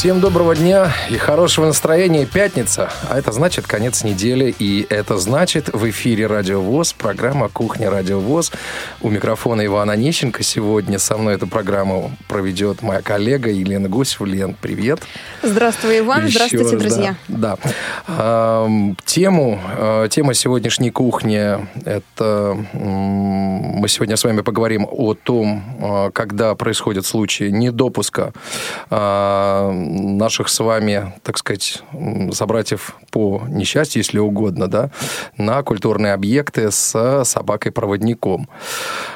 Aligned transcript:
Всем 0.00 0.18
доброго 0.18 0.56
дня 0.56 0.94
и 1.10 1.18
хорошего 1.18 1.66
настроения. 1.66 2.24
Пятница, 2.24 2.90
а 3.10 3.18
это 3.18 3.32
значит 3.32 3.66
конец 3.66 4.02
недели, 4.02 4.54
и 4.58 4.86
это 4.88 5.18
значит 5.18 5.68
в 5.74 5.90
эфире 5.90 6.26
Радио 6.26 6.62
ВОЗ, 6.62 6.94
программа 6.94 7.50
«Кухня 7.50 7.90
Радио 7.90 8.18
ВОЗ». 8.18 8.50
У 9.02 9.10
микрофона 9.10 9.66
Ивана 9.66 9.92
Онищенко. 9.92 10.42
Сегодня 10.42 10.98
со 10.98 11.18
мной 11.18 11.34
эту 11.34 11.46
программу 11.46 12.12
проведет 12.28 12.80
моя 12.80 13.02
коллега 13.02 13.50
Елена 13.50 13.90
Гусева. 13.90 14.24
Лен, 14.24 14.56
привет. 14.58 15.00
Здравствуй, 15.42 15.98
Иван. 15.98 16.24
Еще 16.24 16.36
Здравствуйте, 16.36 16.76
раз, 16.76 16.82
друзья. 16.82 17.16
Да. 17.28 17.58
да. 18.08 18.68
Тему, 19.04 19.60
э, 19.76 20.08
тема 20.10 20.32
сегодняшней 20.32 20.90
кухни– 20.90 21.58
это 21.84 22.56
мы 22.72 23.88
сегодня 23.88 24.16
с 24.16 24.24
вами 24.24 24.40
поговорим 24.40 24.86
о 24.90 25.14
том, 25.14 25.62
э, 25.78 26.10
когда 26.12 26.54
происходят 26.54 27.04
случаи 27.04 27.50
недопуска 27.50 28.32
э, 28.90 29.89
наших 29.90 30.48
с 30.48 30.60
вами, 30.60 31.12
так 31.22 31.38
сказать, 31.38 31.82
собратьев 32.32 32.96
по 33.10 33.42
несчастью, 33.48 34.00
если 34.00 34.18
угодно, 34.18 34.68
да, 34.68 34.90
на 35.36 35.62
культурные 35.62 36.12
объекты 36.12 36.70
с 36.70 37.24
собакой-проводником. 37.24 38.48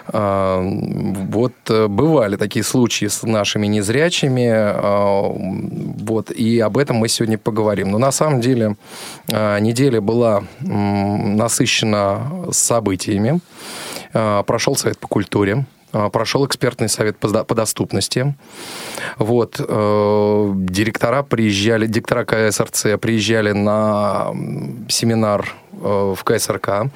А, 0.08 0.60
вот 0.62 1.52
э, 1.68 1.86
бывали 1.86 2.36
такие 2.36 2.64
случаи 2.64 3.06
с 3.06 3.22
нашими 3.22 3.66
незрячими, 3.66 4.50
а, 4.50 5.22
вот, 5.32 6.30
и 6.30 6.60
об 6.60 6.78
этом 6.78 6.96
мы 6.96 7.08
сегодня 7.08 7.38
поговорим. 7.38 7.90
Но 7.90 7.98
на 7.98 8.12
самом 8.12 8.40
деле 8.40 8.76
а, 9.32 9.58
неделя 9.58 10.00
была 10.00 10.44
насыщена 10.60 12.50
событиями. 12.50 13.40
Прошел 14.12 14.76
совет 14.76 14.98
по 14.98 15.08
культуре, 15.08 15.66
прошел 16.12 16.46
экспертный 16.46 16.88
совет 16.88 17.16
по 17.18 17.54
доступности. 17.54 18.34
Вот. 19.18 19.60
Э, 19.60 20.52
директора 20.54 21.22
приезжали, 21.22 21.86
директора 21.86 22.24
КСРЦ 22.24 22.98
приезжали 23.00 23.52
на 23.52 24.32
семинар 24.88 25.54
э, 25.72 26.14
в 26.16 26.24
КСРК. 26.24 26.90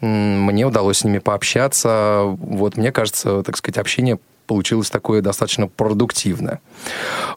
Мне 0.00 0.66
удалось 0.66 0.98
с 0.98 1.04
ними 1.04 1.18
пообщаться. 1.18 2.22
Вот, 2.24 2.76
мне 2.76 2.92
кажется, 2.92 3.42
так 3.42 3.56
сказать, 3.56 3.78
общение 3.78 4.18
получилось 4.46 4.90
такое 4.90 5.22
достаточно 5.22 5.66
продуктивное. 5.66 6.60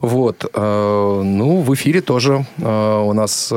Вот. 0.00 0.44
Э, 0.52 1.22
ну, 1.24 1.62
в 1.62 1.74
эфире 1.74 2.00
тоже 2.00 2.44
у 2.58 3.12
нас 3.12 3.52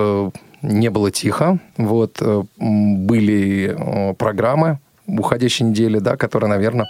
не 0.62 0.90
было 0.90 1.12
тихо. 1.12 1.60
Вот. 1.78 2.22
Были 2.58 4.16
программы, 4.18 4.80
уходящей 5.20 5.66
недели, 5.66 6.00
да, 6.00 6.17
которая, 6.17 6.50
наверное, 6.50 6.88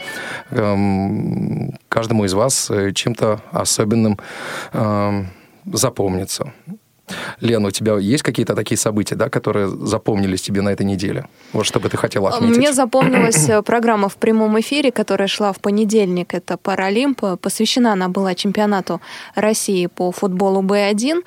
эм, 0.52 1.73
каждому 1.89 2.25
из 2.25 2.33
вас 2.33 2.69
э, 2.69 2.91
чем-то 2.94 3.41
особенным 3.52 4.17
эм, 4.73 5.28
запомнится. 5.66 6.53
Лена, 7.39 7.67
у 7.67 7.72
тебя 7.72 7.97
есть 7.97 8.23
какие-то 8.23 8.55
такие 8.55 8.78
события, 8.78 9.16
да, 9.16 9.30
которые 9.30 9.67
запомнились 9.67 10.41
тебе 10.41 10.61
на 10.61 10.69
этой 10.69 10.86
неделе? 10.86 11.25
Вот 11.53 11.66
что 11.66 11.80
бы 11.80 11.89
ты 11.89 11.97
хотела 11.97 12.30
отметить? 12.30 12.58
Мне 12.58 12.73
запомнилась 12.73 13.50
э, 13.50 13.61
программа 13.61 14.09
в 14.09 14.16
прямом 14.16 14.59
эфире, 14.59 14.91
которая 14.91 15.28
шла 15.28 15.52
в 15.52 15.59
понедельник. 15.59 16.33
Это 16.33 16.58
Паралимп. 16.58 17.22
Посвящена 17.41 17.94
она 17.94 18.08
была 18.08 18.35
чемпионату 18.35 19.02
России 19.35 19.88
по 19.88 20.11
футболу 20.11 20.61
Б1. 20.61 21.22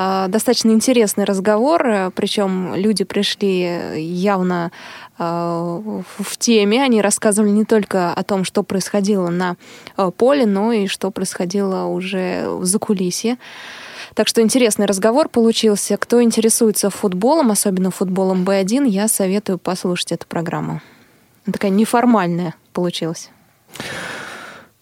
А, 0.00 0.28
достаточно 0.28 0.70
интересный 0.70 1.24
разговор, 1.24 1.86
э, 1.86 2.10
причем 2.14 2.74
люди 2.76 3.04
пришли 3.04 3.96
явно 3.96 4.70
в 5.18 6.36
теме. 6.38 6.82
Они 6.82 7.02
рассказывали 7.02 7.50
не 7.50 7.64
только 7.64 8.12
о 8.12 8.22
том, 8.22 8.44
что 8.44 8.62
происходило 8.62 9.28
на 9.28 9.56
э, 9.96 10.10
поле, 10.16 10.46
но 10.46 10.72
и 10.72 10.86
что 10.86 11.10
происходило 11.10 11.86
уже 11.86 12.48
за 12.62 12.78
кулисье. 12.78 13.38
Так 14.14 14.28
что 14.28 14.40
интересный 14.40 14.86
разговор 14.86 15.28
получился. 15.28 15.96
Кто 15.96 16.22
интересуется 16.22 16.90
футболом, 16.90 17.50
особенно 17.50 17.90
футболом 17.90 18.44
Б1, 18.44 18.88
я 18.88 19.08
советую 19.08 19.58
послушать 19.58 20.12
эту 20.12 20.26
программу. 20.26 20.80
Такая 21.44 21.70
неформальная 21.70 22.54
получилась. 22.72 23.30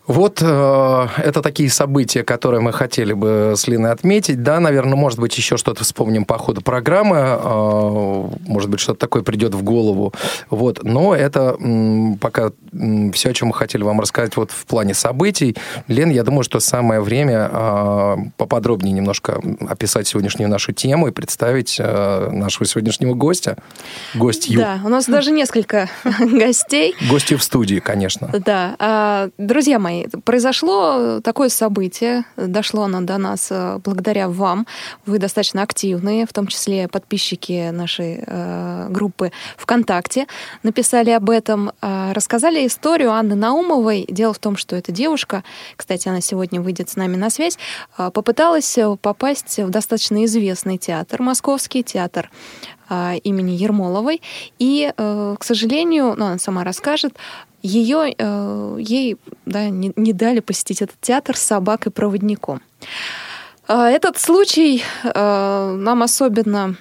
Вот 0.07 0.41
э, 0.41 1.09
это 1.19 1.43
такие 1.43 1.69
события, 1.69 2.23
которые 2.23 2.61
мы 2.61 2.73
хотели 2.73 3.13
бы 3.13 3.55
с 3.57 3.67
Линой 3.67 3.91
отметить. 3.91 4.43
Да, 4.43 4.61
наверное, 4.61 4.95
может 4.97 5.19
быть, 5.19 5.37
еще 5.37 5.57
что-то 5.57 5.83
вспомним 5.83 6.25
по 6.25 6.39
ходу 6.39 6.61
программы. 6.61 7.17
Э, 7.19 8.29
может 8.47 8.71
быть, 8.71 8.81
что-то 8.81 9.01
такое 9.01 9.23
придет 9.23 9.55
в 9.55 9.63
голову. 9.63 10.13
Вот. 10.49 10.85
Но 10.85 11.15
это 11.15 11.57
м, 11.59 12.19
пока 12.21 12.53
м, 12.73 13.13
все, 13.13 13.31
о 13.31 13.33
чем 13.33 13.49
мы 13.49 13.55
хотели 13.55 13.83
вам 13.83 14.01
рассказать 14.01 14.37
вот 14.37 14.53
в 14.53 14.67
плане 14.67 14.95
событий. 14.95 15.57
Лен, 15.89 16.11
я 16.11 16.23
думаю, 16.23 16.45
что 16.45 16.61
самое 16.61 17.01
время 17.01 17.51
э, 17.53 18.17
поподробнее 18.37 18.93
немножко 18.93 19.41
описать 19.69 20.07
сегодняшнюю 20.07 20.49
нашу 20.49 20.73
тему 20.73 21.09
и 21.09 21.11
представить 21.11 21.77
э, 21.81 22.31
нашего 22.31 22.67
сегодняшнего 22.67 23.15
гостя. 23.15 23.57
Гостью. 24.15 24.61
Да, 24.61 24.81
у 24.85 24.89
нас 24.89 25.07
даже 25.07 25.33
несколько 25.33 25.89
гостей. 26.21 26.95
Гостью 27.11 27.39
в 27.39 27.43
студии, 27.43 27.81
конечно. 27.81 28.31
Да. 28.45 28.77
А, 28.79 29.31
друзья 29.39 29.81
мои, 29.81 29.96
произошло 30.25 31.21
такое 31.21 31.49
событие, 31.49 32.25
дошло 32.37 32.85
оно 32.85 33.01
до 33.01 33.19
нас 33.19 33.49
э, 33.51 33.79
благодаря 33.85 34.29
вам. 34.29 34.67
Вы 35.07 35.19
достаточно 35.19 35.63
активные, 35.63 36.27
в 36.27 36.33
том 36.33 36.47
числе 36.47 36.89
подписчики 36.89 37.71
нашей 37.71 38.25
э, 38.27 38.89
группы 38.91 39.33
ВКонтакте 39.57 40.27
написали 40.63 41.11
об 41.11 41.31
этом, 41.31 41.73
э, 41.81 42.13
рассказали 42.13 42.67
историю 42.67 43.13
Анны 43.13 43.35
Наумовой. 43.35 44.07
Дело 44.09 44.33
в 44.33 44.39
том, 44.39 44.57
что 44.57 44.77
эта 44.77 44.93
девушка, 44.93 45.45
кстати, 45.77 46.09
она 46.09 46.21
сегодня 46.21 46.61
выйдет 46.61 46.91
с 46.91 46.97
нами 46.97 47.17
на 47.17 47.31
связь, 47.31 47.59
э, 47.99 48.11
попыталась 48.13 48.79
попасть 49.01 49.59
в 49.59 49.71
достаточно 49.71 50.25
известный 50.25 50.79
театр, 50.79 51.23
московский 51.23 51.83
театр 51.83 52.31
э, 52.31 52.76
имени 52.89 53.53
Ермоловой. 53.53 54.23
И, 54.59 54.93
к 54.97 55.39
сожалению, 55.41 56.15
ну, 56.17 56.27
она 56.27 56.39
сама 56.39 56.65
расскажет, 56.65 57.15
ее, 57.67 58.15
э, 58.17 58.77
ей 58.81 59.17
да, 59.45 59.69
не, 59.69 59.93
не 59.97 60.13
дали 60.13 60.41
посетить 60.41 60.83
этот 60.83 61.01
театр 61.01 61.37
с 61.37 61.43
собакой-проводником. 61.43 62.61
Э, 63.69 63.87
этот 63.87 64.19
случай 64.19 64.83
э, 65.03 65.77
нам 65.77 66.03
особенно 66.03 66.77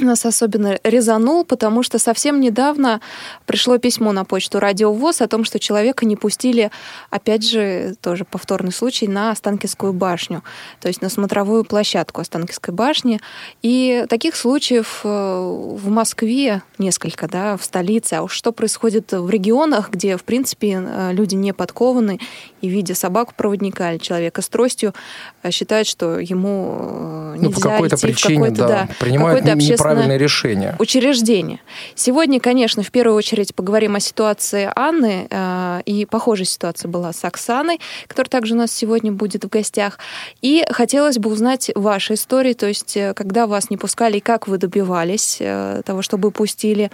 нас 0.00 0.24
особенно 0.24 0.78
резанул, 0.84 1.44
потому 1.44 1.82
что 1.82 1.98
совсем 1.98 2.40
недавно 2.40 3.00
пришло 3.46 3.78
письмо 3.78 4.12
на 4.12 4.24
почту 4.24 4.60
Радио 4.60 4.92
ВОЗ 4.92 5.22
о 5.22 5.28
том, 5.28 5.44
что 5.44 5.58
человека 5.58 6.06
не 6.06 6.16
пустили, 6.16 6.70
опять 7.10 7.48
же, 7.48 7.94
тоже 8.00 8.24
повторный 8.24 8.72
случай, 8.72 9.08
на 9.08 9.30
Останкинскую 9.30 9.92
башню, 9.92 10.42
то 10.80 10.88
есть 10.88 11.02
на 11.02 11.08
смотровую 11.08 11.64
площадку 11.64 12.20
Останкинской 12.20 12.74
башни. 12.74 13.20
И 13.62 14.04
таких 14.08 14.36
случаев 14.36 15.00
э, 15.04 15.08
в 15.08 15.88
Москве 15.88 16.62
несколько, 16.78 17.28
да, 17.28 17.56
в 17.56 17.64
столице. 17.64 18.14
А 18.14 18.22
уж 18.22 18.32
что 18.32 18.52
происходит 18.52 19.12
в 19.12 19.28
регионах, 19.30 19.90
где, 19.90 20.16
в 20.16 20.24
принципе, 20.24 20.82
э, 20.84 21.12
люди 21.12 21.34
не 21.34 21.52
подкованы 21.52 22.20
и, 22.60 22.68
видя 22.68 22.94
собаку-проводника 22.94 23.92
или 23.92 23.98
человека 23.98 24.42
с 24.42 24.48
тростью, 24.48 24.94
э, 25.42 25.50
считают, 25.50 25.88
что 25.88 26.18
ему 26.18 27.34
нельзя 27.36 27.48
ну, 27.48 27.52
по 27.52 27.60
какой-то 27.60 27.96
идти 27.96 28.06
причине, 28.06 28.34
в 28.34 28.42
какой-то, 28.42 28.56
да, 28.56 28.68
да, 28.68 28.88
принимают 28.98 29.40
какое 29.40 29.54
правильное 29.94 30.16
решение. 30.16 30.76
Учреждение. 30.78 31.60
Сегодня, 31.94 32.40
конечно, 32.40 32.82
в 32.82 32.90
первую 32.90 33.16
очередь 33.16 33.54
поговорим 33.54 33.96
о 33.96 34.00
ситуации 34.00 34.70
Анны, 34.74 35.26
э, 35.30 35.82
и 35.84 36.06
похожая 36.06 36.46
ситуация 36.46 36.88
была 36.88 37.12
с 37.12 37.24
Оксаной, 37.24 37.80
которая 38.06 38.30
также 38.30 38.54
у 38.54 38.58
нас 38.58 38.72
сегодня 38.72 39.12
будет 39.12 39.44
в 39.44 39.48
гостях. 39.48 39.98
И 40.42 40.64
хотелось 40.70 41.18
бы 41.18 41.30
узнать 41.30 41.70
ваши 41.74 42.14
истории, 42.14 42.52
то 42.52 42.66
есть 42.66 42.96
э, 42.96 43.14
когда 43.14 43.46
вас 43.46 43.70
не 43.70 43.76
пускали 43.76 44.18
и 44.18 44.20
как 44.20 44.48
вы 44.48 44.58
добивались 44.58 45.38
э, 45.40 45.82
того, 45.84 46.02
чтобы 46.02 46.30
пустили, 46.30 46.90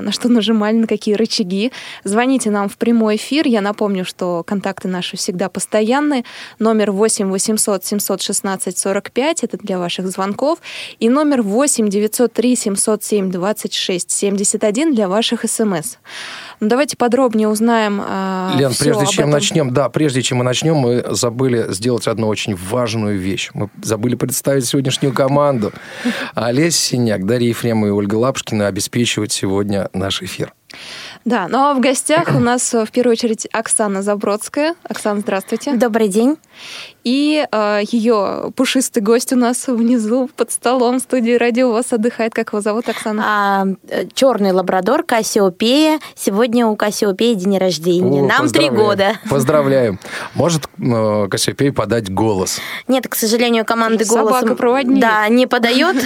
на 0.00 0.12
что 0.12 0.28
нажимали, 0.28 0.76
на 0.76 0.86
какие 0.86 1.14
рычаги. 1.14 1.72
Звоните 2.04 2.50
нам 2.50 2.68
в 2.68 2.76
прямой 2.76 3.16
эфир. 3.16 3.46
Я 3.46 3.60
напомню, 3.60 4.04
что 4.04 4.42
контакты 4.44 4.88
наши 4.88 5.16
всегда 5.16 5.48
постоянные. 5.48 6.24
Номер 6.58 6.90
8 6.90 7.30
800 7.30 7.84
716 7.84 8.78
45, 8.78 9.44
это 9.44 9.56
для 9.56 9.78
ваших 9.78 10.08
звонков. 10.08 10.58
И 10.98 11.08
номер 11.08 11.42
8 11.42 11.88
903 11.88 12.56
707 12.56 13.30
26 13.30 14.10
71 14.10 14.94
для 14.94 15.08
ваших 15.08 15.48
смс. 15.50 15.96
Ну, 16.60 16.68
давайте 16.68 16.96
подробнее 16.96 17.48
узнаем. 17.48 18.00
Э, 18.04 18.52
Лен, 18.56 18.72
прежде 18.78 19.06
чем 19.06 19.24
этом. 19.24 19.30
начнем, 19.30 19.72
да, 19.72 19.88
прежде 19.88 20.22
чем 20.22 20.38
мы 20.38 20.44
начнем, 20.44 20.76
мы 20.76 21.04
забыли 21.10 21.72
сделать 21.72 22.06
одну 22.06 22.28
очень 22.28 22.56
важную 22.56 23.18
вещь. 23.18 23.50
Мы 23.54 23.68
забыли 23.82 24.14
представить 24.14 24.66
сегодняшнюю 24.66 25.12
команду. 25.12 25.72
Олеся 26.34 26.78
Синяк, 26.78 27.26
Дарья 27.26 27.48
Ефремова 27.48 27.88
и 27.88 27.90
Ольга 27.90 28.16
Лапшкина 28.16 28.66
обеспечивают 28.66 29.32
сегодня 29.32 29.88
наш 29.92 30.22
эфир. 30.22 30.52
Да, 31.24 31.46
ну 31.48 31.58
а 31.58 31.74
в 31.74 31.80
гостях 31.80 32.34
у 32.34 32.40
нас 32.40 32.72
в 32.72 32.88
первую 32.90 33.12
очередь 33.12 33.46
Оксана 33.52 34.02
Забродская. 34.02 34.74
Оксана, 34.82 35.20
здравствуйте. 35.20 35.76
Добрый 35.76 36.08
день. 36.08 36.36
И 37.04 37.46
э, 37.50 37.80
ее 37.90 38.50
пушистый 38.56 39.02
гость 39.02 39.32
у 39.34 39.36
нас 39.36 39.68
внизу 39.68 40.30
под 40.34 40.50
столом 40.50 40.98
в 40.98 41.02
студии 41.02 41.32
Радио 41.32 41.70
ВОЗ 41.70 41.92
отдыхает. 41.92 42.32
Как 42.32 42.48
его 42.48 42.62
зовут, 42.62 42.88
Оксана? 42.88 43.22
А, 43.26 43.66
э, 43.88 44.06
черный 44.14 44.52
лабрадор 44.52 45.02
Кассиопея. 45.02 46.00
Сегодня 46.14 46.66
у 46.66 46.76
Кассиопеи 46.76 47.34
день 47.34 47.58
рождения. 47.58 48.22
О, 48.22 48.26
Нам 48.26 48.48
три 48.48 48.70
года. 48.70 49.18
Поздравляем. 49.28 50.00
Может 50.34 50.64
э, 50.78 51.28
Кассиопея 51.30 51.72
подать 51.72 52.10
голос? 52.10 52.58
Нет, 52.88 53.06
к 53.06 53.14
сожалению, 53.16 53.66
команды 53.66 54.06
голоса... 54.06 54.40
Собака-проводник. 54.40 55.00
Да, 55.00 55.28
не 55.28 55.46
подает. 55.46 55.96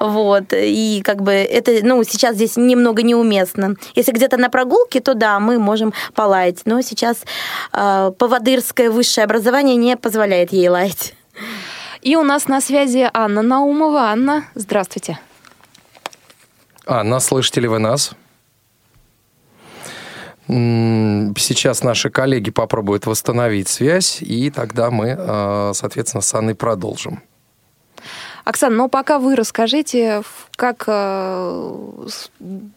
Вот. 0.00 0.52
И 0.52 1.02
как 1.04 1.22
бы 1.22 1.30
это, 1.30 1.72
ну, 1.82 2.02
сейчас 2.02 2.34
здесь 2.34 2.56
немного 2.56 3.02
неуместно. 3.02 3.76
Если 3.94 4.10
где-то 4.10 4.36
на 4.38 4.50
прогулке, 4.50 4.98
то 5.00 5.14
да, 5.14 5.38
мы 5.38 5.60
можем 5.60 5.94
полаять. 6.14 6.62
Но 6.64 6.80
сейчас 6.80 7.18
э, 7.72 8.10
поводырское 8.18 8.90
высшее 8.90 9.24
образование 9.24 9.76
не 9.76 9.96
позволяет 9.96 10.31
ей 10.40 10.68
лаять. 10.68 11.14
И 12.00 12.16
у 12.16 12.22
нас 12.22 12.48
на 12.48 12.60
связи 12.60 13.08
Анна 13.12 13.42
Наумова. 13.42 14.10
Анна, 14.10 14.44
здравствуйте. 14.54 15.18
Анна, 16.86 17.20
слышите 17.20 17.60
ли 17.60 17.68
вы 17.68 17.78
нас? 17.78 18.16
Сейчас 20.48 21.82
наши 21.82 22.10
коллеги 22.10 22.50
попробуют 22.50 23.06
восстановить 23.06 23.68
связь, 23.68 24.20
и 24.20 24.50
тогда 24.50 24.90
мы, 24.90 25.14
э, 25.16 25.72
соответственно, 25.74 26.20
с 26.20 26.34
Анной 26.34 26.54
продолжим. 26.54 27.22
Оксана, 28.44 28.74
но 28.74 28.88
пока 28.88 29.20
вы 29.20 29.36
расскажите, 29.36 30.22
как, 30.56 30.84
э, 30.88 31.76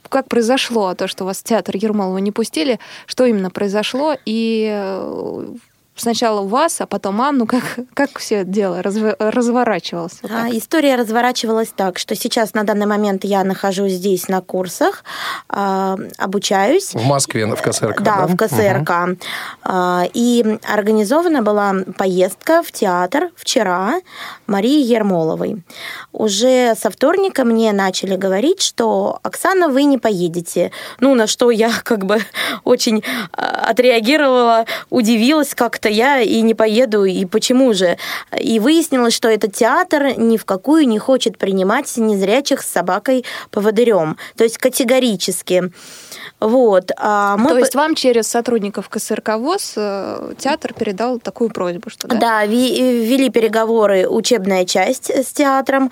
как 0.10 0.28
произошло 0.28 0.94
то, 0.94 1.08
что 1.08 1.26
вас 1.26 1.40
в 1.40 1.44
театр 1.44 1.76
Ермолова 1.76 2.20
не 2.20 2.32
пустили, 2.32 2.80
что 3.08 3.26
именно 3.26 3.50
произошло, 3.50 4.16
и 4.26 4.70
э, 4.72 5.48
сначала 5.96 6.42
вас, 6.42 6.82
а 6.82 6.86
потом 6.86 7.22
Анну, 7.22 7.46
как, 7.48 7.64
как 7.94 8.20
все 8.20 8.44
дело 8.44 8.82
разв... 8.82 9.16
разворачивалось? 9.20 10.20
А, 10.30 10.50
история 10.52 10.96
разворачивалась 10.96 11.70
так, 11.76 11.98
что 11.98 12.16
сейчас 12.16 12.54
на 12.54 12.64
данный 12.64 12.86
момент 12.86 13.24
я 13.24 13.44
нахожусь 13.44 13.94
здесь 13.94 14.28
на 14.28 14.42
курсах, 14.42 15.04
э, 15.50 15.98
обучаюсь. 16.18 16.94
В 16.94 17.06
Москве, 17.06 17.46
в 17.46 17.62
КСРК, 17.62 18.02
да? 18.02 18.26
Да, 18.26 18.28
в 18.28 18.36
КСРК. 18.36 18.90
Угу. 18.90 19.18
Э, 19.66 20.04
и 20.14 20.60
организована 20.64 21.42
была 21.42 21.74
поездка 21.98 22.62
в 22.64 22.72
театр 22.72 23.30
вчера 23.36 24.02
Марии 24.48 24.82
Ермоловой. 24.82 25.64
Уже 26.12 26.76
со 26.76 26.90
вторника 26.90 27.44
мне 27.44 27.72
начали 27.74 28.16
говорить, 28.16 28.62
что 28.62 29.20
«Оксана, 29.24 29.70
вы 29.70 29.84
не 29.84 29.98
поедете». 29.98 30.72
Ну, 31.00 31.16
на 31.16 31.28
что 31.28 31.52
я 31.52 31.72
как 31.84 32.06
бы 32.06 32.22
очень 32.64 33.04
отреагировала, 33.32 34.66
удивилась 34.90 35.56
как-то 35.56 35.85
то 35.86 35.90
я 35.90 36.20
и 36.20 36.42
не 36.42 36.56
поеду, 36.56 37.04
и 37.04 37.26
почему 37.26 37.72
же? 37.76 38.00
И 38.40 38.60
выяснилось, 38.60 39.14
что 39.14 39.30
этот 39.30 39.54
театр 39.54 40.18
ни 40.18 40.36
в 40.38 40.44
какую 40.44 40.88
не 40.88 40.98
хочет 40.98 41.38
принимать 41.38 41.96
незрячих 41.98 42.64
с 42.64 42.72
собакой-поводырем. 42.72 44.18
То 44.36 44.44
есть 44.44 44.58
категорически. 44.58 45.72
Вот. 46.40 46.92
А 46.98 47.38
мы... 47.38 47.50
То 47.50 47.60
есть 47.60 47.76
вам 47.76 47.94
через 47.94 48.28
сотрудников 48.28 48.90
КСРК 48.90 49.38
ВОЗ 49.38 49.74
э, 49.78 50.34
театр 50.40 50.74
передал 50.74 51.20
такую 51.20 51.52
просьбу, 51.52 51.90
что 51.90 52.08
да? 52.08 52.16
Да, 52.18 52.46
вели 52.46 53.30
переговоры 53.30 54.08
учебная 54.08 54.66
часть 54.66 55.12
с 55.12 55.32
театром. 55.34 55.92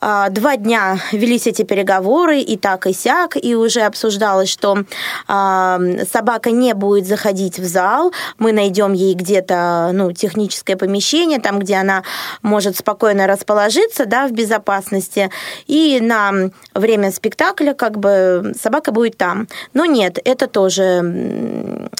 А, 0.00 0.30
два 0.30 0.56
дня 0.56 0.98
велись 1.12 1.46
эти 1.46 1.62
переговоры, 1.62 2.40
и 2.40 2.56
так, 2.56 2.86
и 2.86 2.92
сяк, 2.92 3.36
и 3.40 3.54
уже 3.54 3.82
обсуждалось, 3.82 4.48
что 4.48 4.84
собака 5.26 6.50
не 6.50 6.74
будет 6.74 7.06
заходить 7.06 7.58
в 7.58 7.64
зал, 7.64 8.12
мы 8.38 8.52
найдем 8.52 8.92
ей 8.92 9.14
где-то 9.28 9.90
ну, 9.92 10.12
техническое 10.12 10.76
помещение, 10.76 11.38
там, 11.38 11.58
где 11.58 11.74
она 11.74 12.02
может 12.40 12.76
спокойно 12.76 13.26
расположиться, 13.26 14.06
да, 14.06 14.26
в 14.26 14.32
безопасности, 14.32 15.30
и 15.66 15.98
на 16.00 16.50
время 16.74 17.12
спектакля 17.12 17.74
как 17.74 17.98
бы 17.98 18.54
собака 18.58 18.90
будет 18.90 19.18
там. 19.18 19.48
Но 19.74 19.84
нет, 19.84 20.18
это 20.24 20.46
тоже 20.46 21.02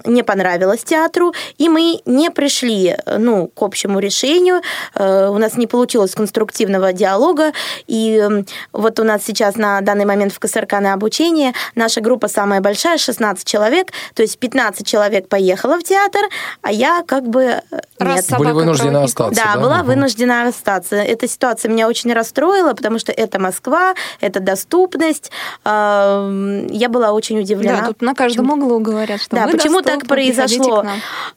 не 0.05 0.23
понравилось 0.23 0.85
театру, 0.85 1.35
и 1.59 1.69
мы 1.69 2.01
не 2.07 2.31
пришли 2.31 2.97
ну, 3.19 3.49
к 3.49 3.63
общему 3.63 3.99
решению. 3.99 4.63
Э, 4.95 5.29
у 5.29 5.37
нас 5.37 5.57
не 5.59 5.67
получилось 5.67 6.15
конструктивного 6.15 6.95
диалога, 6.95 7.53
и 7.87 8.27
вот 8.73 9.01
у 9.01 9.05
нас 9.05 9.23
сейчас 9.25 9.57
на 9.57 9.81
данный 9.83 10.07
момент 10.07 10.33
в 10.33 10.39
КСРК 10.39 10.81
на 10.81 10.95
обучение 10.95 11.53
наша 11.75 12.01
группа 12.01 12.29
самая 12.29 12.61
большая, 12.63 12.97
16 12.97 13.47
человек, 13.47 13.93
то 14.15 14.23
есть 14.23 14.39
15 14.39 14.87
человек 14.87 15.29
поехало 15.29 15.79
в 15.79 15.83
театр, 15.83 16.23
а 16.63 16.73
я 16.73 17.03
как 17.07 17.18
бы 17.26 17.43
э, 17.43 17.61
Раз 17.99 18.31
нет. 18.31 18.38
Были 18.38 18.53
вынуждены 18.53 18.99
остаться. 18.99 19.43
Да, 19.43 19.55
да? 19.55 19.61
была 19.61 19.79
угу. 19.81 19.87
вынуждена 19.87 20.47
остаться. 20.47 20.97
Эта 20.97 21.26
ситуация 21.26 21.70
меня 21.70 21.88
очень 21.88 22.12
расстроила, 22.12 22.75
потому 22.75 22.99
что 22.99 23.12
это 23.12 23.41
Москва, 23.41 23.94
это 24.20 24.41
доступность. 24.41 25.31
Я 25.65 26.87
была 26.88 27.12
очень 27.12 27.41
удивлена 27.41 27.81
да, 27.81 27.87
тут 27.88 28.03
на 28.03 28.15
каждом 28.15 28.47
почему... 28.47 28.65
углу 28.65 28.79
говорят, 28.81 29.20
что 29.20 29.37
Да, 29.37 29.49
почему 29.49 29.82
так 29.82 30.06
произошло? 30.06 30.85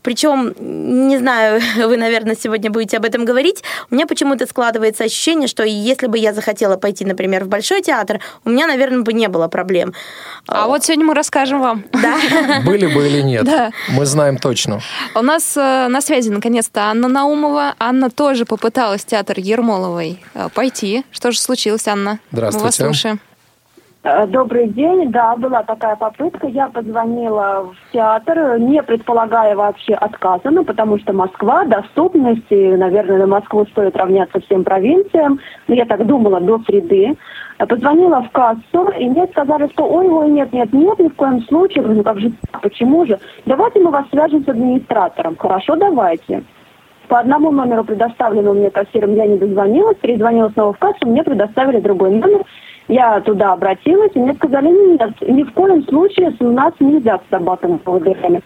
Причем, 0.01 0.54
не 0.60 1.18
знаю, 1.18 1.62
вы, 1.78 1.98
наверное, 1.98 2.36
сегодня 2.39 2.69
будете 2.69 2.98
об 2.98 3.06
этом 3.06 3.25
говорить. 3.25 3.63
У 3.89 3.95
меня 3.95 4.06
почему-то 4.06 4.45
складывается 4.45 5.04
ощущение, 5.04 5.48
что 5.48 5.63
если 5.63 6.07
бы 6.07 6.18
я 6.18 6.34
захотела 6.34 6.77
пойти, 6.77 7.06
например, 7.06 7.45
в 7.45 7.48
Большой 7.48 7.81
театр, 7.81 8.19
у 8.45 8.50
меня, 8.50 8.68
наверное, 8.68 9.01
бы 9.01 9.13
не 9.13 9.27
было 9.27 9.48
проблем. 9.48 9.94
А 10.48 10.68
вот 10.68 10.84
сегодня 10.84 11.06
мы 11.06 11.13
расскажем 11.13 11.62
вам. 11.62 11.86
Да. 11.92 12.62
Были 12.66 12.88
бы 12.88 13.07
или 13.07 13.22
нет. 13.22 13.42
Да. 13.51 13.72
Мы 13.89 14.06
знаем 14.06 14.38
точно. 14.38 14.80
У 15.13 15.22
нас 15.22 15.57
э, 15.57 15.62
на 15.90 16.02
связи, 16.02 16.30
наконец-то, 16.30 16.82
Анна 16.82 17.08
Наумова. 17.08 17.76
Анна 17.80 18.10
тоже 18.10 18.46
попыталась 18.46 19.02
в 19.02 19.06
театр 19.06 19.40
Ермоловой 19.40 20.20
э, 20.34 20.50
пойти. 20.54 21.04
Что 21.12 21.32
же 21.32 21.40
случилось, 21.40 21.88
Анна? 21.88 22.20
Здравствуйте. 22.32 22.58
Мы 22.58 22.66
вас 22.66 22.76
слушаем. 22.76 23.20
Э, 24.04 24.26
добрый 24.26 24.68
день. 24.68 25.12
Да, 25.12 25.36
была 25.36 25.62
такая 25.64 25.96
попытка. 25.96 26.48
Я 26.48 26.70
позвонила 26.70 27.72
в 27.72 27.94
театр, 27.94 28.58
не 28.60 28.82
предполагая 28.82 29.56
вообще 29.56 29.94
отказа, 29.94 30.50
ну, 30.50 30.64
потому 30.64 30.98
что 31.00 31.14
Москва, 31.14 31.66
доступность, 31.66 32.48
и, 32.50 32.76
наверное, 32.76 33.20
на 33.20 33.28
Москву 33.28 33.66
стоит 33.68 33.96
равняться 33.96 34.40
всем 34.40 34.64
провинциям. 34.64 35.40
Но 35.68 35.76
я 35.76 35.86
так 35.86 36.06
думала 36.08 36.40
до 36.40 36.60
среды. 36.66 37.16
Позвонила 37.68 38.22
в 38.24 38.31
кассу, 38.31 38.90
и 38.98 39.10
мне 39.10 39.28
сказали, 39.28 39.69
что 39.74 39.84
ой, 39.86 40.08
ой, 40.08 40.30
нет, 40.30 40.52
нет, 40.52 40.74
нет, 40.74 41.00
ни 41.00 41.10
в 41.10 41.16
коем 41.16 41.42
случае. 41.44 41.84
Ну, 41.84 42.04
как 42.04 42.19
же, 42.19 42.31
почему 42.62 43.06
же? 43.06 43.19
Давайте 43.46 43.80
мы 43.80 43.92
вас 43.92 44.06
свяжем 44.10 44.44
с 44.44 44.50
администратором. 44.50 45.36
Хорошо, 45.38 45.75
давайте. 45.75 46.44
По 47.08 47.19
одному 47.19 47.52
номеру, 47.52 47.84
предоставленному 47.84 48.60
мне 48.60 48.72
кассиром, 48.72 49.13
я 49.16 49.28
не 49.28 49.38
дозвонилась, 49.38 49.98
перезвонила 49.98 50.50
снова 50.50 50.74
в 50.74 50.80
кассу, 50.80 51.06
мне 51.06 51.24
предоставили 51.24 51.80
другой 51.80 52.12
номер. 52.12 52.44
Я 52.88 53.19
туда 53.22 53.54
обратилась, 53.54 54.12
и 54.15 54.20
мне 54.20 54.34
сказали, 54.34 54.68
нет, 54.68 55.12
ни 55.22 55.44
в 55.44 55.53
коем 55.53 55.84
случае 55.84 56.36
у 56.39 56.51
нас 56.51 56.74
нельзя 56.80 57.18
с 57.18 57.30
собаками-поводырями. 57.30 58.41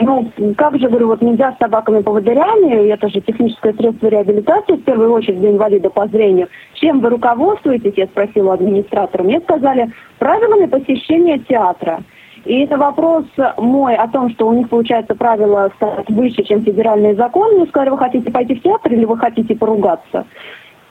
Ну, 0.00 0.30
как 0.56 0.78
же, 0.78 0.88
говорю, 0.88 1.08
вот 1.08 1.22
нельзя 1.22 1.52
с 1.52 1.58
собаками-поводырями, 1.58 2.88
это 2.88 3.08
же 3.08 3.20
техническое 3.20 3.72
средство 3.72 4.06
реабилитации, 4.06 4.76
в 4.76 4.84
первую 4.84 5.12
очередь 5.12 5.40
для 5.40 5.50
инвалида 5.50 5.90
по 5.90 6.06
зрению. 6.06 6.48
Чем 6.74 7.00
вы 7.00 7.10
руководствуетесь, 7.10 7.94
я 7.96 8.06
спросила 8.06 8.54
администратора. 8.54 9.24
Мне 9.24 9.40
сказали, 9.40 9.92
правилами 10.18 10.66
посещения 10.66 11.38
театра. 11.40 12.02
И 12.44 12.60
это 12.60 12.76
вопрос 12.76 13.24
мой 13.56 13.96
о 13.96 14.06
том, 14.08 14.30
что 14.30 14.48
у 14.48 14.52
них, 14.52 14.68
получается, 14.68 15.16
правила 15.16 15.70
стоят 15.76 16.08
выше, 16.08 16.44
чем 16.44 16.62
федеральный 16.62 17.14
закон. 17.14 17.56
Мне 17.56 17.66
сказали, 17.66 17.90
вы 17.90 17.98
хотите 17.98 18.30
пойти 18.30 18.54
в 18.54 18.62
театр 18.62 18.92
или 18.92 19.04
вы 19.04 19.18
хотите 19.18 19.56
поругаться? 19.56 20.26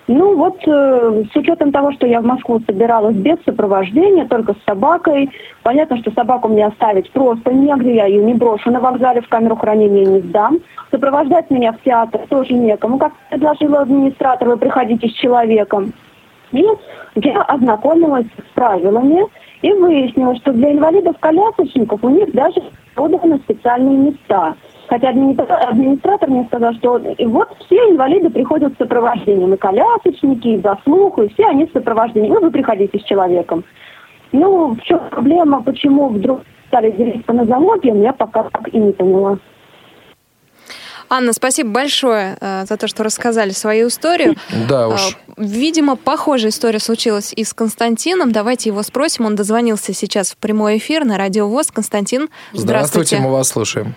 Ну 0.08 0.38
вот 0.38 0.58
э, 0.66 1.24
с 1.34 1.36
учетом 1.36 1.74
того, 1.74 1.92
что 1.92 2.08
я 2.08 2.22
в 2.22 2.26
Москву 2.26 2.62
собиралась 2.66 3.16
без 3.16 3.38
сопровождения, 3.44 4.26
только 4.26 4.54
с 4.54 4.64
собакой, 4.66 5.30
понятно, 5.64 5.98
что 5.98 6.12
собаку 6.12 6.48
мне 6.48 6.66
оставить 6.66 7.12
просто 7.12 7.54
негде, 7.54 7.96
я 7.96 8.06
ее 8.06 8.24
не 8.24 8.34
брошу 8.34 8.72
на 8.72 8.80
вокзале, 8.80 9.20
в 9.20 9.28
камеру 9.28 9.58
хранения 9.58 10.06
не 10.06 10.22
сдам. 10.22 10.60
Сопровождать 10.92 11.52
меня 11.52 11.74
в 11.74 11.82
театр 11.82 12.22
тоже 12.30 12.54
некому. 12.54 12.98
Как 12.98 13.12
предложила 13.30 13.82
администратор, 13.82 14.48
вы 14.48 14.58
приходите 14.58 15.10
с 15.10 15.14
человеком. 15.14 15.92
И 16.54 16.66
я 17.16 17.42
ознакомилась 17.42 18.28
с 18.38 18.54
правилами 18.56 19.26
и 19.62 19.74
выяснила, 19.74 20.38
что 20.38 20.54
для 20.54 20.72
инвалидов-колясочников 20.72 22.02
у 22.02 22.10
них 22.10 22.32
даже 22.32 22.64
проданы 22.96 23.40
специальные 23.40 23.98
места– 23.98 24.56
Хотя 24.88 25.10
администратор 25.10 26.30
мне 26.30 26.46
сказал, 26.46 26.74
что 26.76 27.02
вот 27.26 27.50
все 27.66 27.76
инвалиды 27.92 28.30
приходят 28.30 28.74
с 28.74 28.78
сопровождением, 28.78 29.54
и 29.54 29.58
колясочники, 29.58 30.48
и 30.48 30.62
заслух, 30.62 31.20
и 31.20 31.28
все 31.34 31.48
они 31.48 31.66
с 31.68 31.72
сопровождением. 31.74 32.36
Ну, 32.36 32.42
вы 32.42 32.52
приходите 32.52 32.98
с 32.98 33.04
человеком. 33.04 33.66
Ну, 34.32 34.76
в 34.76 34.82
чем 34.82 35.00
проблема, 35.10 35.62
почему 35.62 36.10
вдруг 36.10 36.42
стали 36.68 36.92
делить 36.92 37.26
по 37.26 37.34
нозологиям, 37.34 38.02
я 38.02 38.14
пока 38.14 38.44
так 38.44 38.68
и 38.74 38.78
не 38.78 38.92
поняла. 38.94 39.38
Анна, 41.10 41.32
спасибо 41.32 41.70
большое 41.70 42.38
э, 42.40 42.66
за 42.66 42.76
то, 42.76 42.88
что 42.88 43.04
рассказали 43.04 43.52
свою 43.52 43.88
историю. 43.88 44.36
Да 44.68 44.90
уж. 44.90 45.18
Э, 45.28 45.32
видимо, 45.38 45.96
похожая 45.96 46.52
история 46.52 46.80
случилась 46.80 47.32
и 47.34 47.46
с 47.46 47.54
Константином. 47.54 48.34
Давайте 48.34 48.70
его 48.70 48.84
спросим. 48.84 49.26
Он 49.26 49.36
дозвонился 49.36 49.94
сейчас 49.94 50.32
в 50.32 50.38
прямой 50.38 50.78
эфир 50.78 51.06
на 51.06 51.18
Радио 51.18 51.48
ВОЗ. 51.48 51.72
Константин, 51.72 52.30
здравствуйте. 52.52 52.62
Здравствуйте, 52.62 53.18
мы 53.20 53.32
вас 53.32 53.48
слушаем. 53.48 53.96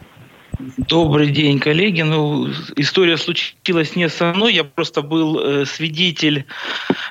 Добрый 0.77 1.31
день, 1.31 1.59
коллеги. 1.59 2.03
Ну, 2.03 2.49
история 2.77 3.17
случилась 3.17 3.97
не 3.97 4.09
со 4.09 4.33
мной. 4.33 4.55
Я 4.55 4.65
просто 4.65 5.03
был 5.03 5.41
э, 5.41 5.65
свидетель 5.65 6.45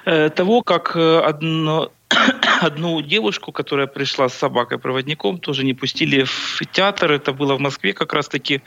э, 0.05 0.29
того, 0.29 0.61
как 0.61 0.95
э, 0.95 1.19
одно, 1.19 1.91
одну 2.61 3.01
девушку, 3.01 3.51
которая 3.51 3.87
пришла 3.87 4.29
с 4.29 4.33
собакой-проводником, 4.35 5.39
тоже 5.39 5.63
не 5.63 5.73
пустили 5.73 6.23
в 6.23 6.61
театр. 6.71 7.11
Это 7.11 7.33
было 7.33 7.55
в 7.55 7.59
Москве 7.59 7.93
как 7.93 8.13
раз-таки. 8.13 8.61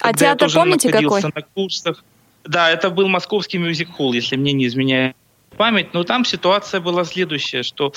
А 0.00 0.12
театр 0.12 0.50
помните 0.52 0.90
какой? 0.90 1.22
На 1.22 1.42
курсах. 1.54 2.04
Да, 2.44 2.70
это 2.70 2.90
был 2.90 3.08
московский 3.08 3.58
мюзик-холл, 3.58 4.12
если 4.12 4.36
мне 4.36 4.52
не 4.52 4.66
изменяет 4.66 5.16
память, 5.56 5.94
но 5.94 6.04
там 6.04 6.24
ситуация 6.24 6.80
была 6.80 7.04
следующая, 7.04 7.62
что, 7.62 7.92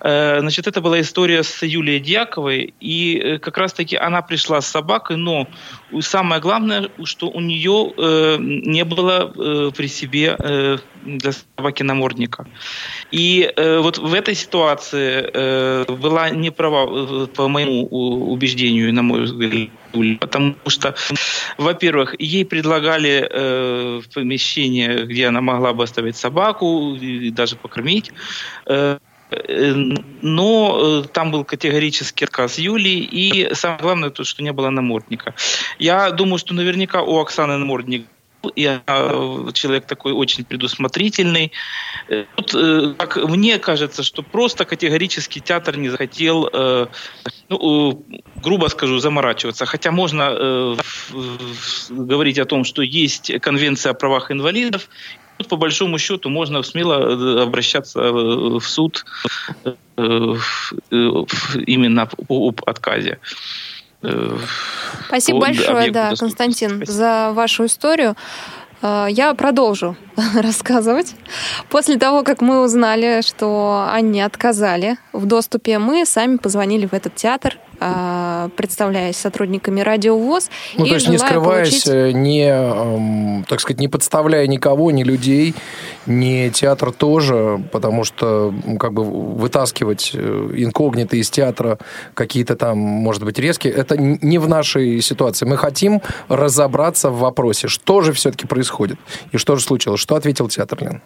э, 0.00 0.40
значит, 0.40 0.66
это 0.66 0.80
была 0.80 1.00
история 1.00 1.42
с 1.42 1.62
Юлией 1.62 2.00
Дьяковой, 2.00 2.74
и 2.80 3.18
э, 3.18 3.38
как 3.38 3.58
раз-таки 3.58 3.96
она 3.96 4.22
пришла 4.22 4.60
с 4.60 4.66
собакой, 4.66 5.16
но 5.16 5.48
самое 6.00 6.40
главное, 6.40 6.90
что 7.04 7.28
у 7.28 7.40
нее 7.40 7.92
э, 7.96 8.36
не 8.40 8.84
было 8.84 9.32
э, 9.34 9.70
при 9.76 9.88
себе 9.88 10.36
э, 10.38 10.78
для 11.04 11.32
собаки 11.32 11.82
намордника. 11.82 12.46
И 13.10 13.50
э, 13.56 13.78
вот 13.78 13.98
в 13.98 14.14
этой 14.14 14.34
ситуации 14.34 15.30
э, 15.32 15.84
была 15.88 16.30
не 16.30 16.50
права, 16.50 16.86
э, 16.88 17.26
по 17.26 17.48
моему 17.48 17.86
убеждению, 17.86 18.92
на 18.92 19.02
мой 19.02 19.22
взгляд, 19.22 19.68
потому 20.20 20.54
что, 20.66 20.94
во-первых, 21.56 22.14
ей 22.18 22.44
предлагали 22.44 23.28
э, 23.30 24.00
помещение, 24.14 25.04
где 25.06 25.26
она 25.26 25.40
могла 25.40 25.72
бы 25.72 25.84
оставить 25.84 26.16
собаку 26.16 26.94
и 26.94 27.30
даже 27.30 27.56
покормить. 27.56 28.12
Э, 28.66 28.98
но 30.22 31.02
э, 31.04 31.08
там 31.12 31.30
был 31.30 31.44
категорический 31.44 32.24
отказ 32.24 32.58
Юлии, 32.58 33.02
и 33.02 33.54
самое 33.54 33.80
главное, 33.82 34.10
то, 34.10 34.24
что 34.24 34.42
не 34.42 34.52
было 34.52 34.70
намордника. 34.70 35.34
Я 35.78 36.10
думаю, 36.10 36.38
что 36.38 36.54
наверняка 36.54 37.02
у 37.02 37.18
Оксаны 37.18 37.58
намордник 37.58 38.06
я 38.54 38.82
э, 38.86 39.50
человек 39.52 39.86
такой 39.86 40.12
очень 40.12 40.44
предусмотрительный. 40.44 41.52
Э, 42.08 42.24
тут, 42.36 42.54
э, 42.54 42.94
как 42.96 43.16
мне 43.16 43.58
кажется, 43.58 44.02
что 44.02 44.22
просто 44.22 44.64
категорически 44.64 45.40
театр 45.40 45.76
не 45.76 45.88
захотел, 45.88 46.50
ну, 47.48 48.04
грубо 48.36 48.68
скажу, 48.68 48.98
заморачиваться. 48.98 49.66
Хотя 49.66 49.90
можно 49.90 50.76
говорить 51.90 52.38
о 52.38 52.44
том, 52.44 52.64
что 52.64 52.82
есть 52.82 53.32
конвенция 53.40 53.90
о 53.90 53.94
правах 53.94 54.30
инвалидов, 54.30 54.88
Тут, 55.38 55.48
по 55.48 55.56
большому 55.56 55.98
счету, 55.98 56.30
можно 56.30 56.64
смело 56.64 57.42
обращаться 57.44 58.10
в 58.10 58.60
суд 58.60 59.04
именно 60.86 62.08
об 62.28 62.60
отказе. 62.66 63.20
Спасибо 65.06 65.40
большое, 65.40 65.90
да, 65.90 66.14
Константин, 66.16 66.76
Спасибо. 66.76 66.92
за 66.92 67.30
вашу 67.32 67.66
историю. 67.66 68.16
Э, 68.82 69.06
я 69.10 69.34
продолжу 69.34 69.96
рассказывать. 70.34 71.14
После 71.68 71.98
того, 71.98 72.22
как 72.22 72.40
мы 72.40 72.62
узнали, 72.62 73.22
что 73.22 73.88
они 73.90 74.20
отказали 74.20 74.98
в 75.12 75.26
доступе, 75.26 75.78
мы 75.78 76.04
сами 76.06 76.36
позвонили 76.36 76.86
в 76.86 76.92
этот 76.92 77.14
театр 77.14 77.58
представляясь 77.78 79.16
сотрудниками 79.16 79.80
Радио 79.80 80.18
ВОЗ. 80.18 80.50
Ну, 80.76 80.86
то 80.86 80.94
есть 80.94 81.08
не 81.08 81.18
скрываясь, 81.18 81.84
получить... 81.84 81.88
Э, 81.88 82.12
не, 82.12 83.44
так 83.48 83.60
сказать, 83.60 83.80
не 83.80 83.88
подставляя 83.88 84.46
никого, 84.46 84.90
ни 84.90 85.02
людей, 85.02 85.54
ни 86.06 86.48
театр 86.50 86.92
тоже, 86.92 87.62
потому 87.72 88.04
что 88.04 88.54
как 88.78 88.92
бы 88.92 89.04
вытаскивать 89.04 90.10
э, 90.14 90.50
инкогнито 90.54 91.16
из 91.16 91.30
театра 91.30 91.78
какие-то 92.14 92.56
там, 92.56 92.78
может 92.78 93.24
быть, 93.24 93.38
резкие, 93.38 93.72
это 93.72 93.96
не 93.96 94.38
в 94.38 94.48
нашей 94.48 95.00
ситуации. 95.00 95.46
Мы 95.46 95.56
хотим 95.56 96.02
разобраться 96.28 97.10
в 97.10 97.18
вопросе, 97.18 97.68
что 97.68 98.00
же 98.00 98.12
все-таки 98.12 98.46
происходит 98.46 98.98
и 99.32 99.36
что 99.36 99.56
же 99.56 99.62
случилось. 99.62 100.00
Что 100.00 100.16
ответил 100.16 100.48
театр, 100.48 100.78
Лен? 100.82 101.02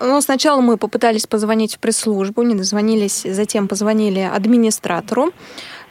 Ну, 0.00 0.20
сначала 0.20 0.60
мы 0.60 0.76
попытались 0.76 1.26
позвонить 1.26 1.76
в 1.76 1.78
пресс-службу, 1.78 2.42
не 2.42 2.54
дозвонились, 2.54 3.22
затем 3.22 3.68
позвонили 3.68 4.20
администратору. 4.20 5.32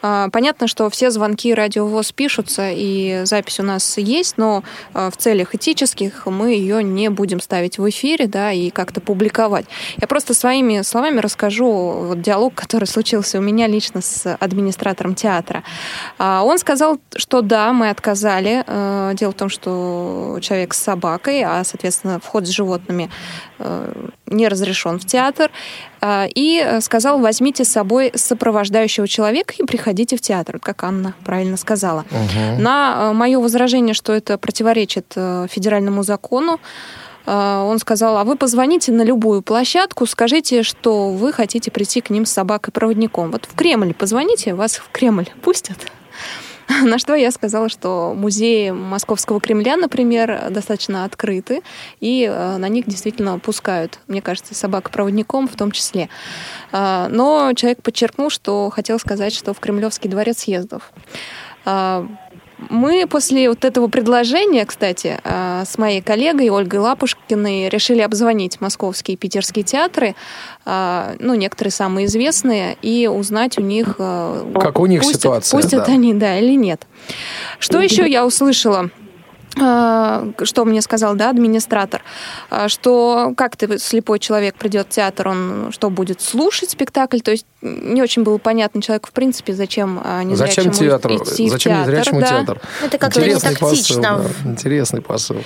А, 0.02 0.30
понятно, 0.30 0.68
что 0.68 0.90
все 0.90 1.10
звонки 1.12 1.54
радиовоз 1.54 2.12
пишутся, 2.12 2.70
и 2.72 3.22
запись 3.24 3.60
у 3.60 3.64
нас 3.64 3.98
есть, 3.98 4.38
но 4.38 4.64
а, 4.94 5.10
в 5.10 5.18
целях 5.18 5.56
этических 5.56 6.26
мы 6.26 6.54
ее 6.54 6.84
не 6.84 7.10
будем 7.10 7.40
ставить 7.40 7.78
в 7.78 7.90
эфире, 7.90 8.28
да, 8.28 8.52
и 8.52 8.70
как-то 8.70 9.02
публиковать. 9.02 9.66
Я 10.00 10.08
просто 10.08 10.34
своими 10.34 10.82
словами 10.82 11.20
расскажу 11.20 11.70
вот 11.70 12.22
диалог, 12.22 12.54
который 12.56 12.86
случился 12.86 13.40
у 13.40 13.42
меня 13.42 13.68
лично 13.68 14.02
с 14.02 14.36
администратором 14.36 15.16
театра. 15.16 15.64
А, 16.18 16.44
он 16.44 16.58
сказал, 16.58 17.00
что 17.16 17.42
да, 17.42 17.74
мы 17.74 17.90
отказали. 17.90 18.64
Дело 19.16 19.32
в 19.32 19.36
том, 19.36 19.50
что 19.50 20.38
человек 20.42 20.74
с 20.74 20.80
собакой, 20.80 21.44
а, 21.44 21.64
соответственно, 21.64 22.20
вход 22.20 22.46
с 22.46 22.50
животными 22.50 23.10
не 24.28 24.48
разрешен 24.48 25.00
в 25.00 25.06
театр. 25.06 25.52
А, 26.00 26.28
и 26.34 26.62
э, 26.64 26.82
сказал, 26.82 27.20
возьмите 27.20 27.64
с 27.64 27.70
собой 27.70 28.12
сопровождающего 28.14 29.08
человека 29.08 29.56
и 29.58 29.64
приходите 29.64 30.16
в 30.16 30.22
театр, 30.22 30.60
как 30.60 30.84
Анна 30.84 31.16
правильно 31.26 31.58
сказала. 31.58 32.06
Угу. 32.12 32.62
На 32.62 33.10
э, 33.10 33.14
мое 33.14 33.40
возражение, 33.40 33.94
что 33.94 34.14
это 34.14 34.38
противоречит 34.38 35.14
э, 35.16 35.48
федеральному 35.50 36.04
закону, 36.04 36.60
он 37.30 37.78
сказал, 37.80 38.16
а 38.16 38.24
вы 38.24 38.38
позвоните 38.38 38.94
на 38.94 39.02
любую 39.02 39.42
площадку, 39.42 40.06
скажите, 40.06 40.64
что 40.64 41.10
вы 41.10 41.34
хотите 41.34 41.72
прийти 41.72 42.00
к 42.00 42.10
ним 42.10 42.26
с 42.26 42.32
собакой-проводником. 42.32 43.32
Вот 43.32 43.44
в 43.44 43.54
Кремль 43.54 43.94
позвоните, 43.94 44.54
вас 44.54 44.78
в 44.78 44.90
Кремль 44.94 45.28
пустят. 45.42 45.92
На 46.84 46.98
что 47.00 47.16
я 47.16 47.32
сказала, 47.32 47.70
что 47.70 48.14
музеи 48.16 48.72
Московского 48.72 49.40
Кремля, 49.40 49.78
например, 49.78 50.50
достаточно 50.50 51.06
открыты, 51.06 51.62
и 52.00 52.30
э, 52.30 52.58
на 52.58 52.68
них 52.68 52.86
действительно 52.88 53.40
пускают, 53.40 54.00
мне 54.08 54.22
кажется, 54.22 54.54
собак-проводником 54.54 55.48
в 55.48 55.56
том 55.56 55.72
числе. 55.72 56.10
А, 56.72 57.08
но 57.10 57.54
человек 57.56 57.82
подчеркнул, 57.82 58.30
что 58.30 58.70
хотел 58.70 59.00
сказать, 59.00 59.34
что 59.34 59.54
в 59.54 59.60
Кремлевский 59.60 60.10
дворец 60.10 60.40
съездов. 60.40 60.92
Мы 62.70 63.06
после 63.08 63.50
вот 63.50 63.64
этого 63.66 63.88
предложения, 63.88 64.66
кстати, 64.66 65.20
а, 65.24 65.64
с 65.64 65.78
моей 65.78 66.02
коллегой 66.02 66.50
Ольгой 66.50 66.80
Лапушкиной 66.80 67.70
решили 67.70 68.02
обзвонить 68.02 68.60
московские 68.60 69.14
и 69.14 69.18
питерские 69.18 69.64
театры, 69.64 70.16
а, 70.66 71.14
ну, 71.20 71.36
некоторые 71.36 71.72
самые 71.72 72.08
известные, 72.08 72.76
и 72.82 73.08
узнать 73.08 73.60
у 73.60 73.62
них... 73.62 73.96
А, 74.00 74.52
как 74.60 74.80
у 74.80 74.88
них 74.88 75.02
пустят, 75.02 75.22
ситуация. 75.22 75.62
Пустят 75.62 75.86
да. 75.86 75.94
они, 75.94 76.14
да, 76.16 76.40
или 76.40 76.56
нет. 76.56 76.88
Что 77.60 77.80
еще 77.80 78.10
я 78.10 78.26
услышала? 78.26 78.90
А, 79.62 80.28
что 80.44 80.66
мне 80.66 80.82
сказал, 80.82 81.16
да, 81.16 81.30
администратор, 81.30 82.04
а, 82.50 82.70
что 82.70 83.34
как 83.36 83.56
ты, 83.56 83.78
слепой 83.80 84.20
человек, 84.20 84.56
придет 84.56 84.88
в 84.88 84.90
театр, 84.90 85.28
он 85.28 85.70
что, 85.72 85.90
будет 85.90 86.22
слушать 86.22 86.72
спектакль? 86.72 87.20
То 87.20 87.32
есть 87.32 87.46
не 87.62 88.02
очень 88.02 88.24
было 88.24 88.38
понятно 88.38 88.82
человеку, 88.82 89.10
в 89.10 89.14
принципе, 89.14 89.54
зачем 89.54 90.02
а, 90.04 90.24
незрячему 90.24 90.72
зачем 90.72 90.88
театр? 90.88 91.12
идти 91.16 91.50
зачем 91.50 91.74
в 91.74 91.76
театр. 91.76 91.94
Незрячему 91.94 92.20
да. 92.20 92.28
театр? 92.28 92.62
Это 92.84 92.98
как-то 92.98 93.22
не 93.22 93.36
тактично. 93.36 94.18
Посыл, 94.18 94.36
да. 94.44 94.50
Интересный 94.52 95.02
посыл. 95.02 95.38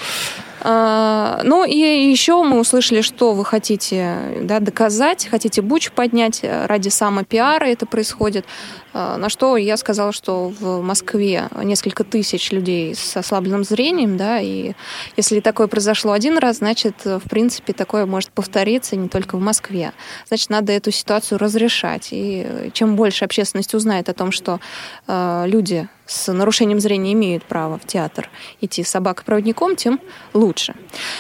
Ну 0.64 1.66
и 1.66 1.76
еще 1.76 2.44
мы 2.44 2.60
услышали, 2.60 3.02
что 3.02 3.34
вы 3.34 3.46
хотите 3.46 4.18
да, 4.42 4.60
доказать, 4.60 5.28
хотите 5.30 5.62
буч 5.62 5.92
поднять 5.92 6.42
ради 6.44 6.90
самопиара 6.90 7.66
это 7.66 7.86
происходит. 7.86 8.46
На 8.94 9.30
что 9.30 9.58
я 9.58 9.78
сказала, 9.78 10.12
что 10.12 10.54
в 10.60 10.82
Москве 10.82 11.48
несколько 11.64 12.04
тысяч 12.04 12.52
людей 12.52 12.94
с 12.94 13.16
ослабленным 13.16 13.64
зрением, 13.64 14.18
да, 14.18 14.40
и 14.40 14.74
если 15.16 15.40
такое 15.40 15.68
произошло 15.68 16.12
один 16.12 16.38
раз, 16.38 16.58
значит, 16.58 16.96
в 17.06 17.28
принципе, 17.30 17.74
такое 17.74 18.06
может 18.06 18.30
повториться 18.32 18.96
не 18.96 19.08
только 19.08 19.38
в 19.38 19.42
Москве. 19.42 19.94
Значит, 20.28 20.50
надо 20.50 20.74
эту 20.74 20.92
ситуацию 20.92 21.38
разрешать. 21.40 22.10
И 22.12 22.70
чем 22.74 22.96
больше 22.96 23.26
общественность 23.26 23.74
узнает 23.74 24.10
о 24.10 24.14
том, 24.14 24.32
что 24.32 24.60
э, 25.08 25.46
люди 25.48 25.88
с 26.12 26.32
нарушением 26.32 26.80
зрения 26.80 27.14
имеют 27.14 27.44
право 27.44 27.78
в 27.78 27.88
театр 27.88 28.30
идти 28.60 28.84
с 28.84 28.90
собакой-проводником, 28.90 29.76
тем 29.76 30.00
лучше. 30.34 30.76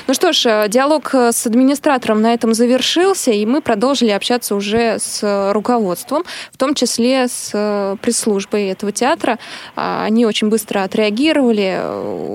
Ну 0.07 0.13
что 0.13 0.33
ж, 0.33 0.45
э, 0.45 0.67
диалог 0.67 1.13
э, 1.13 1.31
с 1.31 1.47
администратором 1.47 2.21
на 2.21 2.33
этом 2.33 2.53
завершился, 2.53 3.31
и 3.31 3.45
мы 3.45 3.61
продолжили 3.61 4.09
общаться 4.09 4.53
уже 4.55 4.97
с 4.99 5.51
руководством, 5.53 6.23
в 6.51 6.57
том 6.57 6.75
числе 6.75 7.27
с 7.27 7.51
э, 7.53 7.95
пресс-службой 8.01 8.67
этого 8.67 8.91
театра. 8.91 9.39
А, 9.75 10.03
они 10.03 10.25
очень 10.25 10.49
быстро 10.49 10.83
отреагировали, 10.83 11.79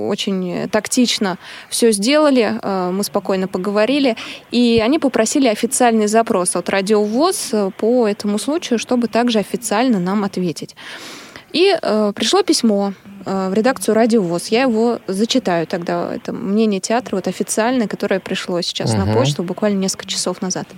очень 0.09 0.69
тактично 0.71 1.39
все 1.69 1.93
сделали, 1.93 2.59
мы 2.93 3.05
спокойно 3.05 3.49
поговорили, 3.49 4.17
и 4.51 4.81
они 4.83 4.99
попросили 4.99 5.49
официальный 5.49 6.07
запрос 6.07 6.57
от 6.57 6.69
Радиовоз 6.69 7.53
по 7.77 8.09
этому 8.09 8.39
случаю, 8.39 8.79
чтобы 8.79 9.09
также 9.09 9.39
официально 9.39 9.99
нам 9.99 10.25
ответить. 10.25 10.75
И 11.57 11.75
э, 11.81 12.13
пришло 12.15 12.43
письмо 12.43 12.93
э, 13.25 13.49
в 13.49 13.55
редакцию 13.55 13.95
Радио 13.95 14.21
ВОЗ. 14.21 14.49
Я 14.49 14.63
его 14.65 14.99
зачитаю 15.07 15.67
тогда. 15.67 16.15
Это 16.15 16.35
мнение 16.35 16.81
театра 16.81 17.17
вот 17.17 17.29
официальное, 17.29 17.89
которое 17.89 18.21
пришло 18.21 18.61
сейчас 18.61 18.93
угу. 18.93 18.99
на 18.99 19.15
почту 19.15 19.43
буквально 19.43 19.79
несколько 19.79 20.07
часов 20.07 20.43
назад. 20.43 20.69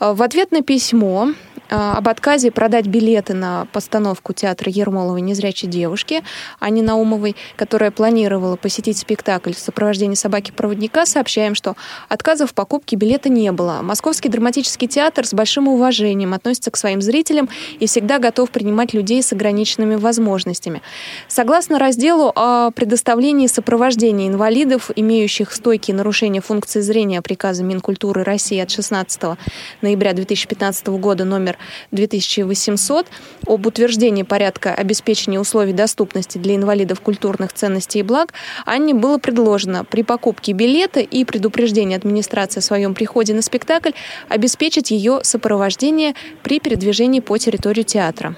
Э, 0.00 0.12
в 0.12 0.22
ответ 0.22 0.50
на 0.50 0.62
письмо 0.62 1.28
об 1.68 2.08
отказе 2.08 2.50
продать 2.50 2.86
билеты 2.86 3.34
на 3.34 3.66
постановку 3.72 4.32
театра 4.32 4.70
Ермоловой 4.70 5.20
«Незрячей 5.20 5.68
девушки» 5.68 6.22
Ани 6.60 6.82
Наумовой, 6.82 7.36
которая 7.56 7.90
планировала 7.90 8.56
посетить 8.56 8.98
спектакль 8.98 9.52
в 9.52 9.58
сопровождении 9.58 10.14
собаки-проводника, 10.14 11.06
сообщаем, 11.06 11.54
что 11.54 11.76
отказа 12.08 12.46
в 12.46 12.54
покупке 12.54 12.96
билета 12.96 13.28
не 13.28 13.52
было. 13.52 13.80
Московский 13.82 14.28
драматический 14.28 14.88
театр 14.88 15.26
с 15.26 15.34
большим 15.34 15.68
уважением 15.68 16.34
относится 16.34 16.70
к 16.70 16.76
своим 16.76 17.00
зрителям 17.00 17.48
и 17.78 17.86
всегда 17.86 18.18
готов 18.18 18.50
принимать 18.50 18.94
людей 18.94 19.22
с 19.22 19.32
ограниченными 19.32 19.96
возможностями. 19.96 20.82
Согласно 21.28 21.78
разделу 21.78 22.32
о 22.34 22.70
предоставлении 22.70 23.46
сопровождения 23.46 24.28
инвалидов, 24.28 24.90
имеющих 24.94 25.52
стойкие 25.52 25.96
нарушения 25.96 26.40
функции 26.40 26.80
зрения 26.80 27.22
приказа 27.22 27.64
Минкультуры 27.64 28.22
России 28.22 28.58
от 28.58 28.70
16 28.70 29.38
ноября 29.82 30.12
2015 30.12 30.86
года 30.88 31.24
номер 31.24 31.55
2800 31.92 33.06
об 33.46 33.66
утверждении 33.66 34.22
порядка 34.22 34.74
обеспечения 34.74 35.40
условий 35.40 35.72
доступности 35.72 36.38
для 36.38 36.56
инвалидов 36.56 37.00
культурных 37.00 37.52
ценностей 37.52 38.00
и 38.00 38.02
благ, 38.02 38.32
Анне 38.64 38.94
было 38.94 39.18
предложено 39.18 39.84
при 39.84 40.02
покупке 40.02 40.52
билета 40.52 41.00
и 41.00 41.24
предупреждении 41.24 41.96
администрации 41.96 42.58
о 42.58 42.62
своем 42.62 42.94
приходе 42.94 43.34
на 43.34 43.42
спектакль 43.42 43.92
обеспечить 44.28 44.90
ее 44.90 45.20
сопровождение 45.22 46.14
при 46.42 46.60
передвижении 46.60 47.20
по 47.20 47.38
территории 47.38 47.82
театра. 47.82 48.36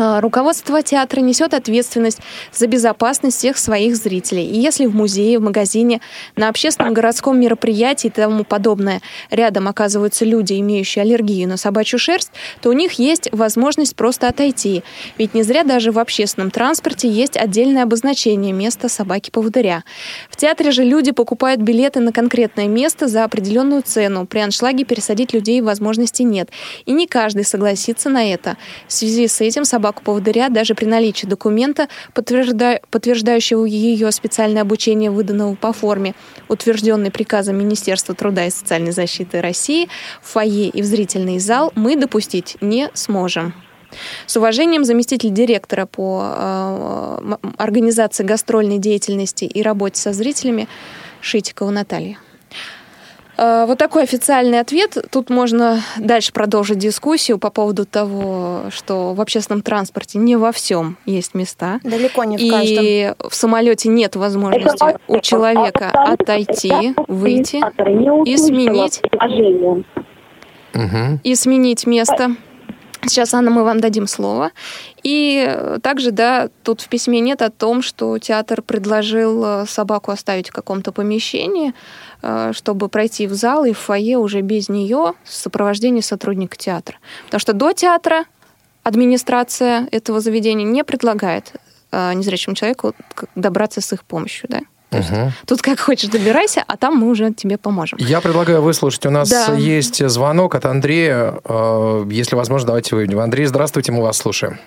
А, 0.00 0.20
руководство 0.20 0.80
театра 0.80 1.20
несет 1.20 1.54
ответственность 1.54 2.20
за 2.52 2.68
безопасность 2.68 3.36
всех 3.36 3.58
своих 3.58 3.96
зрителей. 3.96 4.46
И 4.46 4.56
если 4.56 4.86
в 4.86 4.94
музее, 4.94 5.40
в 5.40 5.42
магазине, 5.42 6.00
на 6.36 6.48
общественном 6.48 6.94
городском 6.94 7.40
мероприятии 7.40 8.06
и 8.06 8.10
тому 8.10 8.44
подобное 8.44 9.02
рядом 9.28 9.66
оказываются 9.66 10.24
люди, 10.24 10.54
имеющие 10.60 11.02
аллергию 11.02 11.48
на 11.48 11.56
собачью 11.56 11.98
шерсть, 11.98 12.30
то 12.60 12.70
у 12.70 12.74
них 12.74 12.92
есть 12.92 13.28
возможность 13.32 13.96
просто 13.96 14.28
отойти. 14.28 14.84
Ведь 15.18 15.34
не 15.34 15.42
зря 15.42 15.64
даже 15.64 15.90
в 15.90 15.98
общественном 15.98 16.52
транспорте 16.52 17.08
есть 17.08 17.36
отдельное 17.36 17.82
обозначение 17.82 18.52
места 18.52 18.88
собаки-поводыря. 18.88 19.82
В 20.30 20.36
театре 20.36 20.70
же 20.70 20.84
люди 20.84 21.10
покупают 21.10 21.60
билеты 21.60 21.98
на 21.98 22.12
конкретное 22.12 22.68
место 22.68 23.08
за 23.08 23.24
определенную 23.24 23.82
цену. 23.82 24.26
При 24.26 24.38
аншлаге 24.38 24.84
пересадить 24.84 25.32
людей 25.32 25.60
возможности 25.60 26.22
нет. 26.22 26.50
И 26.86 26.92
не 26.92 27.08
каждый 27.08 27.44
согласится 27.44 28.10
на 28.10 28.32
это. 28.32 28.56
В 28.86 28.92
связи 28.92 29.26
с 29.26 29.40
этим 29.40 29.64
собака 29.64 29.87
собаку-поводыря 29.88 30.48
даже 30.48 30.74
при 30.74 30.86
наличии 30.86 31.26
документа, 31.26 31.88
подтвержда... 32.14 32.80
подтверждающего 32.90 33.64
ее 33.64 34.12
специальное 34.12 34.62
обучение, 34.62 35.10
выданного 35.10 35.54
по 35.54 35.72
форме, 35.72 36.14
утвержденной 36.48 37.10
приказом 37.10 37.56
Министерства 37.56 38.14
труда 38.14 38.46
и 38.46 38.50
социальной 38.50 38.92
защиты 38.92 39.40
России, 39.40 39.88
в 40.22 40.32
фойе 40.32 40.68
и 40.68 40.82
в 40.82 40.84
зрительный 40.84 41.38
зал 41.38 41.72
мы 41.74 41.96
допустить 41.96 42.56
не 42.60 42.90
сможем. 42.94 43.54
С 44.26 44.36
уважением, 44.36 44.84
заместитель 44.84 45.30
директора 45.30 45.86
по 45.86 46.22
э, 46.22 47.36
организации 47.56 48.22
гастрольной 48.22 48.78
деятельности 48.78 49.44
и 49.44 49.62
работе 49.62 49.98
со 49.98 50.12
зрителями 50.12 50.68
Шитикова 51.22 51.70
Наталья. 51.70 52.18
Э, 53.38 53.66
вот 53.66 53.78
такой 53.78 54.02
официальный 54.02 54.58
ответ. 54.58 54.98
Тут 55.10 55.30
можно 55.30 55.80
дальше 55.96 56.32
продолжить 56.32 56.78
дискуссию 56.78 57.38
по 57.38 57.50
поводу 57.50 57.86
того, 57.86 58.64
что 58.70 59.14
в 59.14 59.20
общественном 59.20 59.62
транспорте 59.62 60.18
не 60.18 60.36
во 60.36 60.50
всем 60.50 60.98
есть 61.06 61.34
места. 61.34 61.78
Далеко 61.84 62.24
не 62.24 62.36
в 62.36 62.40
и 62.40 62.50
каждом. 62.50 62.84
И 62.84 63.12
в 63.28 63.34
самолете 63.34 63.88
нет 63.88 64.16
возможности 64.16 64.98
у 65.06 65.20
человека 65.20 65.90
отойти, 65.90 66.94
выйти 67.06 67.62
и 68.28 68.36
сменить, 68.36 69.02
и 71.22 71.34
сменить 71.36 71.86
место. 71.86 72.34
Сейчас, 73.02 73.32
Анна, 73.32 73.50
мы 73.50 73.62
вам 73.62 73.80
дадим 73.80 74.06
слово. 74.06 74.50
И 75.04 75.56
также, 75.82 76.10
да, 76.10 76.48
тут 76.64 76.80
в 76.80 76.88
письме 76.88 77.20
нет 77.20 77.42
о 77.42 77.50
том, 77.50 77.80
что 77.80 78.18
театр 78.18 78.60
предложил 78.60 79.44
э, 79.44 79.66
собаку 79.66 80.10
оставить 80.10 80.50
в 80.50 80.52
каком-то 80.52 80.90
помещении, 80.90 81.74
чтобы 82.52 82.88
пройти 82.88 83.26
в 83.26 83.34
зал 83.34 83.64
и 83.64 83.72
в 83.72 83.78
фойе 83.78 84.18
уже 84.18 84.40
без 84.40 84.68
нее 84.68 85.14
в 85.24 85.32
сопровождении 85.32 86.00
сотрудника 86.00 86.56
театра. 86.56 86.96
Потому 87.26 87.40
что 87.40 87.52
до 87.52 87.72
театра 87.72 88.24
администрация 88.82 89.86
этого 89.92 90.20
заведения 90.20 90.64
не 90.64 90.82
предлагает 90.82 91.52
э, 91.92 92.12
незрячему 92.14 92.56
человеку 92.56 92.94
добраться 93.34 93.80
с 93.80 93.92
их 93.92 94.04
помощью, 94.04 94.48
да? 94.48 94.60
Угу. 94.90 95.32
Тут 95.46 95.60
как 95.60 95.80
хочешь 95.80 96.08
добирайся, 96.08 96.64
а 96.66 96.78
там 96.78 96.96
мы 96.96 97.10
уже 97.10 97.32
тебе 97.34 97.58
поможем. 97.58 97.98
Я 98.00 98.22
предлагаю 98.22 98.62
выслушать. 98.62 99.04
У 99.04 99.10
нас 99.10 99.28
да. 99.28 99.52
есть 99.54 100.06
звонок 100.08 100.54
от 100.54 100.64
Андрея. 100.64 101.34
Э, 101.44 102.06
если 102.10 102.36
возможно, 102.36 102.68
давайте 102.68 102.96
выйдем. 102.96 103.20
Андрей, 103.20 103.46
здравствуйте, 103.46 103.92
мы 103.92 104.02
вас 104.02 104.16
слушаем. 104.16 104.58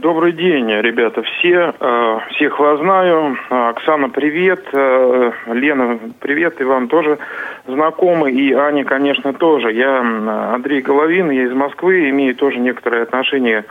Добрый 0.00 0.32
день, 0.32 0.70
ребята, 0.70 1.20
все. 1.22 1.74
Э, 1.78 2.18
всех 2.30 2.58
вас 2.58 2.80
знаю. 2.80 3.36
Оксана, 3.50 4.08
привет. 4.08 4.64
Э, 4.72 5.32
Лена, 5.48 5.98
привет. 6.20 6.58
И 6.58 6.64
вам 6.64 6.88
тоже 6.88 7.18
знакомы. 7.66 8.32
И 8.32 8.50
Аня, 8.54 8.84
конечно, 8.84 9.34
тоже. 9.34 9.72
Я 9.72 9.98
Андрей 10.54 10.80
Головин, 10.80 11.28
я 11.28 11.44
из 11.44 11.52
Москвы, 11.52 12.08
имею 12.08 12.34
тоже 12.34 12.60
некоторое 12.60 13.02
отношение 13.02 13.66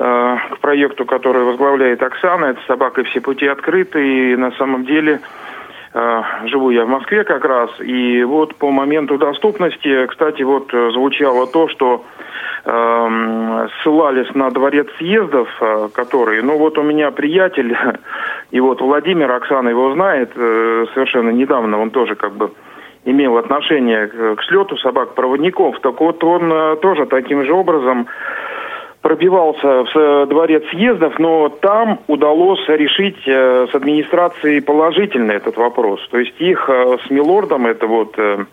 Э, 0.00 0.36
к 0.52 0.58
проекту, 0.60 1.04
который 1.04 1.42
возглавляет 1.42 2.00
Оксана. 2.04 2.44
Это 2.46 2.60
«Собака 2.68 3.02
все 3.02 3.20
пути 3.20 3.48
открыты». 3.48 4.32
И 4.32 4.36
на 4.36 4.52
самом 4.52 4.84
деле 4.84 5.14
э, 5.14 5.18
живу 5.92 6.70
я 6.70 6.84
в 6.84 6.88
Москве 6.88 7.24
как 7.24 7.44
раз. 7.44 7.70
И 7.80 8.22
вот 8.22 8.54
по 8.56 8.70
моменту 8.70 9.18
доступности, 9.18 10.06
кстати, 10.06 10.42
вот 10.42 10.70
звучало 10.70 11.46
то, 11.46 11.68
что 11.68 12.04
э, 12.64 13.68
ссылались 13.80 14.34
на 14.34 14.50
дворец 14.50 14.88
съездов, 14.98 15.48
э, 15.60 15.88
который, 15.94 16.42
ну 16.42 16.58
вот 16.58 16.78
у 16.78 16.82
меня 16.82 17.10
приятель, 17.10 17.76
и 18.50 18.60
вот 18.60 18.80
Владимир, 18.80 19.30
Оксана 19.30 19.68
его 19.68 19.92
знает, 19.94 20.32
э, 20.36 20.86
совершенно 20.94 21.30
недавно 21.30 21.80
он 21.80 21.90
тоже 21.90 22.14
как 22.14 22.32
бы 22.34 22.50
имел 23.04 23.38
отношение 23.38 24.08
к, 24.08 24.42
слету 24.44 24.76
собак-проводников, 24.76 25.80
так 25.80 26.00
вот 26.00 26.22
он 26.22 26.52
э, 26.52 26.76
тоже 26.76 27.06
таким 27.06 27.44
же 27.44 27.52
образом 27.52 28.06
пробивался 29.02 29.84
в 29.84 30.26
дворец 30.26 30.64
съездов, 30.70 31.18
но 31.18 31.48
там 31.48 32.00
удалось 32.08 32.66
решить 32.68 33.18
э, 33.26 33.66
с 33.70 33.74
администрацией 33.74 34.60
положительно 34.60 35.32
этот 35.32 35.56
вопрос. 35.56 36.00
То 36.10 36.18
есть 36.18 36.34
их 36.40 36.68
э, 36.68 36.98
с 37.06 37.10
Милордом, 37.10 37.66
это 37.66 37.86
вот 37.86 38.14
э, 38.18 38.44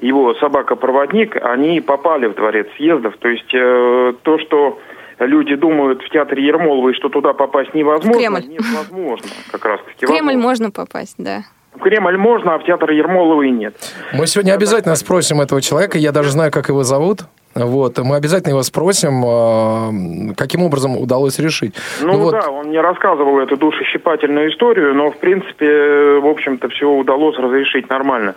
его 0.00 0.34
собака-проводник, 0.34 1.36
они 1.42 1.80
попали 1.80 2.26
в 2.26 2.34
дворец 2.34 2.68
съездов. 2.76 3.16
То 3.18 3.28
есть 3.28 3.50
то, 3.50 4.38
что 4.38 4.78
люди 5.18 5.54
думают 5.56 6.02
в 6.02 6.08
театре 6.08 6.46
Ермоловой, 6.46 6.94
что 6.94 7.08
туда 7.08 7.32
попасть 7.34 7.74
невозможно, 7.74 8.40
Кремль. 8.40 8.56
невозможно 8.58 9.28
как 9.50 9.64
раз 9.64 9.80
таки. 9.84 10.06
В 10.06 10.08
Кремль 10.08 10.36
можно 10.36 10.70
попасть, 10.70 11.16
да. 11.18 11.42
В 11.74 11.80
Кремль 11.80 12.16
можно, 12.16 12.54
а 12.54 12.58
в 12.58 12.64
театр 12.64 12.90
Ермоловой 12.90 13.50
нет. 13.50 13.74
Мы 14.12 14.26
сегодня 14.26 14.52
обязательно 14.52 14.96
спросим 14.96 15.40
этого 15.40 15.60
человека, 15.60 15.98
я 15.98 16.12
даже 16.12 16.30
знаю, 16.30 16.50
как 16.50 16.68
его 16.68 16.82
зовут. 16.82 17.20
Вот, 17.54 17.98
мы 17.98 18.16
обязательно 18.16 18.50
его 18.50 18.62
спросим, 18.62 19.24
а, 19.26 19.90
каким 20.36 20.62
образом 20.62 20.96
удалось 20.96 21.40
решить. 21.40 21.74
Ну, 22.00 22.12
ну 22.16 22.30
да, 22.30 22.48
он 22.48 22.68
мне 22.68 22.80
рассказывал 22.80 23.40
эту 23.40 23.56
душещипательную 23.56 24.50
историю, 24.50 24.94
но 24.94 25.10
в 25.10 25.18
принципе, 25.18 26.20
в 26.20 26.26
общем-то, 26.26 26.68
все 26.68 26.88
удалось 26.88 27.36
разрешить 27.38 27.88
нормально. 27.90 28.34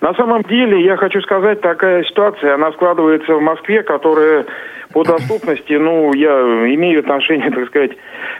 На 0.00 0.14
самом 0.14 0.42
деле, 0.42 0.84
я 0.84 0.96
хочу 0.96 1.20
сказать, 1.22 1.60
такая 1.60 2.04
ситуация, 2.04 2.54
она 2.54 2.70
складывается 2.72 3.34
в 3.34 3.40
Москве, 3.40 3.82
которая 3.82 4.46
по 4.92 5.04
доступности, 5.04 5.72
ну, 5.72 6.12
я 6.14 6.30
имею 6.74 7.00
отношение, 7.00 7.50
так 7.50 7.66
сказать, 7.68 7.92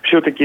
все-таки 0.03 0.45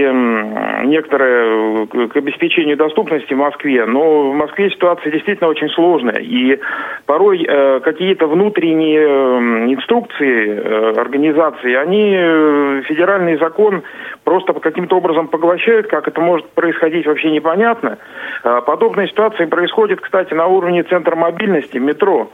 некоторое 0.87 1.85
к 1.85 2.15
обеспечению 2.15 2.77
доступности 2.77 3.33
в 3.33 3.37
Москве, 3.37 3.85
но 3.85 4.31
в 4.31 4.33
Москве 4.33 4.69
ситуация 4.71 5.11
действительно 5.11 5.49
очень 5.49 5.69
сложная, 5.69 6.19
и 6.19 6.59
порой 7.05 7.45
э, 7.47 7.79
какие-то 7.81 8.27
внутренние 8.27 9.66
инструкции 9.75 10.49
э, 10.49 10.93
организации, 10.99 11.73
они 11.75 12.13
э, 12.15 12.81
федеральный 12.87 13.37
закон 13.37 13.83
просто 14.23 14.53
каким-то 14.53 14.97
образом 14.97 15.27
поглощают, 15.27 15.87
как 15.87 16.07
это 16.07 16.21
может 16.21 16.49
происходить 16.49 17.05
вообще 17.05 17.31
непонятно. 17.31 17.97
Э, 18.43 18.61
подобная 18.65 19.07
ситуация 19.07 19.47
происходит, 19.47 20.01
кстати, 20.01 20.33
на 20.33 20.47
уровне 20.47 20.83
центра 20.83 21.15
мобильности, 21.15 21.77
метро 21.77 22.29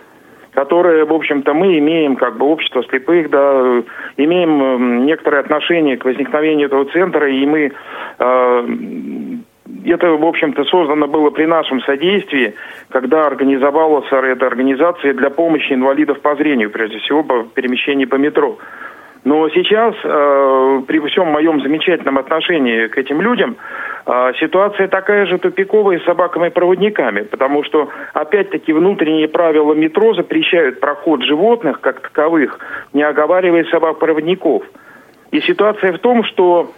которые, 0.54 1.06
в 1.06 1.12
общем-то, 1.12 1.54
мы 1.54 1.80
имеем, 1.80 2.16
как 2.16 2.38
бы 2.38 2.46
общество 2.46 2.84
слепых, 2.84 3.30
да, 3.32 3.84
имеем 4.18 4.62
эм, 4.62 5.06
некоторое 5.08 5.40
отношение 5.40 5.98
к 5.98 6.06
возникновению 6.06 6.68
этого 6.68 6.86
центра, 6.86 7.28
и 7.28 7.46
мы 7.46 7.72
это, 9.86 10.12
в 10.12 10.26
общем-то, 10.26 10.64
создано 10.66 11.08
было 11.08 11.30
при 11.30 11.46
нашем 11.46 11.82
содействии, 11.82 12.54
когда 12.90 13.26
организовалась 13.26 14.08
эта 14.12 14.48
организация 14.48 15.14
для 15.14 15.30
помощи 15.30 15.74
инвалидов 15.74 16.22
по 16.22 16.36
зрению, 16.36 16.70
прежде 16.70 17.00
всего, 17.00 17.24
по 17.24 17.44
перемещению 17.44 18.08
по 18.08 18.16
метро. 18.16 18.58
Но 19.26 19.48
сейчас, 19.50 19.96
э, 20.04 20.82
при 20.86 21.00
всем 21.08 21.28
моем 21.28 21.62
замечательном 21.62 22.18
отношении 22.18 22.88
к 22.88 22.98
этим 22.98 23.22
людям, 23.22 23.56
э, 24.06 24.34
ситуация 24.40 24.90
такая 24.90 25.26
же 25.28 25.38
тупиковая 25.38 26.00
с 26.00 26.04
собаками-проводниками, 26.04 27.22
потому 27.22 27.64
что, 27.64 27.88
опять-таки, 28.14 28.74
внутренние 28.74 29.30
правила 29.30 29.74
метро 29.74 30.14
запрещают 30.14 30.82
проход 30.82 31.24
животных, 31.24 31.80
как 31.80 32.02
таковых, 32.02 32.60
не 32.92 33.04
оговаривая 33.04 33.64
собак-проводников. 33.66 34.64
И 35.32 35.40
ситуация 35.40 35.94
в 35.94 36.00
том, 36.00 36.26
что 36.26 36.72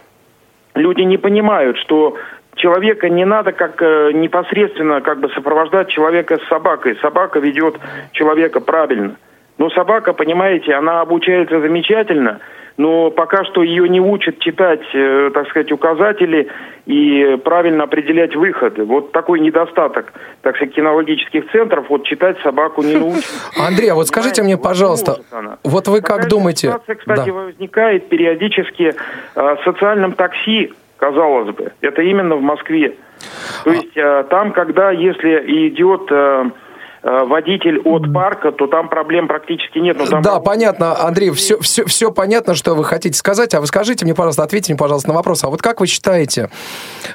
люди 0.75 1.01
не 1.01 1.17
понимают, 1.17 1.77
что 1.77 2.15
человека 2.55 3.09
не 3.09 3.25
надо 3.25 3.51
как 3.51 3.81
э, 3.81 4.11
непосредственно 4.13 5.01
как 5.01 5.19
бы 5.19 5.29
сопровождать 5.29 5.89
человека 5.89 6.39
с 6.39 6.47
собакой. 6.47 6.97
Собака 7.01 7.39
ведет 7.39 7.75
человека 8.11 8.59
правильно. 8.59 9.15
Но 9.57 9.69
собака, 9.69 10.13
понимаете, 10.13 10.73
она 10.73 11.01
обучается 11.01 11.61
замечательно, 11.61 12.39
но 12.77 13.09
пока 13.09 13.45
что 13.45 13.63
ее 13.63 13.87
не 13.87 14.01
учат 14.01 14.39
читать, 14.39 14.81
э, 14.93 15.31
так 15.33 15.47
сказать, 15.49 15.71
указатели 15.71 16.49
и 16.85 17.37
правильно 17.43 17.85
определять 17.85 18.35
выходы. 18.35 18.83
Вот 18.83 19.13
такой 19.13 19.39
недостаток, 19.39 20.13
так 20.41 20.57
сказать, 20.57 20.75
кинологических 20.75 21.49
центров, 21.51 21.85
вот 21.89 22.05
читать 22.05 22.37
собаку 22.43 22.83
не 22.83 22.95
научат. 22.95 23.23
Андрей, 23.57 23.91
а 23.91 23.95
вот 23.95 24.07
скажите 24.07 24.43
мне, 24.43 24.57
пожалуйста, 24.57 25.19
вот 25.63 25.87
вы 25.87 26.01
как 26.01 26.27
думаете... 26.27 26.67
Ситуация, 26.67 26.95
кстати, 26.95 27.29
возникает 27.29 28.09
периодически 28.09 28.93
э, 28.93 29.55
в 29.55 29.59
социальном 29.63 30.11
такси, 30.13 30.73
казалось 30.97 31.55
бы. 31.55 31.71
Это 31.81 32.01
именно 32.01 32.35
в 32.35 32.41
Москве. 32.41 32.95
То 33.63 33.71
есть 33.71 33.95
э, 33.97 34.25
там, 34.29 34.51
когда, 34.51 34.91
если 34.91 35.67
идет 35.69 36.11
э, 36.11 36.45
водитель 37.05 37.79
от 37.85 38.11
парка, 38.11 38.51
то 38.51 38.65
там 38.67 38.89
проблем 38.89 39.27
практически 39.27 39.77
нет. 39.77 39.97
Но 39.97 40.05
там 40.07 40.21
Да, 40.23 40.39
понятно, 40.39 40.99
Андрей, 40.99 41.29
все, 41.31 41.59
все, 41.59 41.85
все 41.85 42.11
понятно, 42.11 42.55
что 42.55 42.73
вы 42.73 42.83
хотите 42.83 43.15
сказать, 43.17 43.53
а 43.53 43.61
вы 43.61 43.67
скажите 43.67 44.05
мне, 44.05 44.15
пожалуйста, 44.15 44.43
ответьте 44.43 44.73
мне, 44.73 44.79
пожалуйста, 44.79 45.09
на 45.09 45.13
вопрос. 45.13 45.43
А 45.43 45.49
вот 45.49 45.61
как 45.61 45.81
вы 45.81 45.87
считаете, 45.87 46.49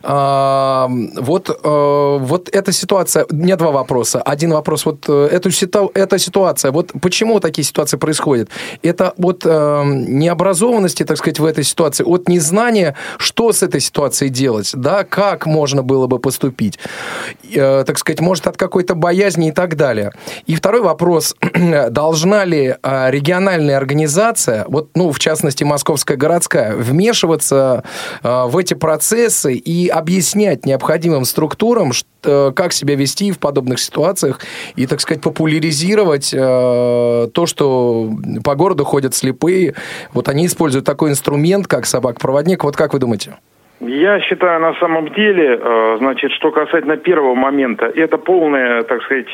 а, 0.02 0.88
вот, 0.88 1.50
э, 1.50 2.16
вот 2.20 2.48
эта 2.52 2.72
ситуация, 2.72 3.26
у 3.30 3.34
меня 3.34 3.56
два 3.56 3.72
вопроса. 3.72 4.22
Один 4.22 4.52
вопрос, 4.52 4.86
вот 4.86 5.06
э, 5.08 5.28
эту 5.32 5.50
ситу, 5.50 5.90
эта 5.94 6.18
ситуация, 6.18 6.70
вот 6.70 6.92
почему 7.02 7.40
такие 7.40 7.64
ситуации 7.64 7.96
происходят? 7.96 8.48
Это 8.82 9.12
от 9.18 9.42
э, 9.44 9.82
необразованности, 9.84 11.04
так 11.04 11.16
сказать, 11.16 11.40
в 11.40 11.44
этой 11.44 11.64
ситуации, 11.64 12.04
от 12.04 12.28
незнания, 12.28 12.94
что 13.18 13.52
с 13.52 13.62
этой 13.62 13.80
ситуацией 13.80 14.30
делать, 14.30 14.70
да, 14.74 15.02
как 15.02 15.46
можно 15.46 15.82
было 15.82 16.06
бы 16.06 16.20
поступить, 16.20 16.78
Э, 17.54 17.84
так 17.84 17.98
сказать, 17.98 18.20
может, 18.20 18.46
от 18.46 18.56
какой-то 18.56 18.94
боязни 18.94 19.48
и 19.48 19.52
так 19.52 19.76
далее. 19.76 19.79
И 20.46 20.54
второй 20.54 20.82
вопрос, 20.82 21.36
должна 21.90 22.44
ли 22.44 22.74
э, 22.82 23.10
региональная 23.10 23.76
организация, 23.76 24.64
вот, 24.68 24.90
ну, 24.94 25.10
в 25.10 25.18
частности, 25.18 25.64
Московская 25.64 26.16
городская, 26.16 26.76
вмешиваться 26.76 27.84
э, 28.22 28.44
в 28.46 28.56
эти 28.58 28.74
процессы 28.74 29.54
и 29.54 29.88
объяснять 29.88 30.66
необходимым 30.66 31.24
структурам, 31.24 31.92
э, 32.24 32.52
как 32.54 32.72
себя 32.72 32.94
вести 32.94 33.32
в 33.32 33.38
подобных 33.38 33.78
ситуациях 33.78 34.40
и, 34.76 34.86
так 34.86 35.00
сказать, 35.00 35.22
популяризировать 35.22 36.34
э, 36.34 36.36
то, 37.32 37.46
что 37.46 38.10
по 38.44 38.54
городу 38.54 38.84
ходят 38.84 39.14
слепые. 39.14 39.74
Вот 40.12 40.28
они 40.28 40.46
используют 40.46 40.84
такой 40.84 41.10
инструмент, 41.10 41.66
как 41.66 41.86
собак-проводник. 41.86 42.64
Вот 42.64 42.76
как 42.76 42.92
вы 42.92 42.98
думаете? 42.98 43.36
Я 43.80 44.20
считаю, 44.20 44.60
на 44.60 44.74
самом 44.74 45.08
деле, 45.14 45.58
э, 45.58 45.96
значит, 45.98 46.32
что 46.32 46.50
касательно 46.50 46.98
первого 46.98 47.34
момента, 47.34 47.86
это 47.86 48.18
полное, 48.18 48.82
так 48.82 49.02
сказать, 49.02 49.26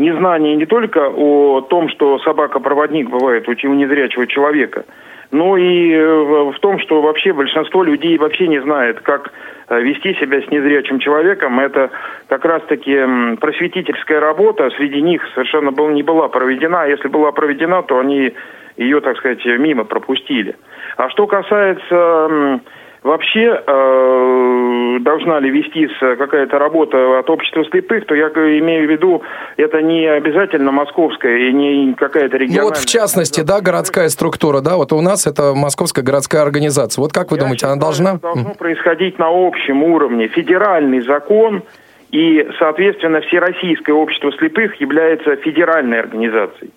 незнание 0.00 0.56
не 0.56 0.66
только 0.66 1.08
о 1.08 1.60
том, 1.60 1.88
что 1.90 2.18
собака-проводник 2.20 3.08
бывает 3.08 3.48
у 3.48 3.54
незрячего 3.74 4.26
человека, 4.26 4.84
но 5.30 5.56
и 5.56 5.92
э, 5.92 6.50
в 6.50 6.58
том, 6.60 6.80
что 6.80 7.02
вообще 7.02 7.32
большинство 7.32 7.84
людей 7.84 8.18
вообще 8.18 8.48
не 8.48 8.60
знает, 8.60 9.00
как 9.00 9.32
э, 9.68 9.80
вести 9.80 10.14
себя 10.14 10.42
с 10.42 10.50
незрячим 10.50 10.98
человеком. 10.98 11.60
Это 11.60 11.90
как 12.28 12.44
раз-таки 12.44 13.36
просветительская 13.40 14.18
работа 14.18 14.70
среди 14.70 15.00
них 15.00 15.22
совершенно 15.34 15.70
не 15.92 16.02
была 16.02 16.28
проведена. 16.28 16.82
А 16.82 16.88
Если 16.88 17.06
была 17.08 17.30
проведена, 17.30 17.82
то 17.82 18.00
они 18.00 18.32
ее, 18.76 19.00
так 19.00 19.18
сказать, 19.18 19.44
мимо 19.44 19.84
пропустили. 19.84 20.56
А 20.96 21.08
что 21.10 21.26
касается 21.26 22.60
вообще 23.02 23.62
э, 23.66 24.98
должна 25.00 25.40
ли 25.40 25.50
вестись 25.50 25.96
какая-то 26.18 26.58
работа 26.58 27.18
от 27.18 27.30
общества 27.30 27.64
слепых, 27.64 28.06
то 28.06 28.14
я 28.14 28.28
имею 28.28 28.86
в 28.86 28.90
виду, 28.90 29.22
это 29.56 29.80
не 29.82 30.06
обязательно 30.06 30.70
московская 30.72 31.36
и 31.48 31.52
не 31.52 31.94
какая-то 31.94 32.36
Ну 32.36 32.42
региональная. 32.44 32.64
вот 32.64 32.76
в 32.76 32.86
частности, 32.86 33.40
да, 33.42 33.60
городская 33.60 34.08
структура, 34.08 34.60
да, 34.60 34.76
вот 34.76 34.92
у 34.92 35.00
нас 35.00 35.26
это 35.26 35.54
Московская 35.54 36.02
городская 36.02 36.42
организация. 36.42 37.02
Вот 37.02 37.12
как 37.12 37.30
вы 37.30 37.36
Я 37.36 37.42
думаете, 37.44 37.66
она 37.66 37.76
должна? 37.76 38.14
должно 38.18 38.54
происходить 38.54 39.18
на 39.18 39.28
общем 39.28 39.82
уровне. 39.82 40.28
Федеральный 40.28 41.00
закон 41.00 41.62
и, 42.10 42.46
соответственно, 42.58 43.20
Всероссийское 43.22 43.94
общество 43.94 44.32
слепых 44.32 44.74
является 44.80 45.36
федеральной 45.36 46.00
организацией. 46.00 46.70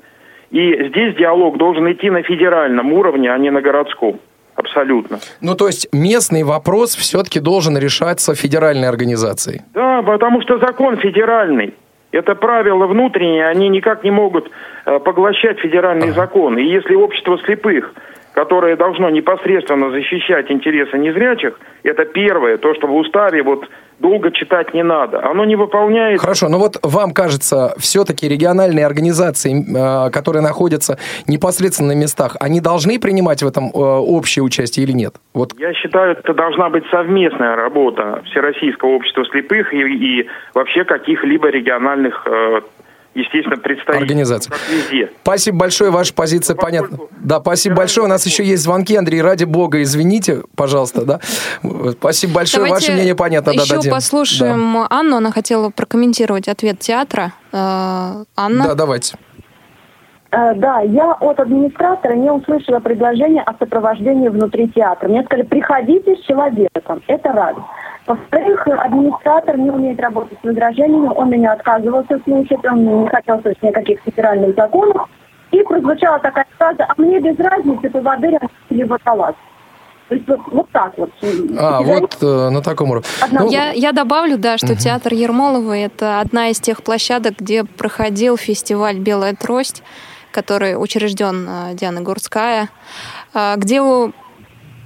И 0.51 0.88
здесь 0.89 1.15
диалог 1.15 1.57
должен 1.57 1.91
идти 1.91 2.09
на 2.12 2.21
федеральном 2.21 2.93
уровне, 2.93 3.31
а 3.31 3.38
не 3.39 3.49
на 3.49 3.62
городском. 3.62 4.19
Абсолютно. 4.63 5.19
Ну, 5.41 5.56
то 5.56 5.67
есть 5.67 5.88
местный 5.93 6.43
вопрос 6.43 6.95
все-таки 6.95 7.39
должен 7.39 7.78
решаться 7.78 8.34
федеральной 8.34 8.88
организацией. 8.88 9.62
Да, 9.73 10.02
потому 10.02 10.41
что 10.41 10.58
закон 10.60 10.97
федеральный. 10.97 11.73
Это 12.12 12.36
правила 12.36 12.88
внутренние, 12.88 13.47
они 13.47 13.69
никак 13.69 14.04
не 14.04 14.12
могут 14.12 14.49
э, 14.86 14.99
поглощать 14.99 15.60
федеральный 15.60 16.12
закон. 16.12 16.58
И 16.58 16.63
если 16.63 16.95
общество 16.95 17.38
слепых, 17.45 17.93
которое 18.34 18.76
должно 18.76 19.10
непосредственно 19.10 19.91
защищать 19.91 20.50
интересы 20.52 20.98
незрячих, 20.98 21.60
это 21.84 22.06
первое, 22.06 22.58
то, 22.58 22.74
что 22.74 22.88
в 22.88 22.96
уставе 22.96 23.43
вот 23.43 23.67
долго 24.00 24.32
читать 24.32 24.74
не 24.74 24.84
надо. 24.84 25.24
Оно 25.24 25.46
не 25.46 25.56
выполняет 25.56 26.19
Хорошо, 26.19 26.50
но 26.50 26.60
вот 26.60 26.78
вам 26.84 27.13
кажется, 27.13 27.74
все-таки 27.78 28.28
региональные 28.28 28.86
организации, 28.86 29.54
э, 29.54 30.12
которые 30.12 30.41
находятся 30.41 30.98
непосредственно 31.28 31.93
на 31.93 31.98
местах, 31.98 32.36
они 32.39 32.60
должны 32.60 33.00
принимать 33.00 33.43
в 33.43 33.48
этом 33.48 33.65
э, 33.65 33.78
общее 33.78 34.43
участие 34.43 34.86
или 34.86 34.91
нет? 34.91 35.15
Вот 35.34 35.54
Я 35.58 35.74
считаю, 35.74 36.12
это 36.17 36.34
должна 36.34 36.69
быть 36.69 36.84
совместная 36.91 37.56
работа 37.56 38.24
Всероссийского 38.26 38.89
общества 38.89 39.24
слепых 39.26 39.74
и, 39.74 39.78
и 39.78 40.28
вообще 40.54 40.84
каких-либо 40.84 41.50
региональных, 41.50 42.28
э, 42.28 42.62
естественно. 43.15 43.56
Как 43.58 44.60
везде. 44.69 45.12
Спасибо 45.21 45.58
большое, 45.58 45.91
ваша 45.91 46.13
позиция 46.13 46.56
понятна. 46.56 46.97
Да, 47.19 47.39
спасибо 47.39 47.76
большое. 47.76 48.06
У 48.06 48.10
нас 48.10 48.26
еще 48.26 48.43
есть 48.43 48.63
звонки, 48.63 48.95
Андрей, 48.95 49.21
ради 49.21 49.43
бога, 49.45 49.82
извините, 49.82 50.43
пожалуйста, 50.56 51.06
да. 51.06 51.19
Спасибо 51.93 52.34
большое, 52.34 52.65
Давайте 52.65 52.86
ваше 52.88 52.91
мнение 52.93 53.15
понятно. 53.15 53.54
да, 53.54 53.62
еще 53.62 53.76
дадим. 53.76 53.91
послушаем 53.91 54.78
Анну. 54.89 55.17
Она 55.17 55.32
хотела 55.32 55.69
прокомментировать 55.69 56.47
ответ 56.47 56.80
театра. 56.80 57.34
Э, 57.52 57.54
Да. 57.54 58.23
Анна? 58.36 58.67
да, 58.67 58.76
давайте. 58.76 59.15
Э, 60.32 60.54
Да, 60.56 60.80
я 60.82 61.12
от 61.13 61.39
администратора 61.39 62.13
не 62.15 62.32
услышала 62.32 62.80
предложение 62.80 63.43
о 63.43 63.54
сопровождении 63.58 64.30
внутри 64.30 64.67
театра. 64.69 65.08
Мне 65.08 65.23
сказали, 65.23 65.45
приходите 65.45 66.15
с 66.15 66.21
человеком. 66.26 67.02
Это 67.08 67.32
раз. 67.32 67.56
Во-вторых, 68.06 68.68
администратор 68.68 69.58
не 69.58 69.70
умеет 69.72 70.00
работать 70.02 70.38
с 70.42 70.44
возражениями, 70.46 71.08
он 71.16 71.30
меня 71.30 71.54
отказывался 71.54 72.20
слушать, 72.26 72.63
он 72.66 73.04
не 73.04 73.08
хотел 73.10 73.42
слышать 73.42 73.63
никаких 73.63 74.00
федеральных 74.06 74.56
законов. 74.56 75.08
И 75.52 75.62
прозвучала 75.63 76.20
такая 76.20 76.46
фраза, 76.58 76.86
а 76.89 76.94
мне 77.00 77.20
без 77.20 77.38
разницы, 77.39 77.89
по 77.89 78.02
воды 78.02 78.38
или 78.70 78.84
водолаз. 78.84 79.36
То 80.10 80.16
есть 80.16 80.28
вот, 80.28 80.39
вот 80.52 80.70
так 80.72 80.98
вот. 80.98 81.12
А, 81.58 81.84
за 81.84 81.94
вот 82.00 82.18
э, 82.22 82.50
на 82.50 82.62
таком 82.62 82.89
уровне. 82.92 83.08
Одна- 83.22 83.42
Ну, 83.42 83.50
Я, 83.52 83.72
я 83.72 83.92
добавлю, 83.94 84.38
да, 84.38 84.58
что 84.58 84.76
театр 84.76 85.13
Ермолова 85.13 85.74
это 85.78 86.20
одна 86.20 86.50
из 86.50 86.60
тех 86.60 86.84
площадок, 86.84 87.36
где 87.39 87.63
проходил 87.63 88.36
фестиваль 88.36 88.98
Белая 89.00 89.34
трость, 89.36 89.84
который 90.32 90.76
учрежден 90.76 91.48
э, 91.48 91.74
Диана 91.76 92.02
Гурская, 92.02 92.70
э, 93.34 93.54
где 93.58 93.82
у- 93.82 94.12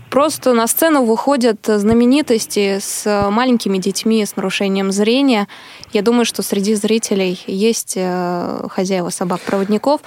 просто 0.10 0.54
на 0.54 0.68
сцену 0.68 1.04
выходят 1.04 1.60
знаменитости 1.66 2.80
с 2.80 3.30
маленькими 3.30 3.78
детьми 3.78 4.26
с 4.26 4.36
нарушением 4.36 4.92
зрения. 4.92 5.48
Я 5.94 6.02
думаю, 6.02 6.26
что 6.26 6.42
среди 6.42 6.76
зрителей 6.76 7.42
есть 7.48 7.94
э, 7.96 8.68
хозяева 8.70 9.10
собак-проводников, 9.10 10.02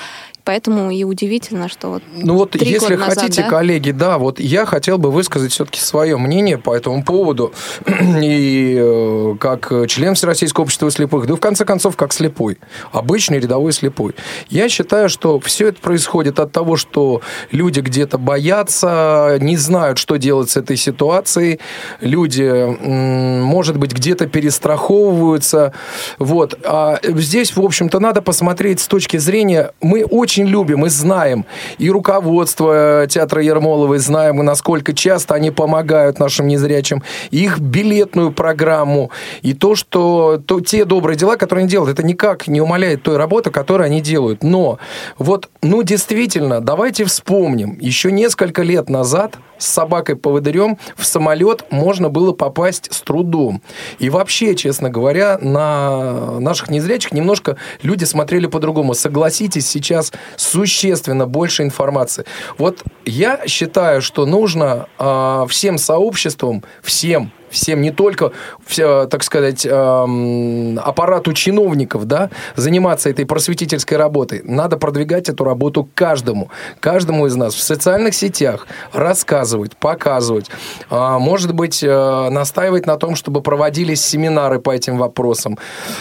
поэтому 0.44 0.90
и 0.90 1.05
удивительно, 1.05 1.68
что 1.68 1.88
вот 1.88 2.03
Ну 2.14 2.37
вот, 2.37 2.53
Три 2.53 2.70
если 2.70 2.94
года 2.94 3.09
назад, 3.09 3.24
хотите, 3.24 3.42
да? 3.42 3.48
коллеги, 3.48 3.90
да, 3.90 4.18
вот 4.18 4.40
я 4.40 4.66
хотел 4.66 4.98
бы 4.98 5.11
высказать 5.11 5.53
все-таки 5.53 5.81
свое 5.81 6.16
мнение 6.16 6.59
по 6.59 6.74
этому 6.74 7.05
поводу. 7.05 7.53
И 8.22 8.76
э, 8.79 9.37
как 9.38 9.72
член 9.88 10.14
Всероссийского 10.14 10.64
общества 10.64 10.90
слепых, 10.90 11.26
да 11.26 11.35
в 11.35 11.40
конце 11.40 11.64
концов, 11.64 11.96
как 11.96 12.12
слепой. 12.12 12.59
Обычный 12.92 13.38
рядовой 13.40 13.72
слепой. 13.72 14.14
Я 14.48 14.68
считаю, 14.68 15.09
что 15.09 15.38
все 15.40 15.68
это 15.68 15.81
происходит 15.81 16.40
от 16.40 16.53
того, 16.53 16.76
что 16.76 17.22
люди 17.50 17.81
где-то 17.81 18.18
боятся, 18.18 19.38
не 19.40 19.57
знают, 19.57 19.98
что 19.98 20.16
делать 20.16 20.50
с 20.50 20.57
этой 20.57 20.76
ситуацией. 20.76 21.61
Люди, 22.00 22.76
может 22.81 23.76
быть, 23.76 23.92
где-то 23.92 24.26
перестраховываются. 24.26 25.72
Вот. 26.18 26.59
А 26.64 26.98
здесь, 27.03 27.57
в 27.57 27.61
общем-то, 27.61 27.98
надо 28.00 28.22
посмотреть 28.22 28.81
с 28.81 28.87
точки 28.87 29.16
зрения... 29.16 29.72
Мы 29.81 30.05
очень 30.05 30.29
очень 30.30 30.46
любим 30.46 30.86
и 30.86 30.88
знаем, 30.88 31.44
и 31.78 31.90
руководство 31.90 33.04
театра 33.08 33.42
Ермоловой 33.42 33.98
знаем, 33.98 34.40
и 34.40 34.44
насколько 34.44 34.92
часто 34.92 35.34
они 35.34 35.50
помогают 35.50 36.20
нашим 36.20 36.46
незрячим, 36.46 37.02
и 37.32 37.38
их 37.38 37.58
билетную 37.58 38.30
программу, 38.30 39.10
и 39.42 39.54
то, 39.54 39.74
что 39.74 40.40
то, 40.46 40.60
те 40.60 40.84
добрые 40.84 41.16
дела, 41.16 41.36
которые 41.36 41.64
они 41.64 41.70
делают, 41.70 41.98
это 41.98 42.06
никак 42.06 42.46
не 42.46 42.60
умаляет 42.60 43.02
той 43.02 43.16
работы, 43.16 43.50
которую 43.50 43.86
они 43.86 44.00
делают. 44.00 44.44
Но 44.44 44.78
вот, 45.18 45.50
ну, 45.62 45.83
действительно, 45.83 46.61
давайте 46.61 47.05
вспомним, 47.05 47.77
еще 47.81 48.11
несколько 48.11 48.62
лет 48.62 48.88
назад 48.88 49.37
с 49.59 49.66
собакой-поводырем 49.66 50.79
в 50.96 51.05
самолет 51.05 51.66
можно 51.70 52.09
было 52.09 52.33
попасть 52.33 52.90
с 52.90 53.03
трудом. 53.03 53.61
И 53.99 54.09
вообще, 54.09 54.55
честно 54.55 54.88
говоря, 54.88 55.38
на 55.38 56.40
наших 56.40 56.70
незрячих 56.70 57.12
немножко 57.12 57.59
люди 57.83 58.05
смотрели 58.05 58.46
по-другому. 58.46 58.94
Согласитесь, 58.94 59.68
сейчас 59.68 60.12
существенно 60.37 61.27
больше 61.27 61.62
информации. 61.62 62.25
Вот 62.57 62.83
я 63.05 63.46
считаю, 63.46 64.01
что 64.01 64.25
нужно 64.25 64.87
э, 64.99 65.46
всем 65.49 65.77
сообществам, 65.77 66.64
всем 66.83 67.33
всем, 67.50 67.80
не 67.82 67.90
только, 67.90 68.32
так 68.76 69.22
сказать, 69.22 69.66
аппарату 69.66 71.32
чиновников, 71.32 72.06
да, 72.06 72.30
заниматься 72.56 73.10
этой 73.10 73.26
просветительской 73.26 73.96
работой. 73.96 74.42
Надо 74.44 74.76
продвигать 74.76 75.28
эту 75.28 75.44
работу 75.44 75.88
каждому, 75.94 76.50
каждому 76.80 77.26
из 77.26 77.36
нас 77.36 77.54
в 77.54 77.60
социальных 77.60 78.14
сетях, 78.14 78.66
рассказывать, 78.92 79.76
показывать. 79.76 80.50
А, 80.88 81.18
может 81.18 81.54
быть, 81.54 81.82
э, 81.82 82.28
настаивать 82.30 82.86
на 82.86 82.96
том, 82.96 83.16
чтобы 83.16 83.40
проводились 83.40 84.04
семинары 84.04 84.58
по 84.58 84.70
этим 84.70 84.98
вопросам. 84.98 85.58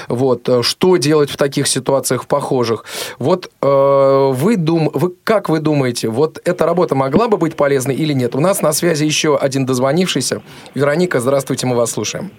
Вот. 0.07 0.49
Что 0.61 0.97
делать 0.97 1.29
в 1.29 1.37
таких 1.37 1.67
ситуациях, 1.67 2.25
похожих. 2.25 2.85
Вот 3.17 3.49
э, 3.61 4.31
вы, 4.33 4.55
дум... 4.55 4.89
вы 4.93 5.13
как 5.23 5.49
вы 5.49 5.59
думаете, 5.59 6.09
вот 6.09 6.39
эта 6.45 6.65
работа 6.65 6.95
могла 6.95 7.27
бы 7.27 7.37
быть 7.37 7.55
полезной 7.55 7.95
или 7.95 8.13
нет? 8.13 8.35
У 8.35 8.39
нас 8.39 8.61
на 8.61 8.73
связи 8.73 9.05
еще 9.05 9.37
один 9.37 9.65
дозвонившийся. 9.65 10.41
Вероника, 10.75 11.19
здравствуйте. 11.19 11.38
Здравствуйте, 11.39 11.67
мы 11.67 11.77
вас 11.77 11.91
слушаем. 11.91 12.31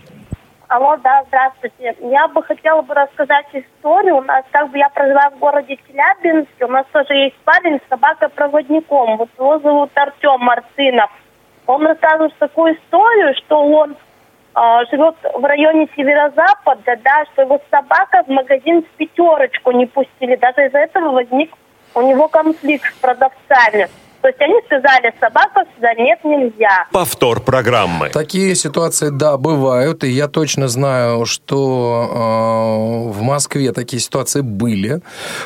Алло, 0.69 0.95
да, 1.03 1.25
здравствуйте. 1.29 1.97
Я 2.03 2.29
бы 2.29 2.43
хотела 2.43 2.83
бы 2.83 2.93
рассказать 2.93 3.47
историю. 3.55 4.19
У 4.19 4.21
нас, 4.21 4.45
как 4.51 4.71
бы, 4.71 4.77
я 4.77 4.91
проживаю 4.91 5.31
в 5.31 5.39
городе 5.39 5.79
Челябинске. 5.89 6.67
У 6.67 6.69
нас 6.69 6.85
тоже 6.93 7.15
есть 7.15 7.37
парень 7.47 7.79
с 7.79 7.89
собакой-проводником. 7.89 9.17
Вот 9.17 9.31
его 9.39 9.59
зовут 9.61 9.91
Артем 9.95 10.41
Мартынов. 10.41 11.11
Он 11.67 11.87
рассказывает 11.87 12.37
такую 12.39 12.75
историю, 12.75 13.35
что 13.39 13.65
он 13.65 13.93
э, 13.93 14.61
живет 14.91 15.17
в 15.35 15.45
районе 15.47 15.89
северо-запада, 15.97 16.99
да, 17.03 17.25
что 17.33 17.41
его 17.41 17.59
собака 17.71 18.23
в 18.25 18.29
магазин 18.29 18.83
в 18.83 18.97
пятерочку 18.99 19.71
не 19.71 19.87
пустили. 19.87 20.37
Даже 20.37 20.67
из-за 20.67 20.79
этого 20.81 21.13
возник 21.13 21.51
у 21.95 22.03
него 22.03 22.29
конфликт 22.29 22.85
с 22.85 22.99
продавцами. 22.99 23.89
То 24.23 24.29
есть 24.29 24.41
они 24.41 24.55
сказали, 24.67 25.15
собака 25.19 25.65
сюда 25.75 25.95
нет, 25.95 26.19
нельзя. 26.25 26.87
Повтор 26.93 27.41
программы. 27.41 28.11
Такие 28.11 28.55
ситуации, 28.55 29.09
да, 29.11 29.39
бывают. 29.39 30.05
И 30.05 30.09
я 30.09 30.29
точно 30.29 30.69
знаю, 30.69 31.25
что 31.25 33.09
э, 33.09 33.11
в 33.13 33.23
Москве 33.23 33.73
такие 33.73 34.01
ситуации 34.01 34.43
были. 34.43 35.01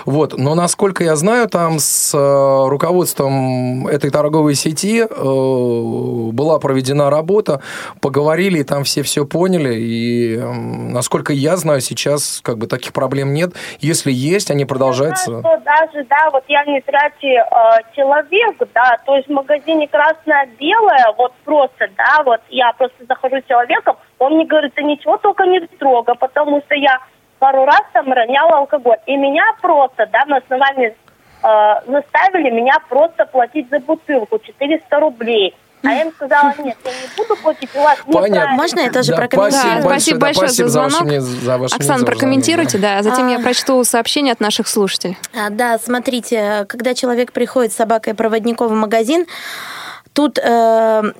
Вот. 0.06 0.36
Но, 0.36 0.54
насколько 0.56 1.04
я 1.04 1.14
знаю, 1.14 1.48
там 1.48 1.78
с 1.78 2.14
э, 2.14 2.68
руководством 2.68 3.86
этой 3.86 4.10
торговой 4.10 4.54
сети 4.54 5.02
э, 5.02 6.32
была 6.32 6.58
проведена 6.58 7.10
работа, 7.10 7.60
поговорили, 8.00 8.58
и 8.58 8.64
там 8.64 8.82
все 8.82 9.02
все 9.02 9.24
поняли. 9.24 9.74
И, 9.76 10.36
э, 10.36 10.52
насколько 10.52 11.32
я 11.32 11.56
знаю, 11.56 11.80
сейчас 11.80 12.40
как 12.42 12.58
бы 12.58 12.66
таких 12.66 12.92
проблем 12.92 13.34
нет. 13.34 13.52
Если 13.78 14.10
есть, 14.10 14.50
они 14.50 14.64
продолжаются. 14.64 15.30
Я 15.30 15.40
знаю, 15.40 15.58
что 15.60 15.64
даже, 15.64 16.06
да, 16.08 16.30
вот 16.32 16.44
я 16.48 16.64
не 16.64 16.82
зрячий 16.86 17.36
э, 17.36 17.94
человек, 17.94 18.63
да, 18.72 18.98
то 19.04 19.16
есть 19.16 19.28
в 19.28 19.32
магазине 19.32 19.88
красное-белое, 19.88 21.14
вот 21.16 21.32
просто, 21.44 21.88
да, 21.96 22.22
вот 22.24 22.40
я 22.48 22.72
просто 22.72 23.04
захожу 23.06 23.40
с 23.40 23.48
человеком, 23.48 23.96
он 24.18 24.34
мне 24.34 24.46
говорит, 24.46 24.72
да 24.76 24.82
ничего 24.82 25.16
только 25.18 25.44
не 25.44 25.60
строго, 25.74 26.14
потому 26.14 26.60
что 26.62 26.74
я 26.74 27.00
пару 27.38 27.64
раз 27.64 27.82
там 27.92 28.12
роняла 28.12 28.58
алкоголь. 28.58 28.98
И 29.06 29.16
меня 29.16 29.44
просто, 29.60 30.06
да, 30.06 30.24
на 30.26 30.38
основании 30.38 30.88
э, 31.42 31.74
заставили 31.86 32.50
меня 32.50 32.74
просто 32.88 33.26
платить 33.26 33.68
за 33.68 33.80
бутылку 33.80 34.38
400 34.38 35.00
рублей. 35.00 35.54
А 35.84 35.92
я 35.92 36.02
им 36.02 36.12
сказала, 36.12 36.54
нет, 36.64 36.76
я 36.84 36.90
не 36.92 37.16
буду 37.16 37.36
платить, 37.40 37.70
у 37.74 37.80
вас 37.80 37.98
Понятно. 38.10 38.54
Можно 38.54 38.80
я 38.80 38.90
тоже 38.90 39.12
да, 39.12 39.16
прокомментирую? 39.16 39.82
Да, 39.82 39.82
спасибо 39.82 40.18
да, 40.18 40.26
большое 40.26 40.48
спасибо 40.48 40.68
за 40.68 40.88
звонок. 40.88 40.98
За 40.98 41.04
ваше, 41.04 41.20
за 41.20 41.58
ваше 41.58 41.76
Оксана, 41.76 42.04
прокомментируйте, 42.04 42.78
да, 42.78 42.98
а 42.98 43.02
затем 43.02 43.28
а... 43.28 43.30
я 43.30 43.38
прочту 43.38 43.82
сообщение 43.84 44.32
от 44.32 44.40
наших 44.40 44.68
слушателей. 44.68 45.18
А, 45.34 45.50
да, 45.50 45.78
смотрите, 45.78 46.64
когда 46.68 46.94
человек 46.94 47.32
приходит 47.32 47.72
с 47.72 47.76
собакой-проводником 47.76 48.68
в 48.68 48.74
магазин, 48.74 49.26
тут... 50.12 50.38
Э, 50.38 51.12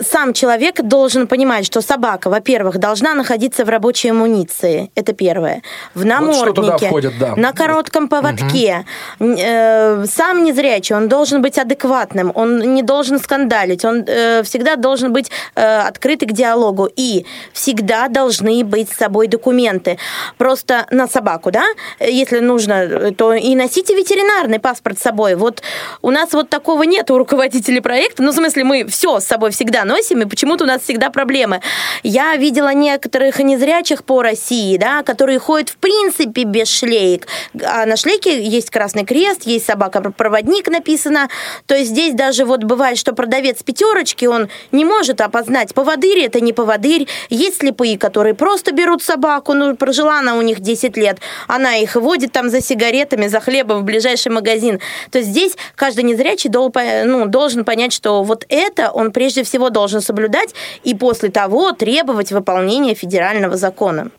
сам 0.00 0.34
человек 0.34 0.82
должен 0.82 1.26
понимать, 1.26 1.64
что 1.64 1.80
собака, 1.80 2.28
во-первых, 2.28 2.78
должна 2.78 3.14
находиться 3.14 3.64
в 3.64 3.68
рабочей 3.68 4.10
амуниции. 4.10 4.90
Это 4.94 5.14
первое. 5.14 5.62
В 5.94 6.04
наморднике, 6.04 6.60
вот 6.60 6.82
входит, 6.82 7.18
да. 7.18 7.34
на 7.36 7.52
коротком 7.52 8.08
поводке. 8.08 8.84
Угу. 9.18 10.06
сам 10.06 10.44
незрячий, 10.44 10.94
он 10.94 11.08
должен 11.08 11.40
быть 11.40 11.58
адекватным, 11.58 12.30
он 12.34 12.74
не 12.74 12.82
должен 12.82 13.18
скандалить, 13.18 13.84
он 13.84 14.04
э, 14.06 14.42
всегда 14.42 14.76
должен 14.76 15.12
быть 15.12 15.30
э, 15.54 15.80
открытый 15.80 16.28
к 16.28 16.32
диалогу. 16.32 16.88
И 16.94 17.24
всегда 17.52 18.08
должны 18.08 18.64
быть 18.64 18.90
с 18.90 18.96
собой 18.96 19.28
документы. 19.28 19.98
Просто 20.36 20.86
на 20.90 21.08
собаку, 21.08 21.50
да, 21.50 21.64
если 22.00 22.40
нужно, 22.40 23.12
то 23.12 23.32
и 23.32 23.54
носите 23.54 23.94
ветеринарный 23.94 24.58
паспорт 24.58 24.98
с 24.98 25.02
собой. 25.02 25.36
Вот 25.36 25.62
у 26.02 26.10
нас 26.10 26.32
вот 26.32 26.50
такого 26.50 26.82
нет 26.82 27.10
у 27.10 27.16
руководителей 27.16 27.80
проекта. 27.80 28.22
Ну, 28.22 28.32
в 28.32 28.34
смысле, 28.34 28.64
мы 28.64 28.86
все 28.86 29.20
с 29.20 29.24
собой 29.24 29.50
всегда 29.50 29.69
всегда 29.70 29.84
носим, 29.84 30.22
и 30.22 30.26
почему-то 30.26 30.64
у 30.64 30.66
нас 30.66 30.82
всегда 30.82 31.10
проблемы. 31.10 31.60
Я 32.02 32.34
видела 32.34 32.74
некоторых 32.74 33.38
незрячих 33.38 34.02
по 34.02 34.20
России, 34.20 34.76
да, 34.76 35.04
которые 35.04 35.38
ходят 35.38 35.68
в 35.68 35.76
принципе 35.76 36.42
без 36.42 36.68
шлейк. 36.68 37.28
А 37.64 37.86
на 37.86 37.96
шлейке 37.96 38.42
есть 38.42 38.70
Красный 38.70 39.04
Крест, 39.04 39.42
есть 39.44 39.66
собака-проводник 39.66 40.68
написано. 40.68 41.28
То 41.66 41.76
есть 41.76 41.90
здесь 41.90 42.14
даже 42.14 42.44
вот 42.44 42.64
бывает, 42.64 42.98
что 42.98 43.12
продавец 43.12 43.62
пятерочки, 43.62 44.24
он 44.24 44.48
не 44.72 44.84
может 44.84 45.20
опознать, 45.20 45.72
поводырь 45.72 46.18
это 46.18 46.40
не 46.40 46.52
поводырь. 46.52 47.06
Есть 47.28 47.58
слепые, 47.58 47.96
которые 47.96 48.34
просто 48.34 48.72
берут 48.72 49.04
собаку, 49.04 49.54
ну, 49.54 49.76
прожила 49.76 50.18
она 50.18 50.34
у 50.34 50.42
них 50.42 50.58
10 50.58 50.96
лет, 50.96 51.18
она 51.46 51.76
их 51.76 51.94
водит 51.94 52.32
там 52.32 52.50
за 52.50 52.60
сигаретами, 52.60 53.28
за 53.28 53.38
хлебом 53.38 53.82
в 53.82 53.84
ближайший 53.84 54.32
магазин. 54.32 54.80
То 55.12 55.18
есть 55.18 55.30
здесь 55.30 55.52
каждый 55.76 56.02
незрячий 56.02 56.50
ну, 56.50 57.26
должен 57.26 57.64
понять, 57.64 57.92
что 57.92 58.24
вот 58.24 58.44
это 58.48 58.90
он 58.90 59.12
прежде 59.12 59.44
всего 59.44 59.59
всего 59.60 59.70
должен 59.70 60.00
соблюдать 60.00 60.54
и 60.84 60.94
после 60.94 61.28
того 61.30 61.72
требовать 61.72 62.32
выполнения 62.32 62.94
федерального 62.94 63.56
закона 63.56 64.10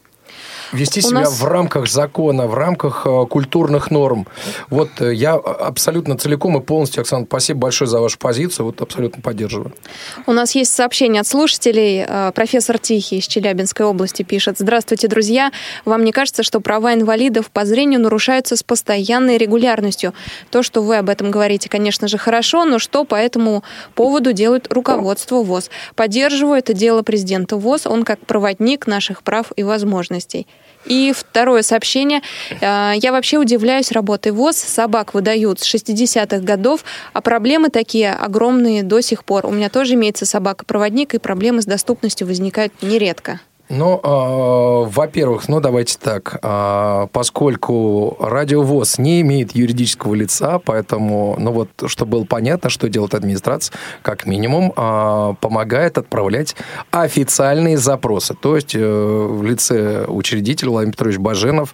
вести 0.73 0.99
У 0.99 1.03
себя 1.03 1.21
нас... 1.21 1.39
в 1.39 1.45
рамках 1.45 1.87
закона, 1.87 2.47
в 2.47 2.53
рамках 2.53 3.05
э, 3.05 3.25
культурных 3.29 3.91
норм. 3.91 4.27
Вот 4.69 4.89
э, 4.99 5.13
я 5.13 5.33
абсолютно 5.33 6.17
целиком 6.17 6.57
и 6.57 6.61
полностью, 6.61 7.01
Оксана, 7.01 7.25
спасибо 7.25 7.61
большое 7.61 7.89
за 7.89 7.99
вашу 7.99 8.17
позицию, 8.17 8.67
вот 8.67 8.81
абсолютно 8.81 9.21
поддерживаю. 9.21 9.73
У 10.25 10.33
нас 10.33 10.55
есть 10.55 10.73
сообщение 10.73 11.21
от 11.21 11.27
слушателей. 11.27 12.05
Э, 12.07 12.31
профессор 12.33 12.77
Тихий 12.77 13.17
из 13.17 13.27
Челябинской 13.27 13.85
области 13.85 14.23
пишет. 14.23 14.57
Здравствуйте, 14.59 15.07
друзья. 15.07 15.51
Вам 15.85 16.03
не 16.03 16.11
кажется, 16.11 16.43
что 16.43 16.59
права 16.59 16.93
инвалидов 16.93 17.51
по 17.51 17.65
зрению 17.65 17.99
нарушаются 17.99 18.55
с 18.55 18.63
постоянной 18.63 19.37
регулярностью? 19.37 20.13
То, 20.49 20.63
что 20.63 20.81
вы 20.81 20.97
об 20.97 21.09
этом 21.09 21.31
говорите, 21.31 21.69
конечно 21.69 22.07
же, 22.07 22.17
хорошо, 22.17 22.65
но 22.65 22.79
что 22.79 23.03
по 23.05 23.15
этому 23.15 23.63
поводу 23.95 24.33
делает 24.33 24.71
руководство 24.71 25.43
ВОЗ? 25.43 25.69
Поддерживаю 25.95 26.59
это 26.59 26.73
дело 26.73 27.01
президента 27.01 27.57
ВОЗ, 27.57 27.87
он 27.87 28.03
как 28.03 28.19
проводник 28.25 28.87
наших 28.87 29.23
прав 29.23 29.51
и 29.55 29.63
возможностей. 29.63 30.47
И 30.85 31.13
второе 31.15 31.61
сообщение. 31.61 32.21
Э, 32.59 32.93
я 32.95 33.11
вообще 33.11 33.37
удивляюсь 33.37 33.91
работой 33.91 34.31
ВОЗ. 34.31 34.57
Собак 34.57 35.13
выдают 35.13 35.59
с 35.59 35.73
60-х 35.73 36.39
годов, 36.39 36.83
а 37.13 37.21
проблемы 37.21 37.69
такие 37.69 38.13
огромные 38.13 38.83
до 38.83 39.01
сих 39.01 39.23
пор. 39.23 39.45
У 39.45 39.51
меня 39.51 39.69
тоже 39.69 39.93
имеется 39.93 40.25
собака-проводник, 40.25 41.13
и 41.13 41.19
проблемы 41.19 41.61
с 41.61 41.65
доступностью 41.65 42.27
возникают 42.27 42.73
нередко. 42.81 43.39
Ну, 43.73 44.01
э, 44.03 44.89
во-первых, 44.89 45.47
ну 45.47 45.61
давайте 45.61 45.97
так, 45.97 46.39
э, 46.43 47.07
поскольку 47.13 48.17
радиовоз 48.19 48.97
не 48.97 49.21
имеет 49.21 49.55
юридического 49.55 50.13
лица, 50.13 50.59
поэтому, 50.59 51.37
ну 51.39 51.53
вот, 51.53 51.69
чтобы 51.87 52.11
было 52.11 52.25
понятно, 52.25 52.69
что 52.69 52.89
делает 52.89 53.13
администрация, 53.13 53.73
как 54.01 54.25
минимум, 54.25 54.73
э, 54.75 55.33
помогает 55.39 55.97
отправлять 55.97 56.57
официальные 56.91 57.77
запросы. 57.77 58.33
То 58.33 58.57
есть 58.57 58.75
э, 58.75 58.79
в 58.81 59.41
лице 59.43 60.03
учредителя 60.05 60.71
Владимир 60.71 60.91
Петрович 60.91 61.17
Баженов 61.19 61.73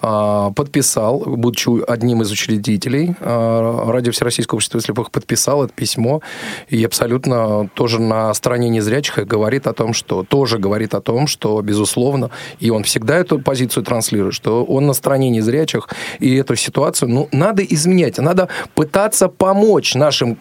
э, 0.00 0.50
подписал, 0.54 1.24
будучи 1.26 1.68
одним 1.90 2.22
из 2.22 2.30
учредителей 2.30 3.16
э, 3.18 3.84
Радио 3.88 4.12
Всероссийского 4.12 4.58
общества 4.58 4.80
слепых, 4.80 5.10
подписал 5.10 5.64
это 5.64 5.72
письмо 5.72 6.20
и 6.68 6.84
абсолютно 6.84 7.68
тоже 7.74 8.00
на 8.00 8.32
стороне 8.32 8.68
незрячих 8.68 9.26
говорит 9.26 9.66
о 9.66 9.72
том, 9.72 9.92
что 9.92 10.22
тоже 10.22 10.58
говорит 10.58 10.94
о 10.94 11.00
том, 11.00 11.26
что, 11.32 11.60
безусловно, 11.62 12.30
и 12.60 12.70
он 12.70 12.84
всегда 12.84 13.16
эту 13.16 13.40
позицию 13.40 13.82
транслирует, 13.82 14.34
что 14.34 14.64
он 14.64 14.86
на 14.86 14.92
стороне 14.92 15.30
незрячих, 15.30 15.88
и 16.20 16.36
эту 16.36 16.54
ситуацию, 16.56 17.08
ну, 17.08 17.28
надо 17.32 17.64
изменять, 17.64 18.18
надо 18.18 18.48
пытаться 18.74 19.28
помочь 19.28 19.94
нашим 19.94 20.36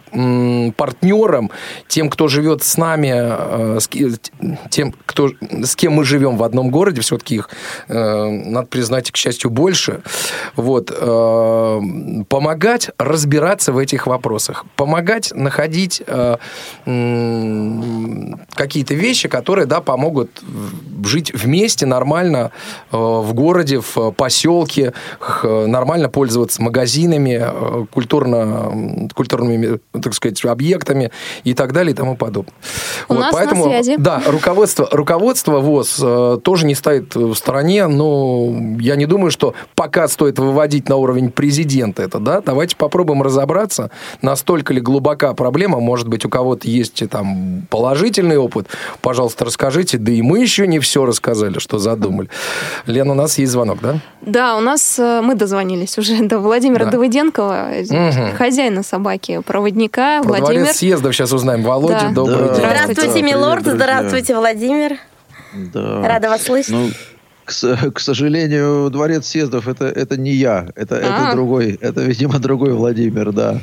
партнерам, 0.77 1.49
тем, 1.87 2.09
кто 2.09 2.27
живет 2.27 2.63
с 2.63 2.77
нами, 2.77 3.11
э, 3.13 3.79
с, 3.79 3.89
тем, 4.69 4.93
кто, 5.05 5.31
с 5.63 5.75
кем 5.75 5.93
мы 5.93 6.03
живем 6.03 6.37
в 6.37 6.43
одном 6.43 6.69
городе, 6.69 7.01
все-таки 7.01 7.35
их, 7.35 7.49
э, 7.87 8.29
надо 8.29 8.67
признать, 8.67 9.11
к 9.11 9.17
счастью, 9.17 9.49
больше, 9.49 10.01
вот, 10.55 10.91
э, 10.91 11.81
помогать 12.29 12.91
разбираться 12.97 13.71
в 13.71 13.77
этих 13.77 14.07
вопросах, 14.07 14.65
помогать 14.75 15.31
находить 15.33 16.01
э, 16.05 16.37
какие-то 18.53 18.93
вещи, 18.93 19.27
которые, 19.29 19.65
да, 19.65 19.81
помогут 19.81 20.41
жить 21.03 21.33
вместе 21.33 21.85
нормально 21.85 22.51
э, 22.91 22.97
в 22.97 23.33
городе, 23.33 23.79
в 23.79 24.11
поселке, 24.11 24.93
нормально 25.43 26.09
пользоваться 26.09 26.61
магазинами, 26.61 27.39
э, 27.41 27.85
культурно, 27.91 29.09
культурными, 29.13 29.79
так 30.01 30.13
сказать, 30.13 30.43
объектами 30.45 31.11
и 31.43 31.53
так 31.53 31.73
далее 31.73 31.93
и 31.93 31.95
тому 31.95 32.15
подобное. 32.15 32.53
У 33.07 33.13
вот, 33.13 33.19
нас 33.19 33.33
поэтому, 33.33 33.65
на 33.65 33.71
связи. 33.71 33.95
Да, 33.97 34.21
руководство, 34.25 34.87
руководство 34.91 35.59
ВОЗ 35.59 35.99
э, 36.01 36.37
тоже 36.43 36.65
не 36.65 36.75
стоит 36.75 37.15
в 37.15 37.33
стороне, 37.35 37.87
но 37.87 38.53
я 38.79 38.95
не 38.95 39.05
думаю, 39.05 39.31
что 39.31 39.53
пока 39.75 40.07
стоит 40.07 40.39
выводить 40.39 40.89
на 40.89 40.95
уровень 40.97 41.31
президента 41.31 42.03
это, 42.03 42.19
да, 42.19 42.41
давайте 42.41 42.75
попробуем 42.75 43.21
разобраться, 43.21 43.91
настолько 44.21 44.73
ли 44.73 44.81
глубока 44.81 45.33
проблема, 45.33 45.79
может 45.79 46.07
быть, 46.07 46.25
у 46.25 46.29
кого-то 46.29 46.67
есть 46.67 47.03
там 47.09 47.63
положительный 47.69 48.37
опыт, 48.37 48.67
пожалуйста, 49.01 49.45
расскажите, 49.45 49.97
да 49.97 50.11
и 50.11 50.21
мы 50.21 50.39
еще 50.39 50.60
не 50.67 50.79
все 50.79 51.05
рассказали, 51.05 51.59
что 51.59 51.79
задумали. 51.79 52.29
Лена, 52.85 53.11
у 53.11 53.15
нас 53.15 53.37
есть 53.37 53.51
звонок, 53.51 53.79
да? 53.81 53.99
Да, 54.21 54.57
у 54.57 54.61
нас, 54.61 54.99
э, 54.99 55.21
мы 55.21 55.35
дозвонились 55.35 55.97
уже 55.97 56.23
до 56.23 56.39
Владимира 56.39 56.85
да. 56.85 56.91
Давыденкова, 56.91 57.71
угу. 57.89 58.37
хозяина 58.37 58.83
собаки, 58.83 59.41
проводника. 59.45 60.21
Про 60.21 60.29
Владимир. 60.29 60.61
дворец 60.61 60.77
съездов 60.77 61.15
сейчас 61.15 61.31
узнаем. 61.31 61.63
Володя, 61.63 61.99
да. 62.01 62.09
добрый 62.09 62.47
да. 62.47 62.55
день. 62.55 62.65
Здравствуйте, 62.65 63.21
милорд, 63.21 63.65
здравствуйте, 63.65 64.35
Владимир. 64.35 64.97
Да. 65.53 66.07
Рада 66.07 66.29
вас 66.29 66.43
слышать. 66.43 66.71
Ну, 66.71 66.89
к, 67.45 67.91
к 67.91 67.99
сожалению, 67.99 68.89
дворец 68.89 69.27
съездов 69.27 69.67
это, 69.67 69.85
это 69.85 70.17
не 70.17 70.31
я, 70.31 70.69
это, 70.75 70.95
это 70.95 71.31
другой, 71.33 71.77
это, 71.81 72.01
видимо, 72.01 72.39
другой 72.39 72.73
Владимир, 72.73 73.31
да. 73.31 73.61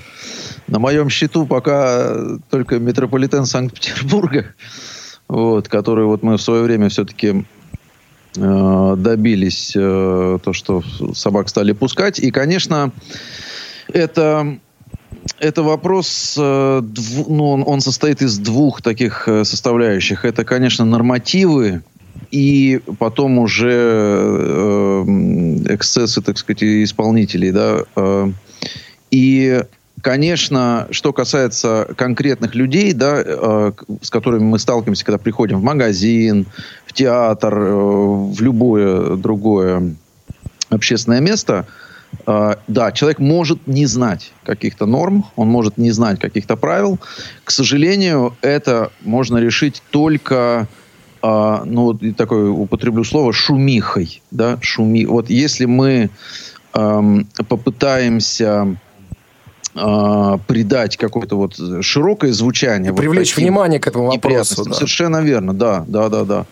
На 0.66 0.78
моем 0.78 1.08
счету 1.08 1.46
пока 1.46 2.14
только 2.50 2.78
метрополитен 2.78 3.46
Санкт-Петербурга, 3.46 4.54
вот, 5.28 5.68
который 5.68 6.06
вот 6.06 6.22
мы 6.22 6.36
в 6.36 6.42
свое 6.42 6.62
время 6.62 6.88
все-таки 6.88 7.44
э, 8.36 8.94
добились 8.98 9.72
э, 9.76 10.38
то, 10.42 10.52
что 10.52 10.82
собак 11.14 11.48
стали 11.48 11.72
пускать. 11.72 12.18
И, 12.18 12.30
конечно, 12.30 12.92
это 13.92 14.58
это 15.38 15.62
вопрос, 15.62 16.36
э, 16.38 16.82
ну, 17.28 17.62
он, 17.62 17.80
состоит 17.80 18.22
из 18.22 18.38
двух 18.38 18.82
таких 18.82 19.28
э, 19.28 19.44
составляющих. 19.44 20.24
Это, 20.24 20.44
конечно, 20.44 20.84
нормативы 20.84 21.82
и 22.30 22.80
потом 22.98 23.38
уже 23.38 23.72
э, 23.72 25.04
эксцессы, 25.68 26.22
так 26.22 26.38
сказать, 26.38 26.62
исполнителей, 26.62 27.52
да. 27.52 27.84
И 29.10 29.62
Конечно, 30.02 30.86
что 30.90 31.12
касается 31.12 31.88
конкретных 31.96 32.54
людей, 32.54 32.92
да, 32.92 33.22
э, 33.24 33.72
с 34.02 34.10
которыми 34.10 34.44
мы 34.44 34.58
сталкиваемся, 34.58 35.04
когда 35.04 35.18
приходим 35.18 35.60
в 35.60 35.62
магазин, 35.62 36.46
в 36.86 36.92
театр, 36.92 37.54
э, 37.54 37.74
в 37.74 38.40
любое 38.40 39.16
другое 39.16 39.94
общественное 40.68 41.20
место, 41.20 41.66
э, 42.26 42.54
да, 42.68 42.92
человек 42.92 43.18
может 43.18 43.66
не 43.66 43.86
знать 43.86 44.32
каких-то 44.44 44.86
норм, 44.86 45.24
он 45.36 45.48
может 45.48 45.78
не 45.78 45.90
знать 45.90 46.20
каких-то 46.20 46.56
правил. 46.56 46.98
К 47.44 47.50
сожалению, 47.50 48.36
это 48.42 48.92
можно 49.00 49.38
решить 49.38 49.82
только 49.90 50.68
а, 51.20 51.64
ну 51.64 51.94
такое 52.16 52.48
употреблю 52.48 53.02
слово 53.02 53.32
шумихой, 53.32 54.22
да, 54.30 54.58
шуми. 54.60 55.04
Вот 55.04 55.30
если 55.30 55.64
мы 55.64 56.10
эм, 56.74 57.26
попытаемся 57.48 58.76
э, 59.78 60.38
придать 60.46 60.96
какое-то 60.96 61.36
вот 61.36 61.58
широкое 61.82 62.32
звучание, 62.32 62.92
привлечь 62.92 63.34
вот 63.36 63.42
внимание 63.42 63.80
к 63.80 63.86
этому 63.86 64.06
вопросу, 64.06 64.64
да. 64.64 64.72
совершенно 64.72 65.22
верно, 65.22 65.54
да, 65.54 65.84
да, 65.86 66.08
да, 66.08 66.24
да. 66.24 66.46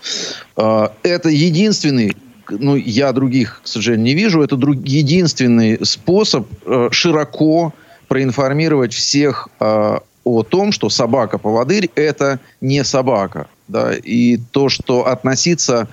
Э, 0.56 0.88
это 1.02 1.28
единственный 1.28 2.16
ну, 2.48 2.76
я 2.76 3.10
других, 3.12 3.60
к 3.64 3.66
сожалению, 3.66 4.06
не 4.06 4.14
вижу. 4.14 4.40
Это 4.40 4.56
друг, 4.56 4.76
единственный 4.76 5.84
способ 5.84 6.46
э, 6.64 6.88
широко 6.92 7.74
проинформировать 8.06 8.94
всех 8.94 9.48
э, 9.58 9.98
о 10.22 10.42
том, 10.44 10.70
что 10.70 10.88
собака-поводырь– 10.88 11.90
это 11.96 12.38
не 12.60 12.84
собака 12.84 13.48
да, 13.68 13.94
и 13.94 14.36
то, 14.36 14.68
что 14.68 15.06
относиться 15.06 15.88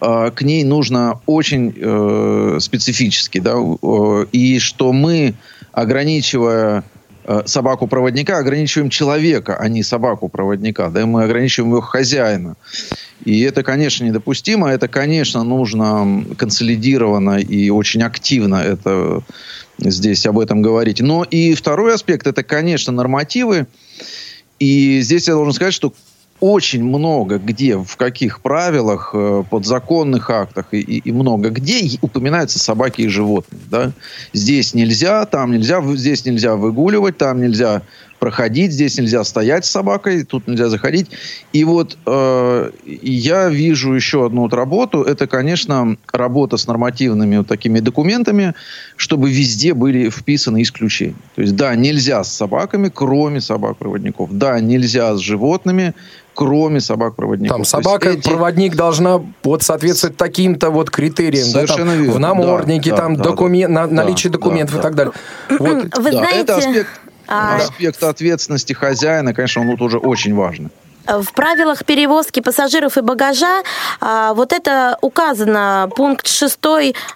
э, 0.00 0.30
к 0.34 0.42
ней 0.42 0.64
нужно 0.64 1.20
очень 1.26 1.74
э, 1.76 2.58
специфически, 2.60 3.38
да, 3.38 3.54
э, 3.56 4.26
и 4.32 4.58
что 4.58 4.92
мы, 4.92 5.34
ограничивая 5.72 6.84
э, 7.24 7.42
собаку-проводника, 7.46 8.38
ограничиваем 8.38 8.90
человека, 8.90 9.56
а 9.58 9.68
не 9.68 9.82
собаку-проводника, 9.82 10.90
да, 10.90 11.06
мы 11.06 11.24
ограничиваем 11.24 11.72
его 11.72 11.80
хозяина. 11.80 12.56
И 13.24 13.40
это, 13.42 13.62
конечно, 13.62 14.04
недопустимо, 14.04 14.68
это, 14.68 14.88
конечно, 14.88 15.42
нужно 15.44 16.24
консолидированно 16.36 17.38
и 17.38 17.70
очень 17.70 18.02
активно 18.02 18.56
это 18.56 19.22
здесь 19.78 20.26
об 20.26 20.38
этом 20.38 20.62
говорить. 20.62 21.00
Но 21.00 21.24
и 21.24 21.54
второй 21.54 21.94
аспект, 21.94 22.26
это, 22.26 22.42
конечно, 22.42 22.92
нормативы. 22.92 23.66
И 24.58 25.00
здесь 25.00 25.26
я 25.28 25.34
должен 25.34 25.52
сказать, 25.52 25.74
что 25.74 25.92
очень 26.42 26.82
много 26.82 27.38
где, 27.38 27.76
в 27.76 27.96
каких 27.96 28.40
правилах, 28.40 29.10
э, 29.14 29.44
подзаконных 29.48 30.28
актах 30.28 30.66
и, 30.72 30.80
и, 30.80 30.98
и 30.98 31.12
много 31.12 31.50
где 31.50 31.88
упоминаются 32.00 32.58
собаки 32.58 33.02
и 33.02 33.06
животные. 33.06 33.60
Да? 33.70 33.92
Здесь 34.32 34.74
нельзя, 34.74 35.24
там 35.26 35.52
нельзя, 35.52 35.80
здесь 35.94 36.24
нельзя 36.24 36.56
выгуливать, 36.56 37.16
там 37.16 37.40
нельзя 37.40 37.82
проходить, 38.22 38.70
здесь 38.70 38.98
нельзя 38.98 39.24
стоять 39.24 39.64
с 39.64 39.70
собакой, 39.70 40.22
тут 40.22 40.46
нельзя 40.46 40.68
заходить. 40.68 41.08
И 41.52 41.64
вот 41.64 41.98
э, 42.06 42.70
я 42.86 43.48
вижу 43.48 43.94
еще 43.94 44.24
одну 44.24 44.42
вот 44.42 44.54
работу. 44.54 45.02
Это, 45.02 45.26
конечно, 45.26 45.96
работа 46.12 46.56
с 46.56 46.68
нормативными 46.68 47.38
вот 47.38 47.48
такими 47.48 47.80
документами, 47.80 48.54
чтобы 48.96 49.28
везде 49.28 49.74
были 49.74 50.08
вписаны 50.08 50.62
исключения. 50.62 51.16
То 51.34 51.42
есть, 51.42 51.56
да, 51.56 51.74
нельзя 51.74 52.22
с 52.22 52.32
собаками, 52.32 52.92
кроме 52.94 53.40
собак-проводников. 53.40 54.30
Да, 54.32 54.60
нельзя 54.60 55.16
с 55.16 55.18
животными, 55.18 55.92
кроме 56.34 56.80
собак-проводников. 56.80 57.56
Там 57.56 57.64
собака-проводник 57.64 58.72
эти... 58.72 58.78
должна 58.78 59.20
вот 59.42 59.62
соответствовать 59.62 60.16
таким-то 60.16 60.70
вот 60.70 60.90
критериям. 60.90 61.46
Совершенно 61.46 61.92
да, 61.92 61.92
там, 61.92 62.02
верно. 62.02 62.14
В 62.14 62.20
наморднике, 62.20 62.90
да, 62.90 62.96
там 62.96 63.16
да, 63.16 63.24
документ, 63.24 63.74
да, 63.74 63.86
на, 63.86 64.04
наличие 64.04 64.30
да, 64.30 64.38
документов 64.38 64.74
да, 64.74 64.80
и 64.80 64.82
так 64.82 64.94
далее. 64.94 65.12
Вот. 65.50 65.98
Вы 65.98 66.10
да, 66.10 66.18
знаете... 66.18 66.40
Это 66.40 66.56
аспект, 66.56 67.00
а... 67.28 67.56
аспект 67.56 68.02
ответственности 68.02 68.72
хозяина, 68.72 69.34
конечно, 69.34 69.62
он 69.62 69.70
тут 69.70 69.82
уже 69.82 69.98
очень 69.98 70.34
важный. 70.34 70.70
В 71.06 71.32
правилах 71.32 71.84
перевозки 71.84 72.40
пассажиров 72.40 72.96
и 72.96 73.00
багажа 73.00 73.62
а, 74.00 74.34
вот 74.34 74.52
это 74.52 74.98
указано, 75.00 75.90
пункт 75.96 76.28
6, 76.28 76.58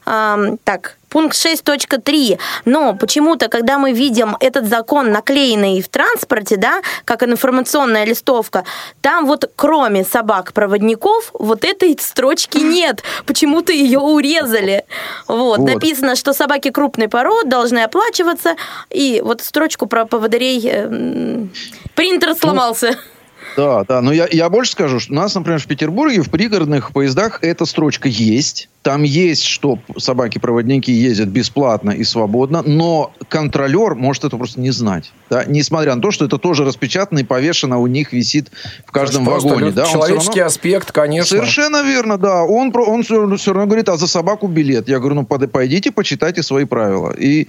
а, 0.05 0.39
так, 0.65 0.97
пункт 1.17 1.35
6.3. 1.35 2.39
Но 2.67 2.95
почему-то, 2.95 3.49
когда 3.49 3.79
мы 3.79 3.93
видим 3.93 4.37
этот 4.39 4.67
закон, 4.67 5.13
наклеенный 5.13 5.81
в 5.81 5.89
транспорте, 5.89 6.59
да, 6.59 6.83
как 7.07 7.23
информационная 7.23 8.05
листовка, 8.05 8.67
там 9.01 9.25
вот 9.25 9.51
кроме 9.57 10.05
собак-проводников 10.05 11.31
вот 11.33 11.65
этой 11.65 11.97
строчки 11.99 12.59
нет. 12.59 13.03
Почему-то 13.25 13.73
ее 13.73 13.99
урезали. 13.99 14.85
Вот. 15.27 15.59
вот. 15.59 15.67
Написано, 15.67 16.17
что 16.17 16.35
собаки 16.35 16.71
крупной 16.71 17.09
породы 17.09 17.49
должны 17.49 17.79
оплачиваться. 17.79 18.55
И 18.91 19.23
вот 19.25 19.41
строчку 19.41 19.87
про 19.87 20.05
поводырей 20.05 20.61
э, 20.71 21.47
принтер 21.95 22.35
сломался. 22.35 22.89
Ну, 22.91 23.16
да, 23.57 23.85
да, 23.85 24.03
но 24.03 24.13
я, 24.13 24.29
я 24.31 24.49
больше 24.51 24.73
скажу, 24.73 25.01
что 25.01 25.13
у 25.13 25.17
нас, 25.17 25.35
например, 25.35 25.61
в 25.61 25.67
Петербурге 25.67 26.23
в 26.23 26.31
пригородных 26.31 26.93
поездах 26.93 27.39
эта 27.43 27.65
строчка 27.65 28.09
есть, 28.09 28.69
там 28.87 29.03
есть, 29.03 29.43
что 29.43 29.81
собаки-проводники 29.99 30.93
ездят 30.93 31.29
бесплатно 31.29 31.91
и 31.91 32.05
свободно, 32.05 32.63
но 32.63 33.13
контролер 33.29 33.97
может 33.97 34.23
это 34.23 34.37
просто 34.37 34.61
не 34.61 34.71
знать. 34.71 35.13
Да? 35.29 35.45
Несмотря 35.45 35.97
на 35.97 36.01
то, 36.01 36.13
что 36.13 36.25
это 36.27 36.39
тоже 36.39 36.65
распечатано 36.65 37.19
и 37.19 37.25
повешено 37.25 37.79
у 37.79 37.89
них 37.89 38.13
висит 38.13 38.53
в 38.87 38.93
каждом 38.93 39.25
Просто 39.25 39.49
вагоне. 39.49 39.73
Да? 39.73 39.87
Человеческий 39.87 40.39
равно- 40.39 40.47
аспект, 40.47 40.93
конечно. 40.93 41.37
Совершенно 41.37 41.83
верно, 41.83 42.17
да. 42.17 42.45
Он, 42.45 42.73
он 42.77 43.03
все, 43.03 43.27
равно 43.27 43.67
говорит, 43.67 43.89
а 43.89 43.97
за 43.97 44.07
собаку 44.07 44.47
билет. 44.47 44.89
Я 44.89 45.01
говорю, 45.01 45.17
ну 45.17 45.25
пойдите, 45.25 45.91
почитайте 45.91 46.45
свои 46.45 46.65
правила. 46.65 47.11
И 47.11 47.49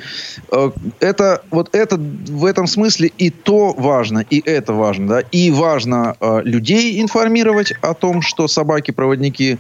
э, 0.51 0.72
это 1.01 1.43
вот 1.51 1.70
это 1.72 1.97
в 1.97 2.45
этом 2.45 2.66
смысле 2.66 3.12
и 3.16 3.30
то 3.30 3.74
важно, 3.74 4.26
и 4.28 4.41
это 4.43 4.74
важно, 4.74 5.08
да. 5.08 5.20
И 5.20 5.51
важно 5.51 5.97
э, 6.20 6.41
людей 6.43 7.02
информировать 7.02 7.74
о 7.82 7.93
том, 7.93 8.22
что 8.22 8.48
собаки-проводники 8.48 9.58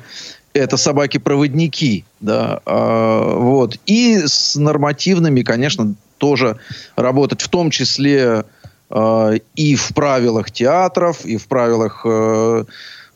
это 0.57 0.77
собаки-проводники, 0.77 2.03
да, 2.19 2.61
а, 2.65 3.35
вот. 3.35 3.77
И 3.85 4.23
с 4.25 4.55
нормативными, 4.55 5.43
конечно, 5.43 5.93
тоже 6.17 6.57
работать, 6.95 7.41
в 7.41 7.47
том 7.49 7.69
числе 7.69 8.43
э, 8.89 9.39
и 9.55 9.75
в 9.75 9.93
правилах 9.93 10.51
театров, 10.51 11.25
и 11.25 11.37
в 11.37 11.47
правилах 11.47 12.01
э, 12.05 12.63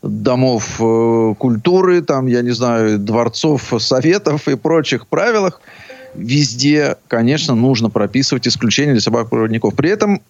домов 0.02 0.76
э, 0.80 1.34
культуры, 1.38 2.02
там, 2.02 2.26
я 2.26 2.42
не 2.42 2.52
знаю, 2.52 2.98
дворцов, 2.98 3.72
советов 3.78 4.48
и 4.48 4.56
прочих 4.56 5.06
правилах, 5.06 5.60
везде, 6.14 6.96
конечно, 7.08 7.54
нужно 7.54 7.90
прописывать 7.90 8.46
исключения 8.46 8.92
для 8.92 9.00
собак-проводников. 9.00 9.74
При 9.74 9.90
этом 9.90 10.22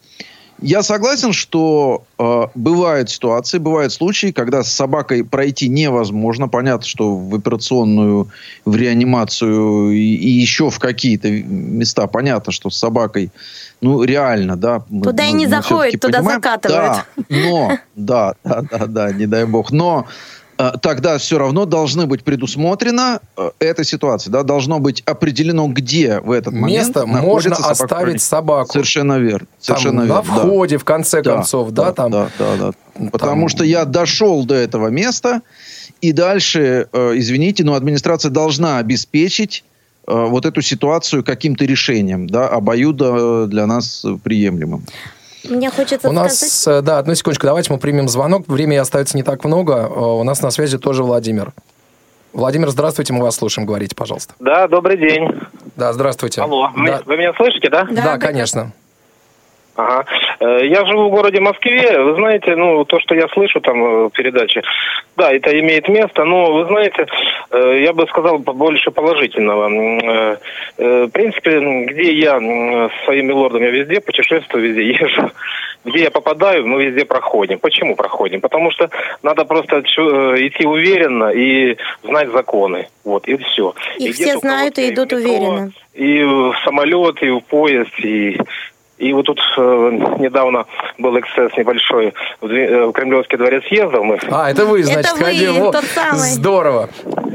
я 0.63 0.83
согласен, 0.83 1.33
что 1.33 2.05
э, 2.19 2.43
бывают 2.55 3.11
ситуации, 3.11 3.59
бывают 3.59 3.93
случаи, 3.93 4.33
когда 4.33 4.63
с 4.63 4.73
собакой 4.73 5.25
пройти 5.25 5.69
невозможно. 5.69 6.49
Понятно, 6.49 6.87
что 6.87 7.15
в 7.17 7.35
операционную, 7.35 8.29
в 8.65 8.75
реанимацию 8.75 9.91
и, 9.91 9.99
и 10.15 10.29
еще 10.31 10.71
в 10.71 10.79
какие-то 10.79 11.31
места 11.31 12.07
понятно, 12.07 12.53
что 12.53 12.71
с 12.71 12.77
собакой, 12.79 13.31
ну, 13.81 14.03
реально, 14.05 14.57
да. 14.57 14.83
мы- 14.89 15.03
Туда 15.03 15.25
и 15.25 15.33
мы- 15.33 15.39
не 15.39 15.45
мы 15.47 15.51
заходит, 15.51 16.01
туда 16.01 16.19
понимаем. 16.19 16.41
закатывают. 16.43 16.83
Да, 16.83 17.25
но, 17.29 17.79
да, 17.97 18.35
да, 18.45 18.63
да, 18.63 18.87
да, 18.87 19.13
не 19.13 19.27
дай 19.27 19.45
бог. 19.45 19.73
Но 19.73 20.07
тогда 20.71 21.19
все 21.19 21.39
равно 21.39 21.65
должны 21.65 22.07
быть 22.07 22.25
предусмотрена 22.25 23.21
э, 23.37 23.51
эта 23.59 23.85
ситуация, 23.85 24.31
да, 24.31 24.43
должно 24.43 24.79
быть 24.79 25.03
определено, 25.07 25.67
где 25.69 26.21
в 26.21 26.31
этот 26.31 26.53
момент 26.53 26.87
Место 26.89 27.07
можно 27.07 27.57
оставить 27.57 28.23
собаку. 28.23 28.73
Совершенно 28.73 29.19
верно. 29.19 29.47
Там, 29.47 29.77
Совершенно 29.77 30.05
на 30.05 30.07
верно. 30.07 30.23
да. 30.23 30.41
входе, 30.47 30.79
в 30.79 30.85
конце 30.85 31.23
Да, 31.23 31.35
концов, 31.37 31.71
да, 31.71 31.85
да, 31.87 31.93
там. 31.93 32.11
да, 32.11 32.29
да, 32.39 32.57
да. 32.57 32.73
Потому 33.11 33.43
там- 33.43 33.49
что 33.49 33.65
я 33.65 33.85
дошел 33.85 34.45
до 34.45 34.55
этого 34.55 34.89
места, 34.89 35.41
и 36.01 36.13
дальше, 36.13 36.89
э, 36.93 37.13
извините, 37.17 37.65
но 37.65 37.75
администрация 37.75 38.31
должна 38.31 38.79
обеспечить 38.79 39.65
э, 40.07 40.13
вот 40.29 40.47
эту 40.47 40.63
ситуацию 40.63 41.23
каким-то 41.25 41.65
решением, 41.65 42.27
да, 42.27 42.49
обоюдо 42.49 43.47
для 43.47 43.67
нас 43.67 44.05
приемлемым. 44.25 44.85
Мне 45.45 45.71
хочется 45.71 46.09
У 46.09 46.13
сказать... 46.13 46.15
нас, 46.15 46.67
э, 46.69 46.83
да, 46.83 46.99
одну 46.99 47.15
секундочку, 47.15 47.47
давайте 47.47 47.73
мы 47.73 47.79
примем 47.79 48.09
звонок. 48.09 48.47
Времени 48.49 48.77
остается 48.77 49.17
не 49.17 49.23
так 49.23 49.45
много. 49.45 49.75
Э, 49.75 49.99
У 50.01 50.23
нас 50.25 50.43
на 50.43 50.51
связи 50.51 50.79
тоже 50.79 51.03
Владимир. 51.03 51.53
Владимир, 52.33 52.71
здравствуйте, 52.71 53.13
мы 53.13 53.23
вас 53.23 53.37
слушаем, 53.37 53.67
говорите, 53.67 53.95
пожалуйста. 53.95 54.35
Да, 54.39 54.67
добрый 54.67 54.97
день. 54.97 55.29
Да, 55.77 55.93
здравствуйте. 55.93 56.41
Алло, 56.41 56.71
Да, 56.75 57.03
вы 57.05 57.17
меня 57.17 57.33
слышите, 57.35 57.69
да? 57.69 57.85
да, 57.91 58.19
конечно. 58.19 58.73
Ага. 59.75 60.05
Э, 60.41 60.67
Я 60.67 60.85
живу 60.85 61.09
в 61.09 61.11
городе 61.11 61.41
Москве. 61.41 61.99
Вы 61.99 62.15
знаете, 62.15 62.57
ну, 62.57 62.85
то, 62.85 63.01
что 63.01 63.15
я 63.15 63.27
слышу 63.29 63.61
там 63.61 63.83
э, 63.85 64.05
в 64.07 64.11
передаче, 64.11 64.63
да, 65.17 65.33
это 65.33 65.59
имеет 65.59 65.89
место, 65.89 66.25
но, 66.25 66.53
вы 66.53 66.67
знаете, 66.67 67.07
э, 67.51 67.83
я 67.83 67.93
бы 67.93 68.07
сказал 68.09 68.39
больше 68.39 68.91
положительного. 68.91 69.69
В 70.79 71.09
принципе, 71.09 71.61
где 71.87 72.13
я 72.13 72.39
с 72.39 73.05
своими 73.05 73.33
лордами, 73.33 73.65
я 73.65 73.71
везде 73.71 74.01
путешествую, 74.01 74.65
везде 74.65 74.93
езжу. 74.93 75.31
Где 75.85 76.05
я 76.05 76.11
попадаю, 76.13 76.65
мы 76.65 76.85
везде 76.85 77.05
проходим. 77.05 77.59
Почему 77.59 77.97
проходим? 77.97 78.41
Потому 78.41 78.71
что 78.71 78.89
надо 79.23 79.45
просто 79.45 79.81
идти 79.81 80.65
уверенно 80.65 81.31
и 81.31 81.77
знать 82.05 82.31
законы. 82.31 82.89
Вот, 83.05 83.27
и 83.27 83.37
все. 83.37 83.75
Их 83.99 84.15
все 84.15 84.39
знают 84.39 84.79
и 84.79 84.91
идут 84.91 85.13
уверенно. 85.13 85.73
И 85.95 86.23
в 86.23 86.55
самолет, 86.65 87.21
и 87.23 87.31
в 87.31 87.41
поезд, 87.41 87.99
и 87.99 88.39
и 89.03 89.13
вот 89.13 89.27
тут 89.27 89.41
э, 89.59 89.91
недавно 90.21 90.65
был 90.99 91.19
эксцесс 91.19 91.57
небольшой. 91.57 92.15
В, 92.41 92.47
э, 92.47 92.87
в 92.87 92.93
Кремлевский 92.93 93.37
дворец 93.37 93.65
съездил 93.67 94.05
мы. 94.05 94.19
А, 94.31 94.51
это 94.51 94.65
вы, 94.65 94.85
значит, 94.85 95.13
вы, 95.13 95.25
ходили. 95.25 95.59
Во, 95.59 95.73
тот 95.73 95.85
самый. 95.85 96.31
Здорово. 96.31 96.89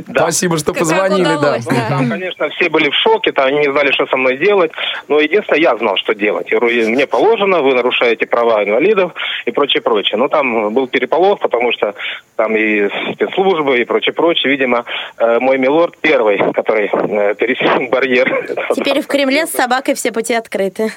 Спасибо, 0.10 0.58
что 0.58 0.72
Как 0.72 0.80
позвонили, 0.80 1.26
да. 1.26 1.38
удалось, 1.38 1.66
да. 1.66 1.88
Там, 1.90 2.10
конечно, 2.10 2.50
все 2.50 2.70
были 2.70 2.90
в 2.90 2.96
шоке, 2.96 3.34
там 3.34 3.48
они 3.48 3.60
не 3.60 3.72
знали, 3.72 3.92
что 3.92 4.08
со 4.08 4.16
мной 4.16 4.38
делать. 4.38 4.72
Но 5.10 5.20
единственное, 5.20 5.60
я 5.60 5.76
знал, 5.76 5.98
что 5.98 6.16
делать. 6.16 6.50
Я 6.50 6.60
говорю, 6.60 6.90
мне 6.90 7.06
положено, 7.06 7.62
вы 7.62 7.74
нарушаете 7.74 8.26
права 8.26 8.64
инвалидов 8.64 9.12
и 9.46 9.52
прочее, 9.52 9.82
прочее. 9.82 10.18
Но 10.18 10.30
там 10.30 10.74
был 10.74 10.88
переполох, 10.88 11.40
потому 11.40 11.74
что 11.74 11.94
там 12.38 12.56
и 12.56 12.88
спецслужбы, 13.14 13.80
и 13.80 13.84
прочее, 13.84 14.14
прочее. 14.14 14.52
Видимо, 14.52 14.86
э, 15.18 15.40
мой 15.40 15.58
милорд 15.58 15.98
первый, 16.00 16.38
который 16.54 16.90
э, 16.92 17.36
пересек 17.36 17.90
барьер. 17.90 18.56
Теперь 18.74 19.02
в 19.02 19.08
Кремле 19.08 19.46
с 19.46 19.52
собакой 19.52 19.96
все 19.96 20.12
пути 20.12 20.34
открыты. 20.34 20.92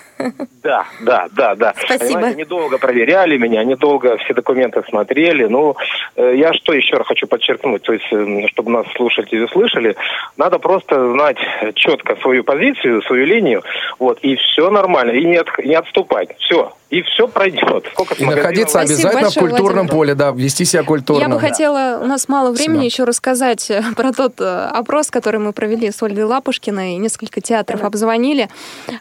Да, 0.63 0.85
да, 1.01 1.27
да, 1.33 1.55
да. 1.55 1.75
Спасибо. 1.77 2.05
Понимаете, 2.15 2.39
недолго 2.39 2.79
проверяли 2.79 3.39
меня, 3.39 3.65
недолго 3.65 4.19
все 4.19 4.35
документы 4.35 4.83
смотрели. 4.89 5.47
Ну, 5.47 5.77
э, 6.17 6.35
я 6.37 6.53
что 6.53 6.73
еще 6.73 6.97
раз 6.97 7.07
хочу 7.07 7.27
подчеркнуть, 7.27 7.83
то 7.83 7.93
есть, 7.93 8.05
чтобы 8.53 8.71
нас 8.71 8.87
слушатели 8.95 9.47
слышали, 9.47 9.97
надо 10.37 10.59
просто 10.59 11.13
знать 11.13 11.39
четко 11.75 12.17
свою 12.17 12.45
позицию, 12.45 13.03
свою 13.03 13.25
линию, 13.25 13.63
вот, 13.99 14.19
и 14.21 14.37
все 14.37 14.71
нормально, 14.71 15.13
и 15.13 15.25
не, 15.25 15.37
от- 15.37 15.65
не 15.65 15.75
отступать. 15.75 16.37
Все, 16.39 16.73
и 16.91 17.03
все 17.03 17.29
пройдет. 17.29 17.87
Сколько 17.93 18.15
И 18.15 18.25
находиться 18.25 18.79
Спасибо 18.79 18.95
обязательно 18.95 19.23
большое, 19.23 19.47
в 19.47 19.49
культурном 19.49 19.87
Владимир. 19.87 19.97
поле, 19.97 20.15
да, 20.15 20.31
вести 20.33 20.65
себя 20.65 20.83
культурно. 20.83 21.23
Я 21.23 21.29
бы 21.29 21.39
хотела, 21.39 22.01
у 22.03 22.07
нас 22.07 22.29
мало 22.29 22.51
времени, 22.51 22.79
Спасибо. 22.79 22.85
еще 22.85 23.05
рассказать 23.05 23.71
э, 23.71 23.83
про 23.97 24.13
тот 24.13 24.41
э, 24.41 24.69
опрос, 24.73 25.11
который 25.11 25.39
мы 25.39 25.53
провели 25.53 25.91
с 25.93 26.03
Ольгой 26.03 26.25
Лапушкиной. 26.25 26.97
Несколько 26.97 27.41
театров 27.41 27.85
обзвонили. 27.85 28.49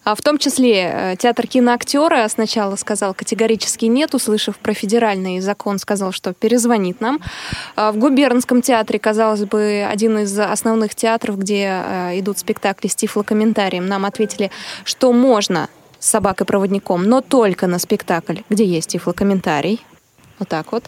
А 0.03 0.13
В 0.13 0.21
том 0.21 0.37
числе 0.37 0.91
э, 0.93 1.15
театр 1.17 1.47
киноактера 1.47 2.27
сначала 2.27 2.75
сказал 2.75 3.15
категорически 3.15 3.85
нет, 3.85 4.13
услышав 4.13 4.57
про 4.59 4.73
федеральный 4.73 5.39
закон, 5.39 5.79
сказал, 5.79 6.11
что 6.11 6.33
перезвонит 6.33 7.01
нам. 7.01 7.19
А 7.75 7.91
В 7.91 7.97
губернском 7.97 8.61
театре, 8.61 8.99
казалось 8.99 9.45
бы, 9.45 9.87
один 9.91 10.19
из 10.19 10.37
основных 10.37 10.93
театров, 10.93 11.39
где 11.39 11.69
идут 12.13 12.37
спектакли 12.37 12.87
с 12.87 12.95
тифлокомментарием, 12.95 13.87
нам 13.87 14.05
ответили, 14.05 14.51
что 14.83 15.11
можно 15.11 15.69
с 15.99 16.09
собакой-проводником, 16.09 17.03
но 17.03 17.21
только 17.21 17.67
на 17.67 17.79
спектакль, 17.79 18.39
где 18.49 18.65
есть 18.65 18.89
тифлокомментарий. 18.89 19.81
Вот 20.39 20.47
так 20.47 20.71
вот. 20.71 20.85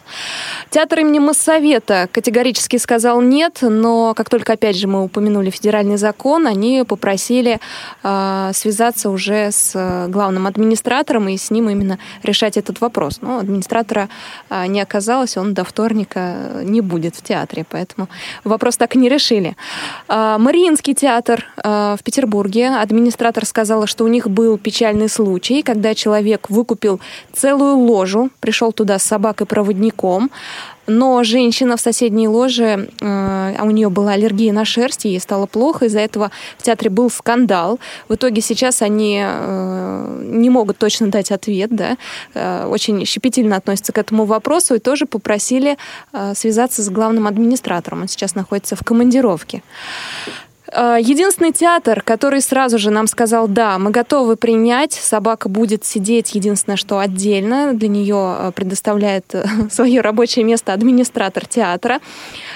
Театр 0.70 1.00
имени 1.00 1.18
Моссовета 1.18 2.08
категорически 2.10 2.78
сказал 2.78 3.20
нет, 3.20 3.58
но 3.60 4.14
как 4.14 4.30
только, 4.30 4.54
опять 4.54 4.76
же, 4.76 4.88
мы 4.88 5.04
упомянули 5.04 5.50
федеральный 5.50 5.98
закон, 5.98 6.46
они 6.46 6.84
попросили 6.88 7.60
э, 8.02 8.50
связаться 8.54 9.10
уже 9.10 9.50
с 9.50 9.72
э, 9.74 10.08
главным 10.08 10.46
администратором 10.46 11.28
и 11.28 11.36
с 11.36 11.50
ним 11.50 11.68
именно 11.68 11.98
решать 12.22 12.56
этот 12.56 12.80
вопрос. 12.80 13.18
Но 13.20 13.38
администратора 13.38 14.08
э, 14.48 14.66
не 14.66 14.80
оказалось, 14.80 15.36
он 15.36 15.52
до 15.52 15.64
вторника 15.64 16.20
э, 16.20 16.62
не 16.64 16.80
будет 16.80 17.14
в 17.14 17.22
театре, 17.22 17.66
поэтому 17.68 18.08
вопрос 18.44 18.78
так 18.78 18.96
и 18.96 18.98
не 18.98 19.10
решили. 19.10 19.56
А, 20.08 20.38
Мариинский 20.38 20.94
театр 20.94 21.44
э, 21.62 21.96
в 21.98 22.02
Петербурге. 22.02 22.68
Администратор 22.68 23.44
сказала, 23.44 23.86
что 23.86 24.04
у 24.04 24.08
них 24.08 24.28
был 24.28 24.56
печальный 24.56 25.10
случай, 25.10 25.62
когда 25.62 25.94
человек 25.94 26.48
выкупил 26.48 27.00
целую 27.34 27.76
ложу, 27.76 28.30
пришел 28.40 28.72
туда 28.72 28.98
с 28.98 29.02
собакой-проводником, 29.42 30.30
но 30.86 31.22
женщина 31.22 31.76
в 31.76 31.80
соседней 31.80 32.28
ложе, 32.28 32.88
э, 33.00 33.54
а 33.58 33.62
у 33.62 33.70
нее 33.70 33.88
была 33.88 34.12
аллергия 34.12 34.52
на 34.52 34.64
шерсть, 34.64 35.06
и 35.06 35.10
ей 35.10 35.20
стало 35.20 35.46
плохо, 35.46 35.86
из-за 35.86 36.00
этого 36.00 36.30
в 36.58 36.62
театре 36.62 36.90
был 36.90 37.10
скандал. 37.10 37.78
В 38.08 38.14
итоге 38.14 38.40
сейчас 38.40 38.82
они 38.82 39.22
э, 39.24 40.22
не 40.24 40.50
могут 40.50 40.78
точно 40.78 41.06
дать 41.08 41.30
ответ, 41.30 41.70
да, 41.70 41.96
э, 42.34 42.66
очень 42.66 43.04
щепетильно 43.06 43.56
относятся 43.56 43.92
к 43.92 43.98
этому 43.98 44.24
вопросу 44.24 44.74
и 44.74 44.78
тоже 44.78 45.06
попросили 45.06 45.76
э, 46.12 46.34
связаться 46.34 46.82
с 46.82 46.90
главным 46.90 47.26
администратором. 47.26 48.02
Он 48.02 48.08
сейчас 48.08 48.34
находится 48.34 48.74
в 48.74 48.82
командировке. 48.84 49.62
Э, 50.72 50.98
Единственный 51.00 51.52
театр, 51.52 52.02
который 52.02 52.40
сразу 52.40 52.78
же 52.78 52.90
нам 52.90 53.06
сказал, 53.06 53.48
да, 53.48 53.78
мы 53.78 53.90
готовы 53.90 54.36
принять, 54.36 54.92
собака 54.92 55.48
будет 55.48 55.84
сидеть, 55.84 56.34
единственное, 56.34 56.76
что 56.76 56.98
отдельно, 56.98 57.74
для 57.74 57.88
нее 57.88 58.36
э, 58.38 58.52
предоставляет 58.54 59.34
э, 59.34 59.44
свое 59.70 60.00
рабочее 60.00 60.44
место 60.44 60.72
администратор 60.72 61.46
театра. 61.46 62.00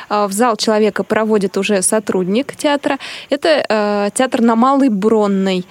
Э, 0.09 0.27
В 0.27 0.33
зал 0.33 0.57
человека 0.57 1.05
проводит 1.05 1.57
уже 1.57 1.83
сотрудник 1.83 2.57
театра. 2.57 2.99
Это 3.29 3.65
э, 3.69 4.11
театр 4.15 4.41
на 4.41 4.57
Малой 4.57 4.89
Бронной. 4.89 5.67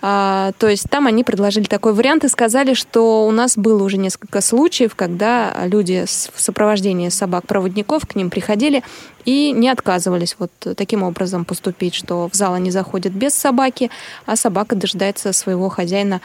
А, 0.00 0.52
То 0.58 0.68
есть 0.68 0.88
там 0.88 1.06
они 1.06 1.24
предложили 1.24 1.64
такой 1.64 1.92
вариант 1.92 2.24
и 2.24 2.28
сказали, 2.28 2.74
что 2.74 3.26
у 3.26 3.30
нас 3.30 3.56
было 3.58 3.82
уже 3.84 3.96
несколько 3.98 4.40
случаев, 4.40 4.94
когда 4.94 5.54
люди 5.66 6.04
в 6.06 6.40
сопровождении 6.40 7.08
собак-проводников 7.08 8.06
к 8.06 8.14
ним 8.14 8.30
приходили 8.30 8.82
и 9.24 9.52
не 9.52 9.68
отказывались 9.68 10.36
вот 10.38 10.50
таким 10.76 11.02
образом 11.02 11.44
поступить, 11.44 11.94
что 11.94 12.28
в 12.28 12.34
зал 12.34 12.54
они 12.54 12.70
заходят 12.70 13.12
без 13.12 13.34
собаки, 13.34 13.90
а 14.26 14.36
собака 14.36 14.76
дожидается 14.76 15.32
своего 15.32 15.68
хозяина 15.68 16.20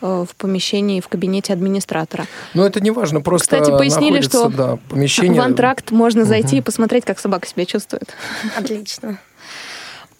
э, 0.00 0.24
в 0.28 0.34
помещении, 0.36 1.00
в 1.00 1.08
кабинете 1.08 1.52
администратора. 1.52 2.26
Но 2.54 2.66
это 2.66 2.80
не 2.80 2.90
важно, 2.90 3.20
просто 3.20 3.56
Кстати, 3.58 3.70
пояснили, 3.70 4.20
что 4.20 4.48
да, 4.48 4.78
помещение... 4.88 5.40
в 5.40 5.44
антракт 5.44 5.90
можно 5.90 6.24
зайти 6.24 6.56
угу. 6.56 6.58
и 6.58 6.60
посмотреть, 6.62 7.04
как 7.04 7.18
собака 7.18 7.46
себя 7.46 7.64
чувствует. 7.64 8.14
Отлично. 8.56 9.18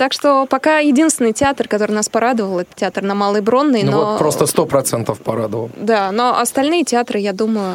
Так 0.01 0.15
что 0.15 0.47
пока 0.47 0.79
единственный 0.79 1.35
театр, 1.35 1.69
который 1.69 1.93
нас 1.93 2.09
порадовал, 2.09 2.61
это 2.61 2.71
театр 2.75 3.03
на 3.03 3.15
Малой 3.15 3.43
Бронной. 3.43 3.83
Ну 3.83 3.91
но... 3.91 4.07
вот 4.07 4.19
просто 4.19 4.47
сто 4.47 4.65
процентов 4.65 5.21
порадовал. 5.21 5.71
Да, 5.77 6.11
но 6.11 6.41
остальные 6.41 6.85
театры, 6.85 7.19
я 7.19 7.35
думаю... 7.35 7.75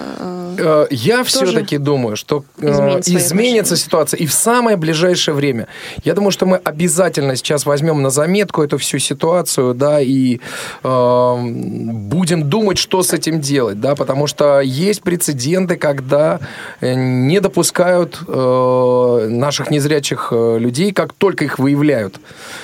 Э, 0.57 0.87
я 0.89 1.23
все-таки 1.23 1.77
думаю, 1.77 2.15
что 2.15 2.43
э, 2.57 3.01
изменится 3.05 3.77
ситуация 3.77 4.17
и 4.17 4.25
в 4.25 4.33
самое 4.33 4.75
ближайшее 4.75 5.35
время. 5.35 5.67
Я 6.03 6.15
думаю, 6.15 6.31
что 6.31 6.47
мы 6.47 6.57
обязательно 6.57 7.35
сейчас 7.35 7.67
возьмем 7.67 8.01
на 8.01 8.09
заметку 8.09 8.63
эту 8.63 8.79
всю 8.79 8.97
ситуацию, 8.97 9.75
да, 9.75 10.01
и 10.01 10.39
э, 10.83 11.35
будем 11.43 12.49
думать, 12.49 12.79
что 12.79 13.03
с 13.03 13.13
этим 13.13 13.39
делать, 13.39 13.79
да, 13.79 13.93
потому 13.93 14.25
что 14.25 14.61
есть 14.61 15.03
прецеденты, 15.03 15.75
когда 15.75 16.39
э, 16.81 16.95
не 16.95 17.39
допускают 17.39 18.19
э, 18.27 19.27
наших 19.29 19.69
незрячих 19.69 20.29
людей, 20.31 20.91
как 20.91 21.13
только 21.13 21.45
их 21.45 21.59
выявляют 21.59 22.14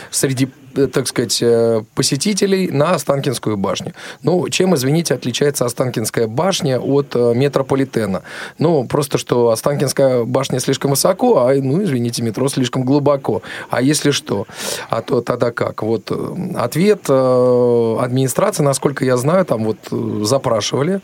среди 0.10 0.50
э, 0.76 0.88
так 0.88 1.08
сказать, 1.08 1.40
э, 1.42 1.84
посетителей 1.96 2.70
на 2.72 2.92
Останкинскую 2.92 3.58
башню. 3.58 3.94
Ну, 4.24 4.48
чем, 4.50 4.76
извините, 4.76 5.14
отличается 5.14 5.66
Останкинская 5.66 6.28
башня 6.28 6.80
от 6.80 7.16
э, 7.16 7.34
метрополитена? 7.36 8.24
Ну, 8.58 8.86
просто 8.86 9.18
что 9.18 9.50
Останкинская 9.50 10.24
башня 10.24 10.60
слишком 10.60 10.92
высоко, 10.92 11.46
а, 11.46 11.54
ну, 11.56 11.84
извините, 11.84 12.24
метро 12.24 12.48
слишком 12.50 12.84
глубоко. 12.84 13.42
А 13.70 13.82
если 13.82 14.12
что? 14.12 14.48
А 14.90 15.02
то 15.02 15.22
тогда 15.22 15.52
как? 15.52 15.84
Вот 15.84 16.12
ответ 16.56 17.10
администрации, 17.10 18.64
насколько 18.64 19.06
я 19.06 19.18
знаю, 19.18 19.46
там 19.46 19.64
вот 19.64 19.78
запрашивали 20.26 21.02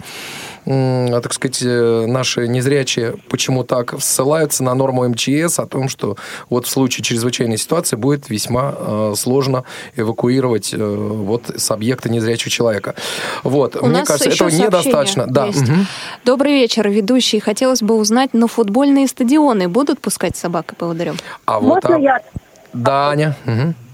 так 0.68 1.34
сказать, 1.34 1.62
э, 1.64 2.06
наши 2.08 2.48
незрячие 2.48 3.16
почему 3.30 3.64
так 3.64 3.96
ссылаются 4.02 4.64
на 4.64 4.74
норму 4.74 5.08
МЧС 5.08 5.60
о 5.60 5.66
том, 5.66 5.88
что 5.88 6.18
вот 6.50 6.66
в 6.66 6.70
случае 6.70 7.04
чрезвычайной 7.06 7.58
ситуации 7.58 7.96
будет 7.96 8.30
весьма 8.30 8.74
э, 8.78 9.14
сложно 9.16 9.64
эвакуировать 9.96 10.74
э, 10.74 10.78
вот 10.78 11.52
с 11.56 11.72
объекта 11.72 12.10
незрячего 12.10 12.50
человека. 12.50 12.96
Вот. 13.44 13.78
У 13.78 13.86
Мне 13.86 14.04
кажется, 14.04 14.30
этого 14.30 14.50
недостаточно. 14.50 15.26
Да. 15.28 15.48
Угу. 15.48 15.56
Добрый 16.26 16.54
вечер, 16.54 16.90
ведущий. 16.90 17.40
Хотелось 17.40 17.82
бы 17.82 17.96
узнать, 17.96 18.34
на 18.34 18.48
футбольные 18.48 19.08
стадионы 19.08 19.70
будут 19.70 20.02
пускать 20.02 20.36
собак 20.36 20.74
и 20.74 20.76
поводырем? 20.76 21.16
А 21.46 21.60
вот, 21.60 21.84
Можно 21.84 21.96
а... 21.96 22.00
я? 22.00 22.22
Да, 22.74 23.10
Аня. 23.10 23.38
Угу. 23.46 23.87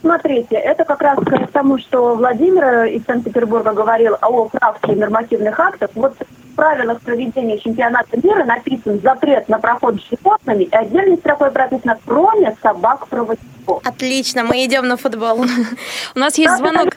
Смотрите, 0.00 0.56
это 0.56 0.84
как 0.84 1.00
раз 1.02 1.18
к 1.18 1.48
тому, 1.52 1.78
что 1.78 2.14
Владимир 2.14 2.84
из 2.84 3.04
Санкт-Петербурга 3.04 3.72
говорил 3.72 4.16
о 4.20 4.48
правке 4.48 4.92
нормативных 4.92 5.58
актов. 5.58 5.90
Вот 5.94 6.14
в 6.18 6.54
правилах 6.54 7.00
проведения 7.00 7.58
чемпионата 7.58 8.16
мира 8.22 8.44
написан 8.44 9.00
запрет 9.00 9.48
на 9.48 9.58
проход 9.58 9.96
с 9.96 10.08
животными, 10.10 10.64
и 10.64 10.74
отдельно 10.74 11.16
строкой 11.16 11.50
прописано 11.50 11.98
«кроме 12.04 12.56
собак-проводников». 12.62 13.86
Отлично, 13.86 14.44
мы 14.44 14.64
идем 14.64 14.86
на 14.86 14.96
футбол. 14.96 15.44
У 16.14 16.18
нас 16.18 16.36
есть 16.36 16.56
звонок 16.56 16.96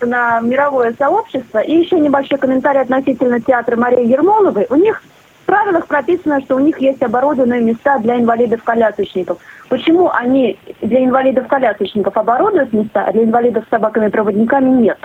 на 0.00 0.40
мировое 0.40 0.94
сообщество. 0.96 1.58
И 1.58 1.76
еще 1.76 1.98
небольшой 1.98 2.38
комментарий 2.38 2.80
относительно 2.80 3.40
театра 3.40 3.76
Марии 3.76 4.06
Ермоловой. 4.06 4.66
У 4.70 4.76
них 4.76 5.02
правилах 5.48 5.86
прописано, 5.86 6.40
что 6.42 6.56
у 6.56 6.58
них 6.58 6.78
есть 6.78 7.02
оборудованные 7.02 7.62
места 7.62 7.98
для 7.98 8.18
инвалидов-колясочников. 8.18 9.38
Почему 9.70 10.10
они 10.10 10.58
для 10.82 11.04
инвалидов-колясочников 11.04 12.16
оборудуют 12.16 12.72
места, 12.72 13.04
а 13.06 13.12
для 13.12 13.24
инвалидов 13.24 13.64
с 13.66 13.70
собаками-проводниками 13.70 14.68
нет? 14.68 14.98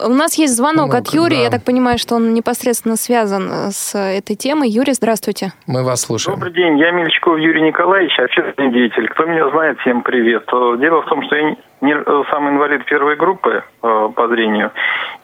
У 0.00 0.08
нас 0.08 0.34
есть 0.34 0.56
звонок 0.56 0.92
ну, 0.92 0.98
от 0.98 1.08
Юрия. 1.14 1.36
Да. 1.36 1.42
Я 1.44 1.50
так 1.50 1.64
понимаю, 1.64 1.98
что 1.98 2.16
он 2.16 2.34
непосредственно 2.34 2.96
связан 2.96 3.70
с 3.70 3.96
этой 3.96 4.34
темой. 4.34 4.68
Юрий, 4.68 4.92
здравствуйте. 4.92 5.52
Мы 5.68 5.84
вас 5.84 6.00
слушаем. 6.00 6.36
Добрый 6.36 6.52
день. 6.52 6.78
Я 6.80 6.90
Мельчиков 6.90 7.38
Юрий 7.38 7.62
Николаевич, 7.62 8.18
общественный 8.18 8.72
деятель. 8.72 9.08
Кто 9.10 9.24
меня 9.26 9.48
знает, 9.50 9.78
всем 9.80 10.02
привет. 10.02 10.44
Дело 10.80 11.02
в 11.02 11.06
том, 11.06 11.22
что 11.22 11.36
я 11.36 11.42
не, 11.44 11.52
э, 11.52 11.56
сам 11.80 12.48
инвалид 12.48 12.84
первой 12.84 13.16
группы 13.16 13.62
э, 13.82 14.08
по 14.14 14.28
зрению. 14.28 14.70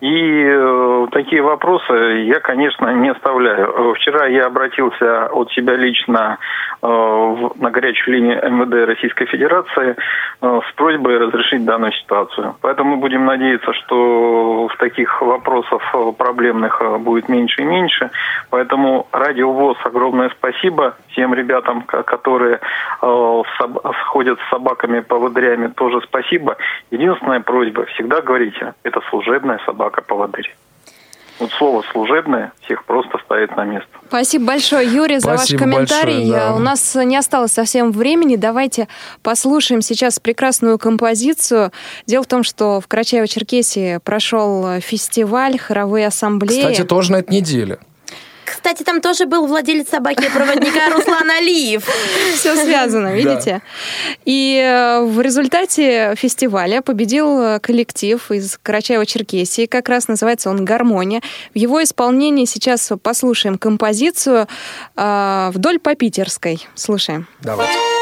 И 0.01 0.45
э, 0.47 1.07
такие 1.13 1.43
вопросы 1.43 1.93
я, 2.27 2.41
конечно, 2.41 2.89
не 2.93 3.11
оставляю. 3.11 3.95
Вчера 3.95 4.27
я 4.27 4.47
обратился 4.47 5.27
от 5.27 5.51
себя 5.53 5.77
лично 5.77 6.39
э, 6.83 6.87
в, 6.87 7.53
на 7.61 7.71
горячую 7.71 8.17
линию 8.17 8.41
МВД 8.51 8.87
Российской 8.89 9.27
Федерации 9.27 9.97
э, 10.41 10.61
с 10.69 10.75
просьбой 10.75 11.19
разрешить 11.19 11.65
данную 11.65 11.93
ситуацию. 11.93 12.57
Поэтому 12.61 12.97
мы 12.97 12.97
будем 12.97 13.25
надеяться, 13.25 13.73
что 13.75 14.69
в 14.69 14.77
таких 14.79 15.21
вопросах 15.23 15.83
э, 15.95 16.13
проблемных 16.17 16.81
э, 16.81 16.99
будет 16.99 17.29
меньше 17.29 17.63
и 17.63 17.65
меньше. 17.65 18.11
Поэтому 18.51 19.07
Радио 19.13 19.53
ВОЗ 19.53 19.77
огромное 19.85 20.31
спасибо 20.31 20.95
всем 21.09 21.35
ребятам, 21.35 21.83
которые 21.83 22.61
э, 23.03 23.43
ходят 24.09 24.39
с 24.41 24.51
собаками, 24.51 25.01
поводырями, 25.01 25.69
тоже 25.69 26.01
спасибо. 26.03 26.40
Единственная 26.91 27.41
просьба, 27.41 27.87
всегда 27.87 28.21
говорите, 28.21 28.75
это 28.83 29.01
служебная 29.11 29.61
собака-поводырь. 29.65 30.55
Вот 31.39 31.51
слово 31.53 31.83
«служебное» 31.91 32.53
всех 32.61 32.85
просто 32.85 33.17
ставит 33.25 33.57
на 33.57 33.65
место. 33.65 33.89
Спасибо 34.09 34.45
большое, 34.45 34.87
Юрий, 34.87 35.21
за 35.21 35.37
Спасибо 35.39 35.61
ваш 35.61 35.73
комментарий. 35.73 36.31
Большое, 36.31 36.33
да. 36.33 36.55
У 36.55 36.59
нас 36.59 36.95
не 36.97 37.17
осталось 37.17 37.53
совсем 37.53 37.93
времени. 37.93 38.37
Давайте 38.37 38.89
послушаем 39.23 39.81
сейчас 39.81 40.21
прекрасную 40.21 40.79
композицию. 40.79 41.73
Дело 42.07 42.25
в 42.25 42.27
том, 42.27 42.43
что 42.43 42.83
в 42.83 42.89
Карачаево-Черкесии 42.89 44.01
прошел 44.01 44.81
фестиваль 44.81 45.59
хоровые 45.59 46.09
ассамблеи. 46.09 46.59
Кстати, 46.59 46.85
тоже 46.85 47.13
на 47.13 47.17
этой 47.17 47.33
неделе. 47.33 47.79
Кстати, 48.51 48.83
там 48.83 49.01
тоже 49.01 49.27
был 49.27 49.47
владелец 49.47 49.89
собаки 49.89 50.25
и 50.25 50.29
проводника 50.29 50.91
Руслан 50.95 51.31
Алиев. 51.31 51.89
Все 52.35 52.57
связано, 52.57 53.15
видите? 53.15 53.63
И 54.25 54.57
э, 54.63 55.03
в 55.05 55.21
результате 55.21 56.15
фестиваля 56.17 56.83
победил 56.83 57.61
коллектив 57.61 58.31
из 58.31 58.59
Карачаева-Черкесии. 58.63 59.67
Как 59.67 59.89
раз 59.89 60.09
называется 60.09 60.51
он 60.51 60.65
«Гармония». 60.65 61.21
В 61.55 61.59
его 61.59 61.83
исполнении 61.83 62.45
сейчас 62.45 62.93
послушаем 63.03 63.59
композицию 63.59 64.47
э, 64.97 65.51
«Вдоль 65.53 65.79
по 65.79 65.95
Питерской». 65.95 66.67
Слушаем. 66.75 67.27
Давайте. 67.41 68.00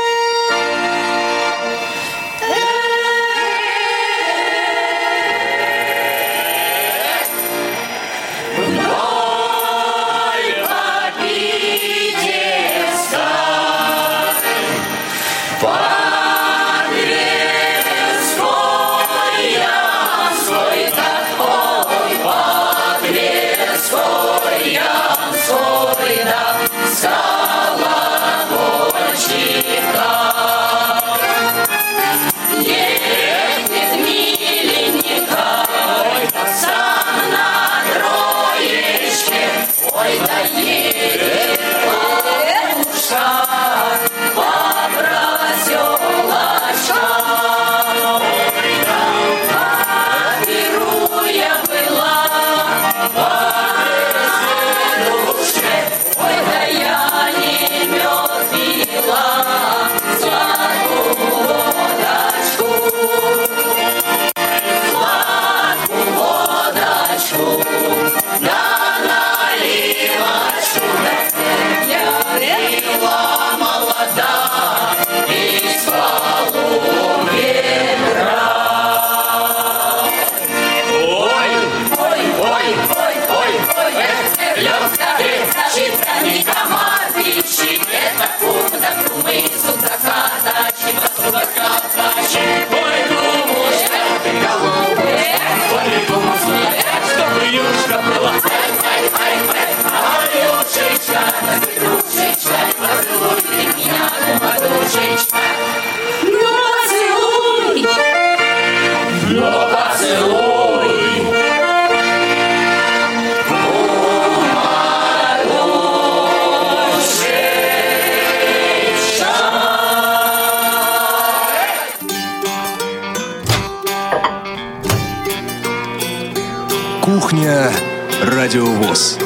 Радиовоз. 128.49 129.19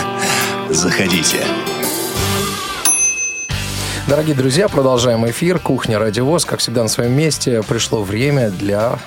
Заходите. 0.70 1.44
Дорогие 4.08 4.34
друзья, 4.34 4.70
продолжаем 4.70 5.28
эфир. 5.28 5.58
Кухня 5.58 5.98
Радиовоз. 5.98 6.46
Как 6.46 6.60
всегда, 6.60 6.82
на 6.82 6.88
своем 6.88 7.12
месте 7.12 7.62
пришло 7.62 8.02
время 8.02 8.48
для 8.48 8.98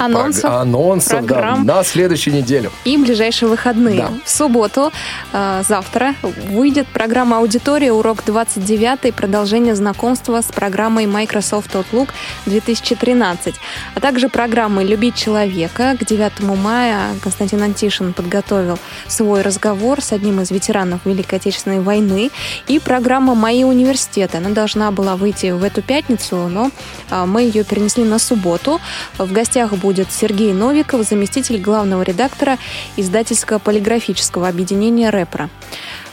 Анонсов, 0.00 0.42
прог... 0.42 0.54
анонсов 0.54 1.26
да, 1.26 1.56
на 1.56 1.84
следующую 1.84 2.34
неделю. 2.34 2.72
И 2.84 2.96
ближайшие 2.96 3.50
выходные. 3.50 3.98
Да. 3.98 4.10
В 4.24 4.30
субботу, 4.30 4.92
э, 5.32 5.62
завтра, 5.68 6.14
выйдет 6.22 6.86
программа 6.88 7.36
«Аудитория. 7.36 7.92
Урок 7.92 8.24
29. 8.24 9.14
Продолжение 9.14 9.74
знакомства 9.74 10.40
с 10.40 10.46
программой 10.46 11.04
Microsoft 11.04 11.74
Outlook 11.74 12.08
2013». 12.46 13.54
А 13.94 14.00
также 14.00 14.30
программы 14.30 14.84
«Любить 14.84 15.16
человека». 15.16 15.94
К 16.00 16.06
9 16.06 16.56
мая 16.56 17.00
Константин 17.22 17.62
Антишин 17.62 18.14
подготовил 18.14 18.78
свой 19.06 19.42
разговор 19.42 20.00
с 20.00 20.12
одним 20.12 20.40
из 20.40 20.50
ветеранов 20.50 21.00
Великой 21.04 21.34
Отечественной 21.34 21.80
войны. 21.80 22.30
И 22.68 22.78
программа 22.78 23.34
«Мои 23.34 23.64
университеты». 23.64 24.38
Она 24.38 24.48
должна 24.48 24.90
была 24.92 25.16
выйти 25.16 25.50
в 25.50 25.62
эту 25.62 25.82
пятницу, 25.82 26.48
но 26.48 26.70
э, 27.10 27.24
мы 27.26 27.42
ее 27.42 27.64
перенесли 27.64 28.04
на 28.04 28.18
субботу. 28.18 28.80
В 29.18 29.30
гостях 29.30 29.74
будет 29.74 29.89
Сергей 30.10 30.52
Новиков, 30.52 31.06
заместитель 31.06 31.60
главного 31.60 32.02
редактора 32.02 32.58
издательско-полиграфического 32.96 34.48
объединения 34.48 35.10
«Репро». 35.10 35.50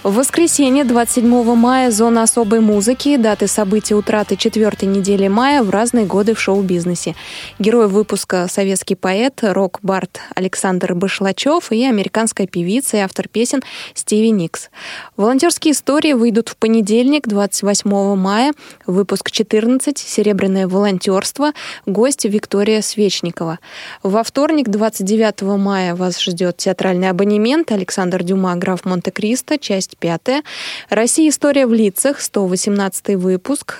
В 0.07 0.13
воскресенье, 0.13 0.85
27 0.85 1.53
мая, 1.55 1.91
зона 1.91 2.23
особой 2.23 2.61
музыки, 2.61 3.17
даты 3.17 3.47
событий 3.47 3.93
утраты 3.93 4.37
четвертой 4.37 4.87
недели 4.87 5.27
мая 5.27 5.61
в 5.63 5.69
разные 5.69 6.05
годы 6.05 6.33
в 6.33 6.39
шоу-бизнесе. 6.39 7.13
Герой 7.59 7.89
выпуска– 7.89 8.47
советский 8.49 8.95
поэт, 8.95 9.39
рок-бард 9.41 10.21
Александр 10.33 10.93
Башлачев 10.95 11.73
и 11.73 11.83
американская 11.83 12.47
певица 12.47 12.95
и 12.95 12.99
автор 13.01 13.27
песен 13.27 13.63
Стиви 13.95 14.29
Никс. 14.29 14.69
Волонтерские 15.17 15.73
истории 15.73 16.13
выйдут 16.13 16.47
в 16.47 16.55
понедельник, 16.55 17.27
28 17.27 18.15
мая, 18.15 18.53
выпуск 18.85 19.29
14 19.29 19.97
«Серебряное 19.97 20.69
волонтерство», 20.69 21.51
гость 21.85 22.23
Виктория 22.23 22.81
Свечникова. 22.81 23.59
Во 24.03 24.23
вторник, 24.23 24.69
29 24.69 25.41
мая, 25.57 25.95
вас 25.95 26.21
ждет 26.21 26.55
театральный 26.55 27.09
абонемент 27.09 27.73
Александр 27.73 28.23
Дюма, 28.23 28.55
граф 28.55 28.85
Монте-Кристо, 28.85 29.57
часть 29.57 29.96
25. 29.99 30.43
Россия. 30.89 31.29
История 31.29 31.65
в 31.65 31.73
лицах. 31.73 32.21
118 32.21 33.15
выпуск. 33.15 33.77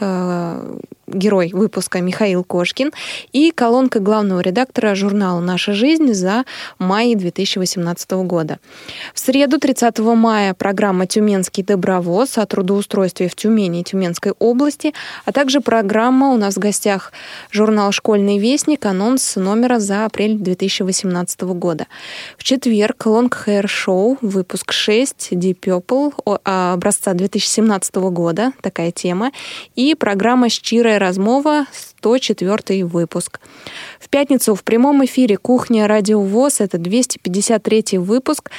Герой 1.07 1.51
выпуска 1.53 2.01
Михаил 2.01 2.43
Кошкин 2.43 2.91
и 3.31 3.51
колонка 3.51 4.01
главного 4.01 4.41
редактора 4.41 4.93
журнала 4.93 5.39
«Наша 5.39 5.71
жизнь» 5.71 6.11
за 6.13 6.43
май 6.79 7.15
2018 7.15 8.11
года. 8.25 8.59
В 9.13 9.19
среду, 9.19 9.57
30 9.57 9.99
мая, 9.99 10.53
программа 10.53 11.07
«Тюменский 11.07 11.63
добровоз» 11.63 12.37
о 12.37 12.45
трудоустройстве 12.45 13.29
в 13.29 13.35
Тюмени 13.35 13.79
и 13.79 13.83
Тюменской 13.85 14.33
области, 14.37 14.93
а 15.23 15.31
также 15.31 15.61
программа 15.61 16.31
у 16.33 16.37
нас 16.37 16.55
в 16.55 16.59
гостях 16.59 17.13
журнал 17.51 17.93
«Школьный 17.93 18.37
вестник», 18.37 18.85
анонс 18.85 19.37
номера 19.37 19.79
за 19.79 20.03
апрель 20.03 20.37
2018 20.37 21.41
года. 21.43 21.87
В 22.37 22.43
четверг 22.43 23.05
Long 23.05 23.31
Hair 23.45 23.67
Show, 23.67 24.17
выпуск 24.19 24.73
6, 24.73 25.29
Deep 25.31 25.59
Purple, 25.61 26.41
образца 26.43 27.13
2017 27.13 27.95
года, 27.95 28.51
такая 28.61 28.91
тема, 28.91 29.31
и 29.77 29.95
программа 29.95 30.49
«Щирая 30.49 30.96
размова 30.99 31.65
104 31.71 32.85
выпуск. 32.85 33.39
В 33.99 34.09
пятницу 34.09 34.55
в 34.55 34.63
прямом 34.63 35.03
эфире 35.05 35.37
«Кухня 35.37 35.87
Радио 35.87 36.21
ВОЗ» 36.21 36.61
это 36.61 36.77
253 36.77 37.97
выпуск. 37.97 38.51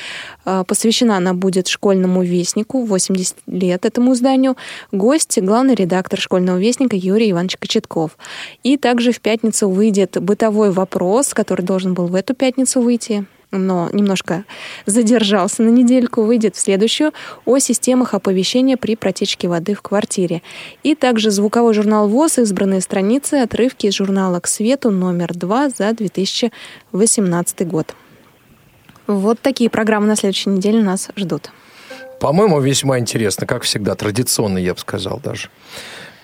А, 0.44 0.64
посвящена 0.64 1.16
она 1.16 1.34
будет 1.34 1.68
школьному 1.68 2.22
вестнику, 2.22 2.84
80 2.84 3.36
лет 3.46 3.84
этому 3.84 4.12
изданию. 4.12 4.56
Гость– 4.92 5.38
главный 5.40 5.74
редактор 5.74 6.18
школьного 6.18 6.58
вестника 6.58 6.96
Юрий 6.96 7.30
Иванович 7.30 7.56
Кочетков. 7.58 8.16
И 8.62 8.76
также 8.76 9.12
в 9.12 9.20
пятницу 9.20 9.68
выйдет 9.68 10.20
бытовой 10.20 10.70
вопрос, 10.70 11.34
который 11.34 11.62
должен 11.62 11.94
был 11.94 12.06
в 12.06 12.14
эту 12.14 12.34
пятницу 12.34 12.80
выйти 12.80 13.26
но 13.50 13.88
немножко 13.92 14.44
задержался 14.86 15.62
на 15.62 15.70
недельку, 15.70 16.22
выйдет 16.22 16.56
в 16.56 16.60
следующую 16.60 17.12
о 17.44 17.58
системах 17.58 18.14
оповещения 18.14 18.76
при 18.76 18.96
протечке 18.96 19.48
воды 19.48 19.74
в 19.74 19.82
квартире. 19.82 20.42
И 20.82 20.94
также 20.94 21.30
звуковой 21.30 21.74
журнал 21.74 22.08
ВОЗ, 22.08 22.38
избранные 22.38 22.80
страницы, 22.80 23.34
отрывки 23.34 23.86
из 23.86 23.94
журнала 23.94 24.40
«К 24.40 24.46
свету» 24.46 24.90
номер 24.90 25.34
2 25.34 25.70
за 25.70 25.92
2018 25.92 27.66
год. 27.66 27.94
Вот 29.06 29.40
такие 29.40 29.70
программы 29.70 30.06
на 30.06 30.16
следующей 30.16 30.50
неделе 30.50 30.82
нас 30.82 31.08
ждут. 31.16 31.50
По-моему, 32.20 32.60
весьма 32.60 32.98
интересно, 32.98 33.46
как 33.46 33.62
всегда, 33.62 33.94
традиционно, 33.94 34.58
я 34.58 34.74
бы 34.74 34.80
сказал 34.80 35.20
даже. 35.22 35.48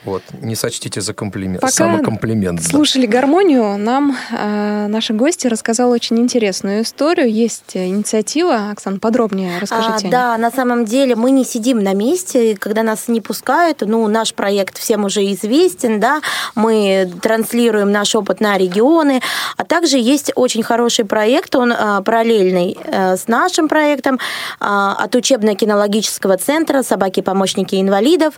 Вот, 0.04 0.22
не 0.40 0.54
сочтите 0.54 1.00
за 1.00 1.14
комплимент. 1.14 1.60
Пока 1.60 1.72
Самокомплимент. 1.72 2.60
Да. 2.62 2.68
Слушали 2.68 3.06
гармонию, 3.06 3.78
нам 3.78 4.16
э, 4.30 4.86
наши 4.88 5.14
гости 5.14 5.46
рассказала 5.46 5.94
очень 5.94 6.18
интересную 6.18 6.82
историю. 6.82 7.30
Есть 7.32 7.74
инициатива, 7.74 8.70
Оксана, 8.70 8.98
подробнее 8.98 9.58
расскажите. 9.58 10.08
А, 10.08 10.10
да, 10.10 10.38
на 10.38 10.50
самом 10.50 10.84
деле 10.84 11.16
мы 11.16 11.30
не 11.30 11.44
сидим 11.44 11.82
на 11.82 11.94
месте, 11.94 12.56
когда 12.56 12.82
нас 12.82 13.08
не 13.08 13.20
пускают. 13.20 13.80
Ну, 13.80 14.06
наш 14.08 14.34
проект 14.34 14.78
всем 14.78 15.04
уже 15.04 15.24
известен, 15.32 16.00
да, 16.00 16.20
мы 16.54 17.10
транслируем 17.22 17.90
наш 17.90 18.14
опыт 18.14 18.40
на 18.40 18.58
регионы, 18.58 19.22
а 19.56 19.64
также 19.64 19.98
есть 19.98 20.32
очень 20.34 20.62
хороший 20.62 21.06
проект, 21.06 21.54
он 21.54 21.72
э, 21.72 22.02
параллельный 22.04 22.76
э, 22.84 23.16
с 23.16 23.26
нашим 23.28 23.68
проектом 23.68 24.16
э, 24.16 24.18
от 24.60 25.14
учебно-кинологического 25.14 26.36
центра 26.36 26.82
«Собаки-помощники 26.82 27.80
инвалидов». 27.80 28.34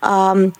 Э, 0.00 0.50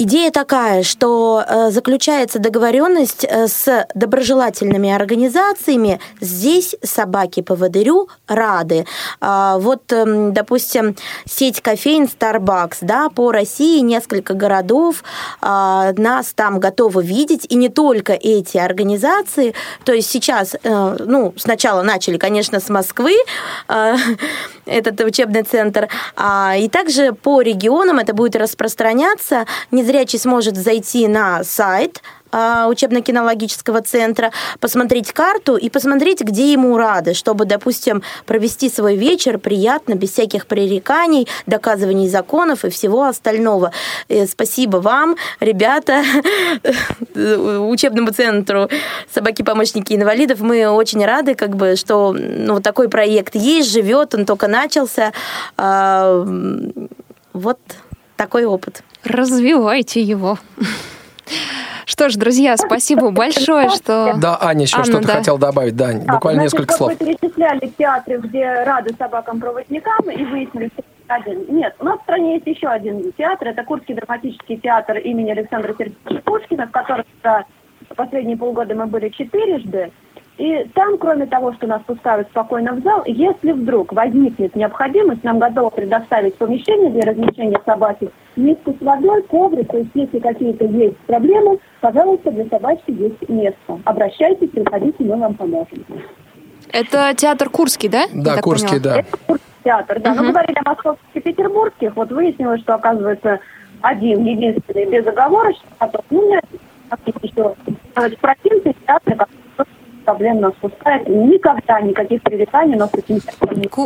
Идея 0.00 0.30
такая, 0.30 0.84
что 0.84 1.44
э, 1.44 1.70
заключается 1.72 2.38
договоренность 2.38 3.26
э, 3.28 3.48
с 3.48 3.84
доброжелательными 3.96 4.92
организациями. 4.92 5.98
Здесь 6.20 6.76
собаки 6.84 7.42
по 7.42 7.56
водырю 7.56 8.08
рады. 8.28 8.86
А, 9.20 9.58
вот, 9.58 9.92
эм, 9.92 10.32
допустим, 10.32 10.94
сеть 11.28 11.60
кофеин 11.60 12.04
Starbucks, 12.04 12.76
да, 12.82 13.08
по 13.08 13.32
России 13.32 13.80
несколько 13.80 14.34
городов 14.34 15.02
а, 15.40 15.92
нас 15.96 16.32
там 16.32 16.60
готовы 16.60 17.02
видеть, 17.02 17.44
и 17.48 17.56
не 17.56 17.68
только 17.68 18.12
эти 18.12 18.56
организации. 18.56 19.52
То 19.84 19.92
есть 19.92 20.08
сейчас, 20.08 20.54
э, 20.62 20.96
ну, 21.00 21.34
сначала 21.36 21.82
начали, 21.82 22.18
конечно, 22.18 22.60
с 22.60 22.68
Москвы, 22.68 23.16
этот 24.64 25.00
учебный 25.00 25.42
центр, 25.42 25.88
а, 26.14 26.54
и 26.56 26.68
также 26.68 27.12
по 27.12 27.40
регионам 27.40 27.98
это 27.98 28.14
будет 28.14 28.36
распространяться. 28.36 29.46
Незрячий 29.88 30.18
сможет 30.18 30.56
зайти 30.56 31.08
на 31.08 31.42
сайт 31.44 32.02
а, 32.30 32.68
учебно-кинологического 32.68 33.80
центра, 33.80 34.32
посмотреть 34.60 35.12
карту 35.12 35.56
и 35.56 35.70
посмотреть, 35.70 36.20
где 36.20 36.52
ему 36.52 36.76
рады, 36.76 37.14
чтобы, 37.14 37.46
допустим, 37.46 38.02
провести 38.26 38.68
свой 38.68 38.96
вечер 38.96 39.38
приятно, 39.38 39.94
без 39.94 40.10
всяких 40.10 40.46
пререканий, 40.46 41.26
доказываний 41.46 42.06
законов 42.06 42.66
и 42.66 42.68
всего 42.68 43.04
остального. 43.04 43.72
Э, 44.10 44.26
спасибо 44.26 44.76
вам, 44.76 45.16
ребята, 45.40 46.02
учебному 47.14 48.10
центру 48.10 48.68
«Собаки-помощники 49.14 49.94
инвалидов». 49.94 50.40
Мы 50.40 50.68
очень 50.68 51.02
рады, 51.02 51.34
как 51.34 51.56
бы, 51.56 51.76
что 51.76 52.12
ну, 52.12 52.60
такой 52.60 52.90
проект 52.90 53.34
есть, 53.36 53.72
живет, 53.72 54.14
он 54.14 54.26
только 54.26 54.48
начался. 54.48 55.14
А, 55.56 56.26
вот 57.32 57.58
такой 58.16 58.44
опыт. 58.44 58.82
Развивайте 59.04 60.00
его. 60.00 60.38
Что 61.84 62.10
ж, 62.10 62.16
друзья, 62.16 62.56
спасибо 62.56 63.10
большое, 63.10 63.70
что... 63.70 64.14
Да, 64.18 64.38
Аня 64.40 64.62
еще 64.62 64.84
что-то 64.84 65.06
да. 65.06 65.14
хотела 65.14 65.38
добавить. 65.38 65.74
Да, 65.74 65.92
буквально 65.94 66.42
значит, 66.42 66.52
несколько 66.52 66.74
слов. 66.74 66.90
Вы 66.90 66.96
перечисляли 66.96 67.72
театры, 67.78 68.18
где 68.18 68.62
рады 68.64 68.94
собакам-проводникам, 68.98 70.10
и 70.10 70.22
выяснили, 70.24 70.70
что 70.74 70.84
один. 71.08 71.46
Нет, 71.48 71.74
у 71.80 71.84
нас 71.84 71.98
в 71.98 72.02
стране 72.02 72.34
есть 72.34 72.46
еще 72.46 72.68
один 72.68 73.12
театр. 73.16 73.48
Это 73.48 73.64
Курский 73.64 73.94
драматический 73.94 74.58
театр 74.58 74.98
имени 74.98 75.30
Александра 75.30 75.74
Сергеевича 75.78 76.22
Пушкина, 76.24 76.66
в 76.66 76.70
котором 76.70 77.04
за 77.22 77.44
последние 77.96 78.36
полгода 78.36 78.74
мы 78.74 78.86
были 78.86 79.08
четырежды. 79.08 79.90
И 80.38 80.70
там, 80.72 80.98
кроме 80.98 81.26
того, 81.26 81.52
что 81.54 81.66
нас 81.66 81.82
пускают 81.84 82.28
спокойно 82.28 82.72
в 82.74 82.82
зал, 82.82 83.02
если 83.06 83.50
вдруг 83.50 83.92
возникнет 83.92 84.54
необходимость, 84.54 85.24
нам 85.24 85.40
готовы 85.40 85.72
предоставить 85.72 86.36
помещение 86.36 86.90
для 86.90 87.10
размещения 87.10 87.60
собаки, 87.66 88.08
миску 88.36 88.72
с 88.78 88.80
водой, 88.80 89.22
коврик, 89.24 89.68
то 89.68 89.78
есть 89.78 89.90
если 89.94 90.20
какие-то 90.20 90.64
есть 90.64 90.96
проблемы, 90.98 91.58
пожалуйста, 91.80 92.30
для 92.30 92.46
собачки 92.46 92.92
есть 92.92 93.28
место. 93.28 93.80
Обращайтесь, 93.84 94.50
приходите, 94.50 95.02
мы 95.02 95.16
вам 95.16 95.34
поможем. 95.34 95.84
Это 96.72 97.12
театр 97.16 97.50
Курский, 97.50 97.88
да? 97.88 98.04
Да, 98.14 98.40
Курский, 98.40 98.78
да. 98.78 99.00
Это 99.00 99.16
Курский 99.26 99.46
театр, 99.64 99.98
да. 99.98 100.12
Uh-huh. 100.12 100.22
Мы 100.22 100.30
говорили 100.30 100.58
о 100.64 100.68
московских 100.68 101.04
и 101.14 101.20
петербургских, 101.20 101.96
вот 101.96 102.12
выяснилось, 102.12 102.60
что, 102.60 102.76
оказывается, 102.76 103.40
один, 103.80 104.24
единственный, 104.24 104.86
безоговорочный, 104.86 105.68
а 105.78 105.88
то, 105.88 106.04
ну, 106.10 106.30
нет, 106.30 106.44
еще, 107.22 107.54
в 107.96 108.20
провинции 108.20 108.76
театры, 110.08 110.18
проблемно 110.18 110.52
спускает. 110.58 111.08
Никогда 111.08 111.80
никаких 111.80 112.22
пререканий, 112.22 112.76
но 112.76 112.86
с 112.86 112.94
этим 112.94 113.20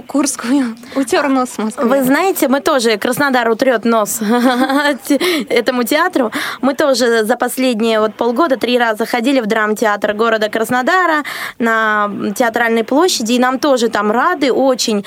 Курскую 0.07 0.77
утер 0.97 1.29
нос 1.29 1.59
Москвы. 1.59 1.89
Вы 1.89 2.05
знаете, 2.05 2.49
мы 2.49 2.61
тоже, 2.61 2.97
Краснодар 2.97 3.49
утрет 3.49 3.85
нос 3.85 4.21
этому 5.49 5.85
театру. 5.85 6.31
Мы 6.61 6.75
тоже 6.75 7.25
за 7.25 7.37
последние 7.37 8.01
вот 8.01 8.15
полгода 8.15 8.57
три 8.57 8.79
раза 8.79 9.07
ходили 9.07 9.41
в 9.41 9.47
драмтеатр 9.47 10.13
города 10.15 10.49
Краснодара 10.49 11.25
на 11.59 12.11
театральной 12.37 12.85
площади, 12.85 13.33
и 13.33 13.39
нам 13.39 13.59
тоже 13.59 13.89
там 13.89 14.11
рады 14.11 14.53
очень. 14.53 15.05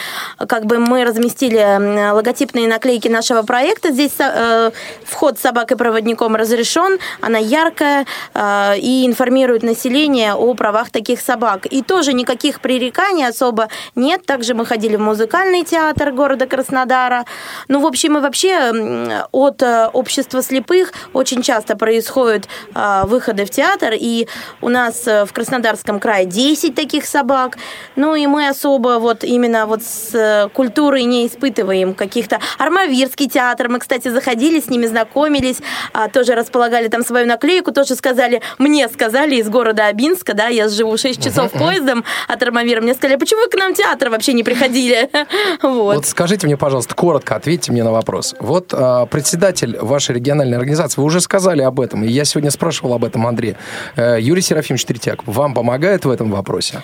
Как 0.48 0.66
бы 0.66 0.80
мы 0.80 1.06
разместили 1.06 2.12
логотипные 2.12 2.68
наклейки 2.68 3.08
нашего 3.08 3.44
проекта. 3.44 3.92
Здесь 3.92 4.16
э, 4.20 4.72
вход 5.04 5.38
с 5.38 5.42
собакой-проводником 5.42 6.36
разрешен, 6.36 7.00
она 7.22 7.38
яркая 7.38 8.06
э, 8.34 8.78
и 8.78 9.06
информирует 9.06 9.64
население 9.64 10.34
о 10.34 10.54
правах 10.54 10.90
таких 10.90 11.05
собак. 11.14 11.66
И 11.66 11.82
тоже 11.82 12.14
никаких 12.14 12.62
пререканий 12.62 13.28
особо 13.28 13.70
нет. 13.96 14.26
Также 14.26 14.54
мы 14.54 14.66
ходили 14.66 14.96
в 14.96 15.02
музыкальный 15.02 15.64
театр 15.64 16.12
города 16.12 16.48
Краснодара. 16.48 17.26
Ну, 17.68 17.80
в 17.80 17.86
общем, 17.86 18.18
и 18.18 18.22
вообще 18.22 19.26
от 19.32 19.62
э, 19.62 19.88
общества 19.94 20.42
слепых 20.42 20.94
очень 21.14 21.42
часто 21.42 21.76
происходят 21.76 22.48
э, 22.74 23.02
выходы 23.06 23.46
в 23.46 23.50
театр, 23.50 23.94
и 23.94 24.28
у 24.62 24.70
нас 24.70 25.08
э, 25.08 25.26
в 25.26 25.34
Краснодарском 25.34 26.00
крае 26.00 26.26
10 26.26 26.76
таких 26.76 27.06
собак. 27.06 27.58
Ну, 27.96 28.16
и 28.16 28.28
мы 28.28 28.48
особо 28.48 29.00
вот 29.00 29.24
именно 29.24 29.66
вот 29.66 29.84
с 29.84 30.50
культурой 30.54 31.04
не 31.04 31.28
испытываем 31.28 31.94
каких-то... 31.94 32.40
Армавирский 32.58 33.28
театр, 33.28 33.70
мы, 33.70 33.80
кстати, 33.80 34.08
заходили, 34.08 34.60
с 34.60 34.70
ними 34.70 34.86
знакомились, 34.86 35.58
а, 35.94 36.10
тоже 36.10 36.36
располагали 36.36 36.88
там 36.88 37.04
свою 37.04 37.28
наклейку, 37.28 37.72
тоже 37.72 37.96
сказали, 37.96 38.42
мне 38.58 38.88
сказали 38.90 39.36
из 39.36 39.50
города 39.50 39.88
Абинска, 39.88 40.34
да, 40.34 40.48
я 40.48 40.68
живу 40.70 40.85
6 40.98 41.24
часов 41.24 41.52
поездом 41.52 42.04
от 42.28 42.42
Армавира, 42.42 42.82
мне 42.82 42.94
сказали, 42.94 43.18
почему 43.18 43.42
вы 43.42 43.50
к 43.50 43.56
нам 43.56 43.74
в 43.74 43.78
театр 43.78 44.10
вообще 44.10 44.34
не 44.34 44.44
приходили? 44.44 45.10
Вот. 45.62 45.96
вот 45.96 46.06
скажите 46.06 46.48
мне, 46.48 46.58
пожалуйста, 46.58 46.96
коротко 46.96 47.36
ответьте 47.36 47.72
мне 47.72 47.84
на 47.84 47.92
вопрос. 47.92 48.36
Вот 48.40 48.74
а, 48.74 49.06
председатель 49.06 49.78
вашей 49.80 50.16
региональной 50.16 50.58
организации, 50.58 51.02
вы 51.02 51.08
уже 51.08 51.22
сказали 51.22 51.62
об 51.62 51.80
этом, 51.80 52.04
и 52.04 52.08
я 52.08 52.26
сегодня 52.26 52.52
спрашивал 52.52 52.94
об 52.94 53.04
этом 53.04 53.26
Андрея. 53.26 53.58
Э, 53.96 54.18
Юрий 54.20 54.42
Серафимович 54.42 54.86
Третьяк 54.86 55.26
вам 55.26 55.54
помогает 55.54 56.06
в 56.06 56.10
этом 56.10 56.32
вопросе? 56.32 56.82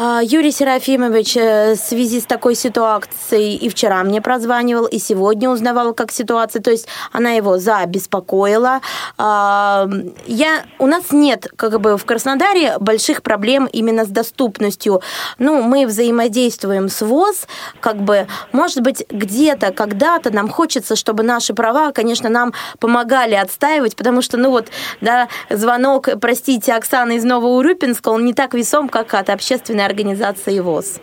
А, 0.00 0.20
Юрий 0.22 0.52
Серафимович 0.52 1.36
э, 1.36 1.74
в 1.74 1.76
связи 1.76 2.20
с 2.20 2.24
такой 2.24 2.54
ситуацией 2.54 3.56
и 3.56 3.68
вчера 3.68 4.04
мне 4.04 4.22
прозванивал, 4.22 4.86
и 4.86 5.00
сегодня 5.00 5.50
узнавал, 5.50 5.92
как 5.92 6.12
ситуация. 6.12 6.62
То 6.62 6.70
есть 6.70 6.86
она 7.10 7.32
его 7.32 7.58
забеспокоила. 7.58 8.80
А, 9.16 9.88
я, 10.24 10.62
у 10.78 10.86
нас 10.86 11.10
нет 11.10 11.48
как 11.56 11.80
бы 11.80 11.98
в 11.98 12.04
Краснодаре 12.04 12.78
больших 12.78 13.24
проблем 13.24 13.66
именно 13.72 14.04
с 14.04 14.08
доступностью. 14.08 15.02
Ну, 15.38 15.62
мы 15.62 15.84
взаимодействуем 15.84 16.88
с 16.88 17.04
ВОЗ, 17.04 17.48
как 17.80 17.96
бы, 17.96 18.28
может 18.52 18.82
быть, 18.82 19.04
где-то, 19.10 19.72
когда-то 19.72 20.32
нам 20.32 20.48
хочется, 20.48 20.94
чтобы 20.94 21.24
наши 21.24 21.54
права, 21.54 21.90
конечно, 21.90 22.28
нам 22.28 22.52
помогали 22.78 23.34
отстаивать, 23.34 23.96
потому 23.96 24.22
что, 24.22 24.36
ну 24.36 24.50
вот, 24.50 24.68
да, 25.00 25.26
звонок, 25.50 26.08
простите, 26.20 26.74
Оксаны 26.74 27.16
из 27.16 27.24
Новоурюпинска, 27.24 28.10
он 28.10 28.24
не 28.24 28.32
так 28.32 28.54
весом, 28.54 28.88
как 28.88 29.12
от 29.14 29.28
общественной 29.28 29.87
организации 29.88 30.60
ВОЗ. 30.60 31.00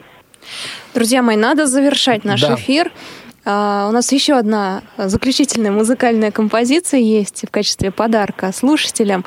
Друзья 0.93 1.21
мои, 1.21 1.35
надо 1.35 1.65
завершать 1.65 2.23
наш 2.23 2.41
да. 2.41 2.55
эфир. 2.55 2.91
Uh, 3.43 3.89
у 3.89 3.91
нас 3.91 4.11
еще 4.11 4.33
одна 4.33 4.81
заключительная 4.97 5.69
музыкальная 5.69 6.31
композиция 6.31 6.99
есть 6.99 7.45
в 7.47 7.51
качестве 7.51 7.91
подарка 7.91 8.51
слушателям. 8.51 9.23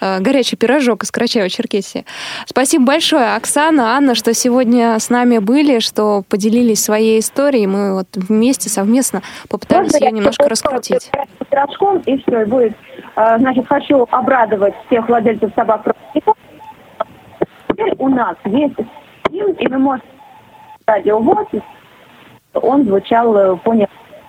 Uh, 0.00 0.20
горячий 0.20 0.54
пирожок 0.54 1.02
из 1.02 1.10
Карачаева-Черкесии. 1.10 2.04
Спасибо 2.46 2.84
большое, 2.84 3.34
Оксана, 3.34 3.96
Анна, 3.96 4.14
что 4.14 4.34
сегодня 4.34 4.96
с 4.96 5.10
нами 5.10 5.38
были, 5.38 5.80
что 5.80 6.22
поделились 6.28 6.84
своей 6.84 7.18
историей. 7.18 7.66
Мы 7.66 7.94
вот 7.94 8.06
вместе, 8.14 8.68
совместно 8.68 9.22
попытались 9.48 9.94
Можно 9.94 10.04
ее 10.04 10.12
немножко 10.12 10.48
раскрутить. 10.48 11.10
Пирожком, 11.50 11.98
и 12.06 12.18
все, 12.18 12.42
и 12.42 12.44
будет. 12.44 12.72
Uh, 13.16 13.38
значит, 13.38 13.66
хочу 13.66 14.06
обрадовать 14.12 14.74
всех 14.86 15.08
владельцев 15.08 15.50
собак 15.56 15.82
теперь 17.76 17.94
у 17.98 18.08
нас 18.08 18.36
есть 18.44 18.74
фильм, 19.30 19.52
и 19.52 19.68
вы 19.68 19.78
можете 19.78 20.08
радио 20.86 21.18
ВОЗ, 21.18 21.62
он 22.54 22.84
звучал 22.84 23.36
э, 23.36 23.56
по 23.56 23.74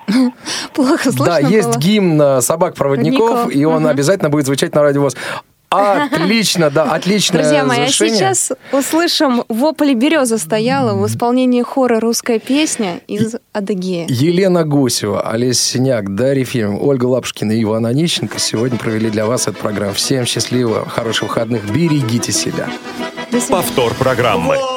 Плохо 0.73 1.11
слышно 1.11 1.25
Да, 1.25 1.39
есть 1.39 1.69
было. 1.69 1.79
гимн 1.79 2.41
собак-проводников, 2.41 3.53
и 3.53 3.65
он 3.65 3.83
угу. 3.83 3.91
обязательно 3.91 4.29
будет 4.29 4.45
звучать 4.45 4.73
на 4.73 4.81
радио 4.81 5.01
ВОЗ. 5.01 5.15
Отлично, 5.69 6.69
да, 6.69 6.83
отличное 6.93 7.41
Друзья 7.41 7.65
мои, 7.65 7.81
а 7.81 7.87
сейчас 7.89 8.53
услышим 8.71 9.43
«Вопль 9.49 9.95
береза 9.95 10.37
стояла» 10.37 10.95
в 10.95 11.05
исполнении 11.05 11.61
хора 11.61 11.99
«Русская 11.99 12.39
песня» 12.39 13.01
из 13.07 13.35
Адыгеи. 13.51 14.05
Елена 14.07 14.63
Гусева, 14.63 15.29
Олеся 15.29 15.61
Синяк, 15.61 16.15
Дарья 16.15 16.45
Филим, 16.45 16.81
Ольга 16.81 17.05
Лапшкина 17.05 17.51
и 17.51 17.63
Иван 17.63 17.85
Онищенко 17.85 18.39
сегодня 18.39 18.79
провели 18.79 19.09
для 19.09 19.25
вас 19.25 19.49
эту 19.49 19.57
программу. 19.57 19.93
Всем 19.93 20.25
счастливо, 20.25 20.87
хороших 20.87 21.23
выходных, 21.23 21.69
берегите 21.69 22.31
себя. 22.31 22.69
Повтор 23.31 23.93
программы. 23.95 24.76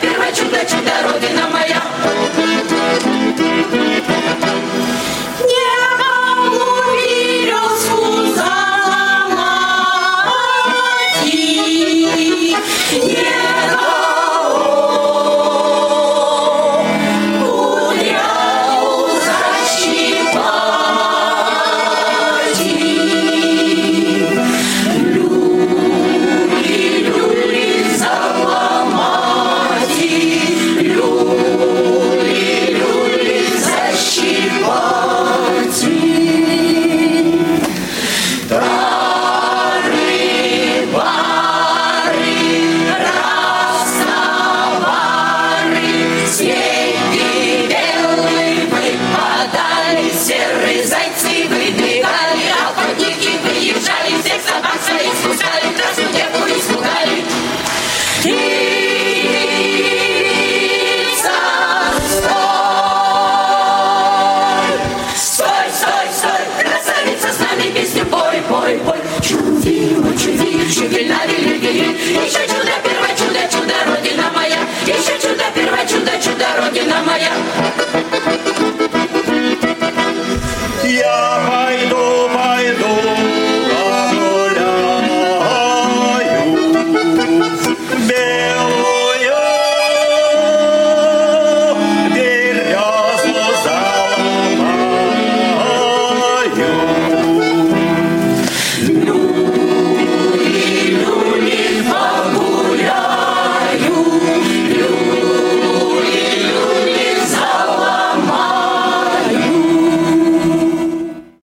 первое 0.00 0.32
чудо, 0.32 0.58
чудо. 0.64 0.93